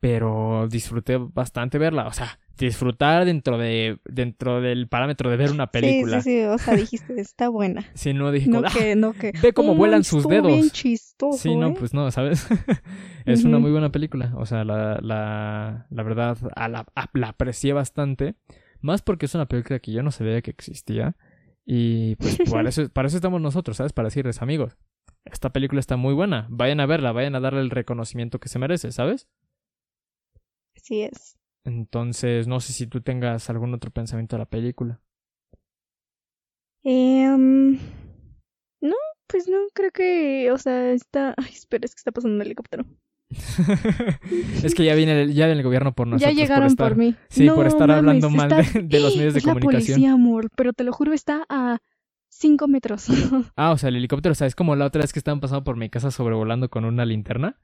Pero 0.01 0.69
disfruté 0.71 1.17
bastante 1.17 1.79
verla. 1.79 2.07
O 2.07 2.13
sea, 2.13 2.39
disfrutar 2.59 3.25
dentro 3.25 3.59
de 3.59 3.99
dentro 4.05 4.61
del 4.61 4.89
parámetro 4.89 5.31
de 5.31 5.37
ver 5.37 5.51
una 5.51 5.69
película. 5.69 6.21
Sí, 6.21 6.31
sí, 6.31 6.41
sí. 6.41 6.47
O 6.47 6.59
sea, 6.59 6.75
dijiste, 6.77 7.21
está 7.21 7.49
buena. 7.49 7.85
Sí, 7.95 8.15
no 8.15 8.31
dije, 8.33 8.49
no, 8.49 8.63
que, 8.63 8.97
no 8.97 9.13
que, 9.13 9.33
ve 9.43 9.53
cómo 9.53 9.75
vuelan 9.75 10.05
sus 10.05 10.27
dedos. 10.27 10.53
Bien 10.53 10.71
chistoso, 10.71 11.39
sí, 11.39 11.55
no, 11.57 11.69
¿eh? 11.69 11.77
pues 11.79 11.95
no, 11.95 12.11
¿sabes? 12.11 12.47
es 13.27 13.45
una 13.45 13.59
muy 13.59 13.71
buena 13.71 13.91
película. 13.91 14.33
O 14.37 14.47
sea, 14.47 14.65
la, 14.65 14.99
la, 15.01 15.87
la 15.91 16.03
verdad, 16.03 16.39
a 16.55 16.69
la, 16.69 16.87
la 17.13 17.29
aprecié 17.29 17.73
bastante. 17.73 18.35
Más 18.81 19.03
porque 19.03 19.27
es 19.27 19.35
una 19.35 19.47
película 19.47 19.79
que 19.79 19.93
yo 19.93 20.03
no 20.03 20.11
sabía 20.11 20.43
que 20.43 20.51
existía. 20.51 21.17
Y 21.65 22.17
pues 22.17 22.39
para 22.51 22.69
eso, 22.69 22.89
para 22.91 23.09
eso 23.09 23.17
estamos 23.17 23.41
nosotros, 23.41 23.77
¿sabes? 23.77 23.93
Para 23.93 24.07
decirles, 24.07 24.41
amigos, 24.41 24.77
esta 25.25 25.51
película 25.51 25.81
está 25.81 25.97
muy 25.97 26.15
buena. 26.15 26.47
Vayan 26.49 26.81
a 26.81 26.87
verla, 26.87 27.13
vayan 27.13 27.35
a 27.35 27.41
darle 27.41 27.61
el 27.61 27.71
reconocimiento 27.71 28.39
que 28.39 28.49
se 28.49 28.59
merece, 28.59 28.93
¿sabes? 28.93 29.29
Así 30.77 31.03
es. 31.03 31.37
Entonces, 31.65 32.47
no 32.47 32.61
sé 32.61 32.73
si 32.73 32.87
tú 32.87 33.01
tengas 33.01 33.51
algún 33.51 33.75
otro 33.75 33.91
pensamiento 33.91 34.37
de 34.37 34.41
la 34.41 34.47
película. 34.47 35.01
Eh, 36.85 37.27
no, 37.27 38.95
pues 39.27 39.49
no, 39.49 39.57
creo 39.75 39.91
que, 39.91 40.53
o 40.53 40.59
sea, 40.59 40.93
está... 40.93 41.35
Ay, 41.37 41.51
espera, 41.53 41.85
es 41.85 41.95
que 41.95 42.01
está 42.01 42.13
pasando 42.13 42.37
un 42.37 42.43
helicóptero. 42.43 42.85
es 44.63 44.75
que 44.75 44.85
ya 44.85 44.95
viene, 44.95 45.23
el, 45.23 45.35
ya 45.35 45.47
viene 45.47 45.61
el 45.61 45.65
gobierno 45.65 45.93
por 45.93 46.07
nosotros. 46.07 46.33
Ya 46.33 46.41
llegaron 46.41 46.77
por, 46.77 46.97
mí. 46.97 47.17
Sí, 47.29 47.51
por 47.51 47.67
estar 47.67 47.91
hablando 47.91 48.31
mal 48.31 48.49
de, 48.49 49.01
los 49.01 49.17
medios 49.17 49.35
de 49.35 49.43
comunicación. 49.43 49.73
la 49.73 49.79
policía, 49.81 50.13
amor, 50.13 50.49
pero 50.57 50.73
te 50.73 50.85
lo 50.85 50.93
juro, 50.93 51.13
está 51.13 51.45
a 51.49 51.79
cinco 52.29 52.69
metros. 52.69 53.07
ah, 53.57 53.73
o 53.73 53.79
sea, 53.79 53.89
el 53.89 53.97
helicóptero, 53.97 54.33
o 54.33 54.37
sea, 54.37 54.47
es 54.47 54.55
como 54.55 54.77
la 54.77 54.87
otra 54.87 55.03
vez 55.03 55.13
que 55.13 55.19
estaban 55.19 55.41
pasando 55.41 55.65
por 55.65 55.77
mi 55.77 55.91
casa 55.91 56.11
sobrevolando 56.11 56.71
con 56.71 56.85
una 56.85 57.05
linterna. 57.05 57.59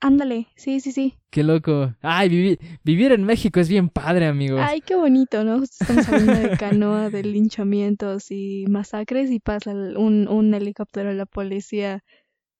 Ándale, 0.00 0.48
sí, 0.56 0.80
sí, 0.80 0.92
sí. 0.92 1.14
Qué 1.30 1.42
loco. 1.42 1.94
Ay, 2.02 2.28
vivir, 2.28 2.58
vivir 2.84 3.12
en 3.12 3.24
México 3.24 3.60
es 3.60 3.68
bien 3.68 3.88
padre, 3.88 4.26
amigos. 4.26 4.60
Ay, 4.62 4.80
qué 4.80 4.94
bonito, 4.94 5.42
¿no? 5.44 5.62
Estamos 5.62 6.08
hablando 6.08 6.34
de 6.34 6.56
canoa, 6.56 7.10
de 7.10 7.22
linchamientos 7.22 8.30
y 8.30 8.66
masacres 8.68 9.30
y 9.30 9.40
pasa 9.40 9.72
un, 9.72 10.28
un 10.28 10.54
helicóptero 10.54 11.08
de 11.10 11.14
la 11.14 11.26
policía. 11.26 12.04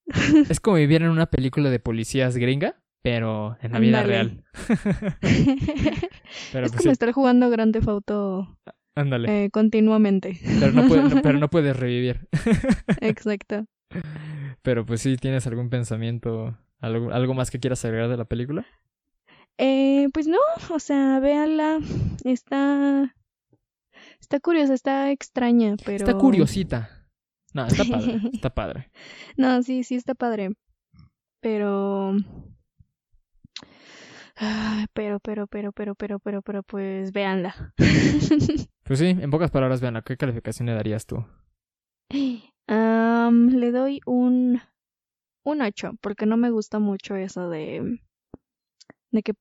Es 0.51 0.61
como 0.61 0.77
vivir 0.77 1.03
en 1.03 1.11
una 1.11 1.27
película 1.27 1.69
de 1.69 1.81
policías 1.81 2.37
gringa, 2.37 2.81
pero 3.03 3.57
en 3.61 3.73
la 3.73 3.79
vida 3.81 4.03
real. 4.03 4.45
pero 6.53 6.67
es 6.67 6.73
pues 6.73 6.77
como 6.77 6.93
estar 6.93 7.13
jugando 7.13 7.51
Grande 7.51 7.81
Auto 7.87 8.57
Ándale. 8.97 9.45
Eh, 9.45 9.51
continuamente. 9.51 10.41
Pero 10.59 10.73
no, 10.73 10.89
puede, 10.89 11.03
pero 11.23 11.39
no 11.39 11.51
puedes 11.51 11.77
revivir. 11.77 12.29
Exacto. 13.01 13.67
Pero 14.63 14.87
pues 14.87 15.03
sí, 15.03 15.17
¿tienes 15.17 15.47
algún 15.47 15.69
pensamiento 15.69 16.57
¿Algo, 16.81 17.13
¿Algo 17.13 17.35
más 17.35 17.51
que 17.51 17.59
quieras 17.59 17.85
agregar 17.85 18.09
de 18.09 18.17
la 18.17 18.25
película? 18.25 18.67
Eh, 19.59 20.09
pues 20.13 20.27
no, 20.27 20.39
o 20.71 20.79
sea, 20.79 21.19
véanla. 21.21 21.79
Está. 22.25 23.15
Está 24.21 24.41
curiosa, 24.41 24.75
está 24.75 25.11
extraña, 25.11 25.77
pero. 25.85 26.05
Está 26.05 26.15
curiosita. 26.15 26.91
No, 27.55 27.67
está 27.67 27.85
padre, 27.85 28.21
está 28.33 28.51
padre. 28.51 28.91
No, 29.37 29.63
sí, 29.63 29.83
sí 29.85 29.95
está 29.95 30.15
padre. 30.15 30.51
Pero. 31.41 32.17
Pero, 34.93 35.19
pero, 35.21 35.47
pero, 35.47 35.73
pero, 35.73 35.95
pero, 35.95 36.19
pero, 36.19 36.43
pero, 36.43 36.63
pues 36.63 37.13
véanla. 37.13 37.73
Pues 38.87 39.01
sí, 39.01 39.07
en 39.07 39.31
pocas 39.33 39.51
palabras, 39.51 39.81
véanla. 39.81 40.03
¿Qué 40.03 40.17
calificación 40.17 40.67
le 40.67 40.75
darías 40.75 41.07
tú? 41.07 41.25
le 42.09 43.73
doy 43.73 44.01
un 44.07 44.61
un 45.47 45.63
8, 45.63 45.93
porque 46.01 46.27
no 46.27 46.37
me 46.37 46.51
gusta 46.51 46.79
mucho 46.81 47.17
eso 47.17 47.49
de, 47.49 48.01
de 49.11 49.23
que 49.23 49.35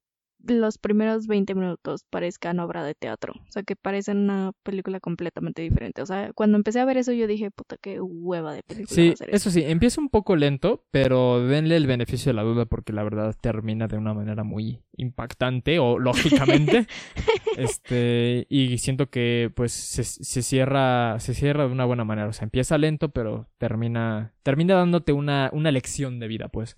los 0.45 0.77
primeros 0.77 1.27
20 1.27 1.55
minutos 1.55 2.05
parezcan 2.09 2.59
obra 2.59 2.83
de 2.83 2.95
teatro. 2.95 3.33
O 3.47 3.51
sea, 3.51 3.63
que 3.63 3.75
parecen 3.75 4.17
una 4.17 4.51
película 4.63 4.99
completamente 4.99 5.61
diferente. 5.61 6.01
O 6.01 6.05
sea, 6.05 6.31
cuando 6.33 6.57
empecé 6.57 6.79
a 6.79 6.85
ver 6.85 6.97
eso 6.97 7.11
yo 7.11 7.27
dije, 7.27 7.51
puta, 7.51 7.77
qué 7.81 7.99
hueva 8.01 8.53
de 8.53 8.63
película. 8.63 8.95
Sí, 8.95 9.13
eso 9.27 9.49
sí, 9.49 9.63
empieza 9.65 10.01
un 10.01 10.09
poco 10.09 10.35
lento, 10.35 10.85
pero 10.91 11.45
denle 11.45 11.75
el 11.77 11.87
beneficio 11.87 12.29
de 12.29 12.35
la 12.35 12.43
duda 12.43 12.65
porque 12.65 12.93
la 12.93 13.03
verdad 13.03 13.35
termina 13.39 13.87
de 13.87 13.97
una 13.97 14.13
manera 14.13 14.43
muy 14.43 14.81
impactante 14.97 15.79
o 15.79 15.99
lógicamente. 15.99 16.87
este, 17.57 18.45
y 18.49 18.77
siento 18.77 19.09
que 19.09 19.51
pues 19.55 19.71
se, 19.71 20.03
se, 20.03 20.41
cierra 20.41 21.19
se 21.19 21.33
cierra 21.33 21.67
de 21.67 21.71
una 21.71 21.85
buena 21.85 22.03
manera. 22.05 22.27
O 22.27 22.33
sea, 22.33 22.45
empieza 22.45 22.77
lento, 22.77 23.09
pero 23.09 23.49
termina 23.57 24.33
termina 24.43 24.75
dándote 24.75 25.11
una, 25.11 25.49
una 25.53 25.71
lección 25.71 26.19
de 26.19 26.27
vida, 26.27 26.49
pues. 26.49 26.77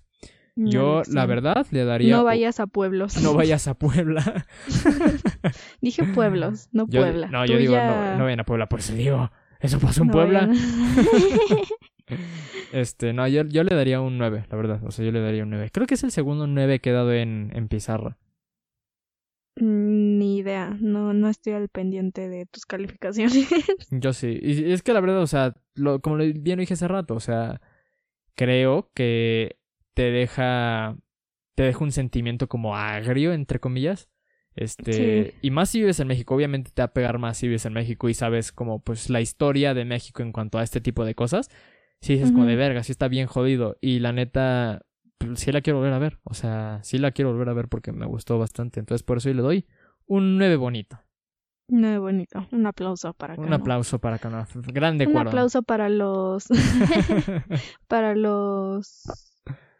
Yo, 0.60 1.02
la 1.12 1.24
verdad, 1.24 1.66
le 1.70 1.84
daría. 1.84 2.16
No 2.16 2.24
vayas 2.24 2.58
a 2.58 2.66
pueblos. 2.66 3.16
No 3.22 3.34
vayas 3.34 3.68
a 3.68 3.74
Puebla. 3.74 4.46
Dije 5.80 6.04
pueblos, 6.04 6.68
no 6.72 6.86
Puebla. 6.86 7.28
No, 7.28 7.44
yo 7.44 7.58
digo, 7.58 7.76
no, 7.76 8.18
no 8.18 8.24
vayan 8.24 8.40
a 8.40 8.44
Puebla, 8.44 8.68
pues 8.68 8.94
digo, 8.96 9.30
eso 9.60 9.78
pasó 9.78 10.02
en 10.02 10.08
Puebla. 10.08 10.50
este, 12.72 13.12
no, 13.12 13.28
yo, 13.28 13.44
yo, 13.44 13.64
le 13.64 13.74
daría 13.74 14.00
un 14.00 14.18
9, 14.18 14.46
la 14.50 14.56
verdad. 14.56 14.80
O 14.84 14.90
sea, 14.90 15.04
yo 15.04 15.12
le 15.12 15.20
daría 15.20 15.42
un 15.42 15.50
9. 15.50 15.70
Creo 15.72 15.86
que 15.86 15.94
es 15.94 16.04
el 16.04 16.10
segundo 16.10 16.46
9 16.46 16.80
que 16.80 16.90
he 16.90 16.92
dado 16.92 17.12
en, 17.12 17.50
en 17.54 17.68
pizarra. 17.68 18.16
Mm, 19.56 20.18
ni 20.18 20.18
ni 20.18 20.38
idea. 20.38 20.76
No, 20.80 21.12
no 21.12 21.28
estoy 21.28 21.52
al 21.52 21.68
pendiente 21.68 22.28
de 22.28 22.46
tus 22.46 22.66
calificaciones. 22.66 23.48
Yo 23.90 24.12
sí. 24.12 24.38
Y 24.40 24.72
es 24.72 24.82
que 24.82 24.92
la 24.92 25.00
verdad, 25.00 25.20
o 25.20 25.26
sea, 25.26 25.54
lo, 25.74 26.00
como 26.00 26.16
bien 26.16 26.56
lo 26.56 26.60
dije 26.60 26.74
hace 26.74 26.88
rato, 26.88 27.14
o 27.14 27.20
sea, 27.20 27.60
creo 28.34 28.90
que 28.94 29.58
te 29.98 30.12
deja. 30.12 30.96
Te 31.56 31.64
deja 31.64 31.82
un 31.82 31.90
sentimiento 31.90 32.48
como 32.48 32.76
agrio, 32.76 33.32
entre 33.32 33.58
comillas. 33.58 34.08
Este, 34.54 35.34
y 35.42 35.50
más 35.50 35.70
si 35.70 35.80
vives 35.80 35.98
en 35.98 36.06
México, 36.06 36.36
obviamente 36.36 36.70
te 36.72 36.82
va 36.82 36.86
a 36.86 36.92
pegar 36.92 37.18
más 37.18 37.36
si 37.36 37.48
vives 37.48 37.66
en 37.66 37.72
México 37.72 38.08
y 38.08 38.14
sabes 38.14 38.52
como 38.52 38.80
pues 38.80 39.10
la 39.10 39.20
historia 39.20 39.74
de 39.74 39.84
México 39.84 40.22
en 40.22 40.30
cuanto 40.30 40.58
a 40.58 40.62
este 40.62 40.80
tipo 40.80 41.04
de 41.04 41.16
cosas. 41.16 41.50
Si 42.00 42.12
dices 42.12 42.30
como 42.30 42.46
de 42.46 42.54
verga, 42.54 42.84
sí 42.84 42.92
está 42.92 43.08
bien 43.08 43.26
jodido. 43.26 43.76
Y 43.80 43.98
la 43.98 44.12
neta, 44.12 44.82
pues, 45.18 45.40
sí 45.40 45.50
la 45.50 45.62
quiero 45.62 45.80
volver 45.80 45.94
a 45.94 45.98
ver. 45.98 46.20
O 46.22 46.34
sea, 46.34 46.78
sí 46.84 46.98
la 46.98 47.10
quiero 47.10 47.32
volver 47.32 47.48
a 47.48 47.54
ver 47.54 47.66
porque 47.66 47.90
me 47.90 48.06
gustó 48.06 48.38
bastante. 48.38 48.78
Entonces 48.78 49.02
por 49.02 49.16
eso 49.16 49.30
yo 49.30 49.34
le 49.34 49.42
doy 49.42 49.66
un 50.06 50.38
9 50.38 50.54
bonito. 50.54 51.00
9 51.66 51.98
bonito. 51.98 52.46
Un 52.52 52.66
aplauso 52.66 53.14
para 53.14 53.34
Un 53.34 53.52
aplauso 53.52 53.98
para 53.98 54.20
Cano. 54.20 54.46
Grande 54.72 55.08
Un 55.08 55.18
aplauso 55.18 55.64
para 55.64 55.88
los 55.88 56.46
para 57.88 58.14
los 58.14 59.28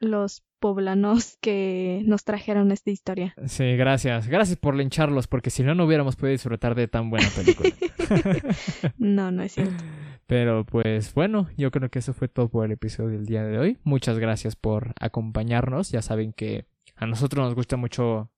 los 0.00 0.44
poblanos 0.60 1.38
que 1.40 2.02
nos 2.04 2.24
trajeron 2.24 2.72
esta 2.72 2.90
historia. 2.90 3.34
Sí, 3.46 3.76
gracias. 3.76 4.28
Gracias 4.28 4.58
por 4.58 4.74
lincharlos, 4.74 5.26
porque 5.26 5.50
si 5.50 5.62
no, 5.62 5.74
no 5.74 5.84
hubiéramos 5.84 6.16
podido 6.16 6.32
disfrutar 6.32 6.74
de 6.74 6.88
tan 6.88 7.10
buena 7.10 7.28
película. 7.30 7.70
no, 8.98 9.30
no 9.30 9.42
es 9.42 9.52
cierto. 9.52 9.84
Pero 10.26 10.66
pues 10.66 11.14
bueno, 11.14 11.48
yo 11.56 11.70
creo 11.70 11.90
que 11.90 12.00
eso 12.00 12.12
fue 12.12 12.28
todo 12.28 12.50
por 12.50 12.66
el 12.66 12.72
episodio 12.72 13.10
del 13.10 13.26
día 13.26 13.44
de 13.44 13.58
hoy. 13.58 13.78
Muchas 13.82 14.18
gracias 14.18 14.56
por 14.56 14.92
acompañarnos. 15.00 15.90
Ya 15.90 16.02
saben 16.02 16.34
que 16.34 16.66
a 16.96 17.06
nosotros 17.06 17.44
nos 17.46 17.54
gusta 17.54 17.76
mucho 17.76 18.30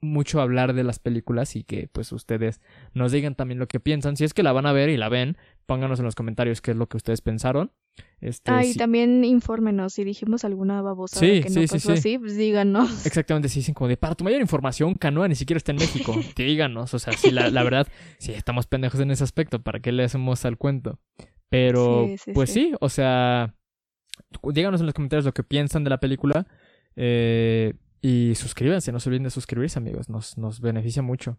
mucho 0.00 0.40
hablar 0.40 0.74
de 0.74 0.84
las 0.84 0.98
películas 0.98 1.56
y 1.56 1.64
que 1.64 1.88
pues 1.88 2.12
ustedes 2.12 2.60
nos 2.92 3.12
digan 3.12 3.34
también 3.34 3.58
lo 3.58 3.68
que 3.68 3.80
piensan. 3.80 4.16
Si 4.16 4.24
es 4.24 4.34
que 4.34 4.42
la 4.42 4.52
van 4.52 4.66
a 4.66 4.72
ver 4.72 4.88
y 4.90 4.96
la 4.96 5.08
ven, 5.08 5.36
pónganos 5.68 5.98
en 5.98 6.06
los 6.06 6.14
comentarios 6.14 6.62
qué 6.62 6.70
es 6.70 6.76
lo 6.78 6.88
que 6.88 6.96
ustedes 6.96 7.20
pensaron. 7.20 7.70
Este, 8.20 8.50
ah, 8.50 8.64
y 8.64 8.74
también 8.74 9.22
infórmenos 9.22 9.92
si 9.92 10.02
dijimos 10.02 10.44
alguna 10.44 10.80
babosa 10.80 11.20
que 11.20 11.44
no 11.50 11.60
pasó 11.70 11.92
así, 11.92 12.18
pues 12.18 12.36
díganos. 12.36 12.88
Exactamente, 13.06 13.50
si 13.50 13.60
dicen 13.60 13.74
como 13.74 13.88
de 13.88 13.98
para 13.98 14.14
tu 14.14 14.24
mayor 14.24 14.40
información, 14.40 14.94
Canoa 14.94 15.28
ni 15.28 15.34
siquiera 15.34 15.58
está 15.58 15.72
en 15.72 15.78
México. 15.78 16.14
díganos, 16.36 16.94
o 16.94 16.98
sea, 16.98 17.12
si 17.12 17.30
la, 17.30 17.50
la 17.50 17.62
verdad, 17.62 17.86
si 18.18 18.32
estamos 18.32 18.66
pendejos 18.66 18.98
en 19.00 19.10
ese 19.10 19.24
aspecto, 19.24 19.62
¿para 19.62 19.80
qué 19.80 19.92
le 19.92 20.04
hacemos 20.04 20.44
al 20.46 20.56
cuento? 20.56 20.98
Pero, 21.50 22.08
pues 22.32 22.50
sí. 22.50 22.72
o 22.80 22.88
sea, 22.88 23.54
díganos 24.42 24.80
en 24.80 24.86
los 24.86 24.94
comentarios 24.94 25.26
lo 25.26 25.34
que 25.34 25.44
piensan 25.44 25.84
de 25.84 25.90
la 25.90 26.00
película. 26.00 26.46
Eh, 26.96 27.74
y 28.00 28.34
suscríbanse, 28.36 28.90
no 28.90 29.00
se 29.00 29.10
olviden 29.10 29.24
de 29.24 29.30
suscribirse, 29.30 29.78
amigos, 29.78 30.08
nos, 30.08 30.38
nos 30.38 30.60
beneficia 30.60 31.02
mucho. 31.02 31.38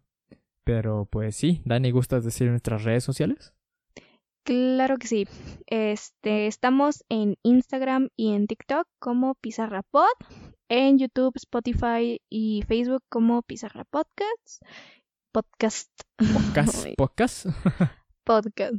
Pero 0.64 1.08
pues 1.10 1.36
sí, 1.36 1.64
Dani, 1.66 1.90
¿gustas 1.90 2.24
decir 2.24 2.48
nuestras 2.50 2.84
redes 2.84 3.04
sociales? 3.04 3.54
Claro 4.50 4.98
que 4.98 5.06
sí. 5.06 5.28
Este, 5.68 6.48
estamos 6.48 7.06
en 7.08 7.38
Instagram 7.44 8.10
y 8.16 8.34
en 8.34 8.48
TikTok 8.48 8.88
como 8.98 9.36
Pizarra 9.36 9.84
Pod, 9.84 10.08
en 10.70 10.98
YouTube, 10.98 11.34
Spotify 11.36 12.20
y 12.32 12.64
Facebook 12.68 13.04
como 13.10 13.44
Pizarra 13.44 13.84
Podcasts. 13.84 14.60
Podcast. 15.32 15.92
Podcast. 16.18 16.88
Podcast. 16.98 17.46
Podcast. 18.24 18.74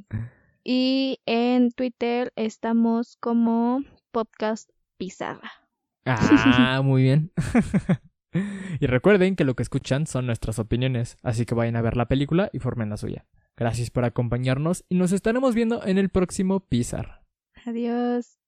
Y 0.64 1.21
en 1.25 1.71
Twitter 1.71 2.33
estamos 2.35 3.16
como 3.21 3.85
Podcast 4.11 4.71
Pizarra. 4.97 5.53
Ah, 6.05 6.81
muy 6.83 7.05
bien. 7.05 7.33
y 8.81 8.87
recuerden 8.87 9.37
que 9.37 9.45
lo 9.45 9.55
que 9.55 9.62
escuchan 9.62 10.07
son 10.07 10.26
nuestras 10.26 10.59
opiniones, 10.59 11.16
así 11.22 11.47
que 11.47 11.55
vayan 11.55 11.76
a 11.76 11.83
ver 11.83 11.97
la 11.97 12.09
película 12.09 12.51
y 12.53 12.59
formen 12.59 12.91
la 12.91 12.97
suya. 12.97 13.26
Gracias 13.57 13.91
por 13.91 14.05
acompañarnos 14.05 14.85
y 14.89 14.95
nos 14.95 15.12
estaremos 15.12 15.55
viendo 15.55 15.85
en 15.87 15.99
el 15.99 16.09
próximo 16.09 16.61
Pizarra. 16.61 17.22
Adiós. 17.66 18.39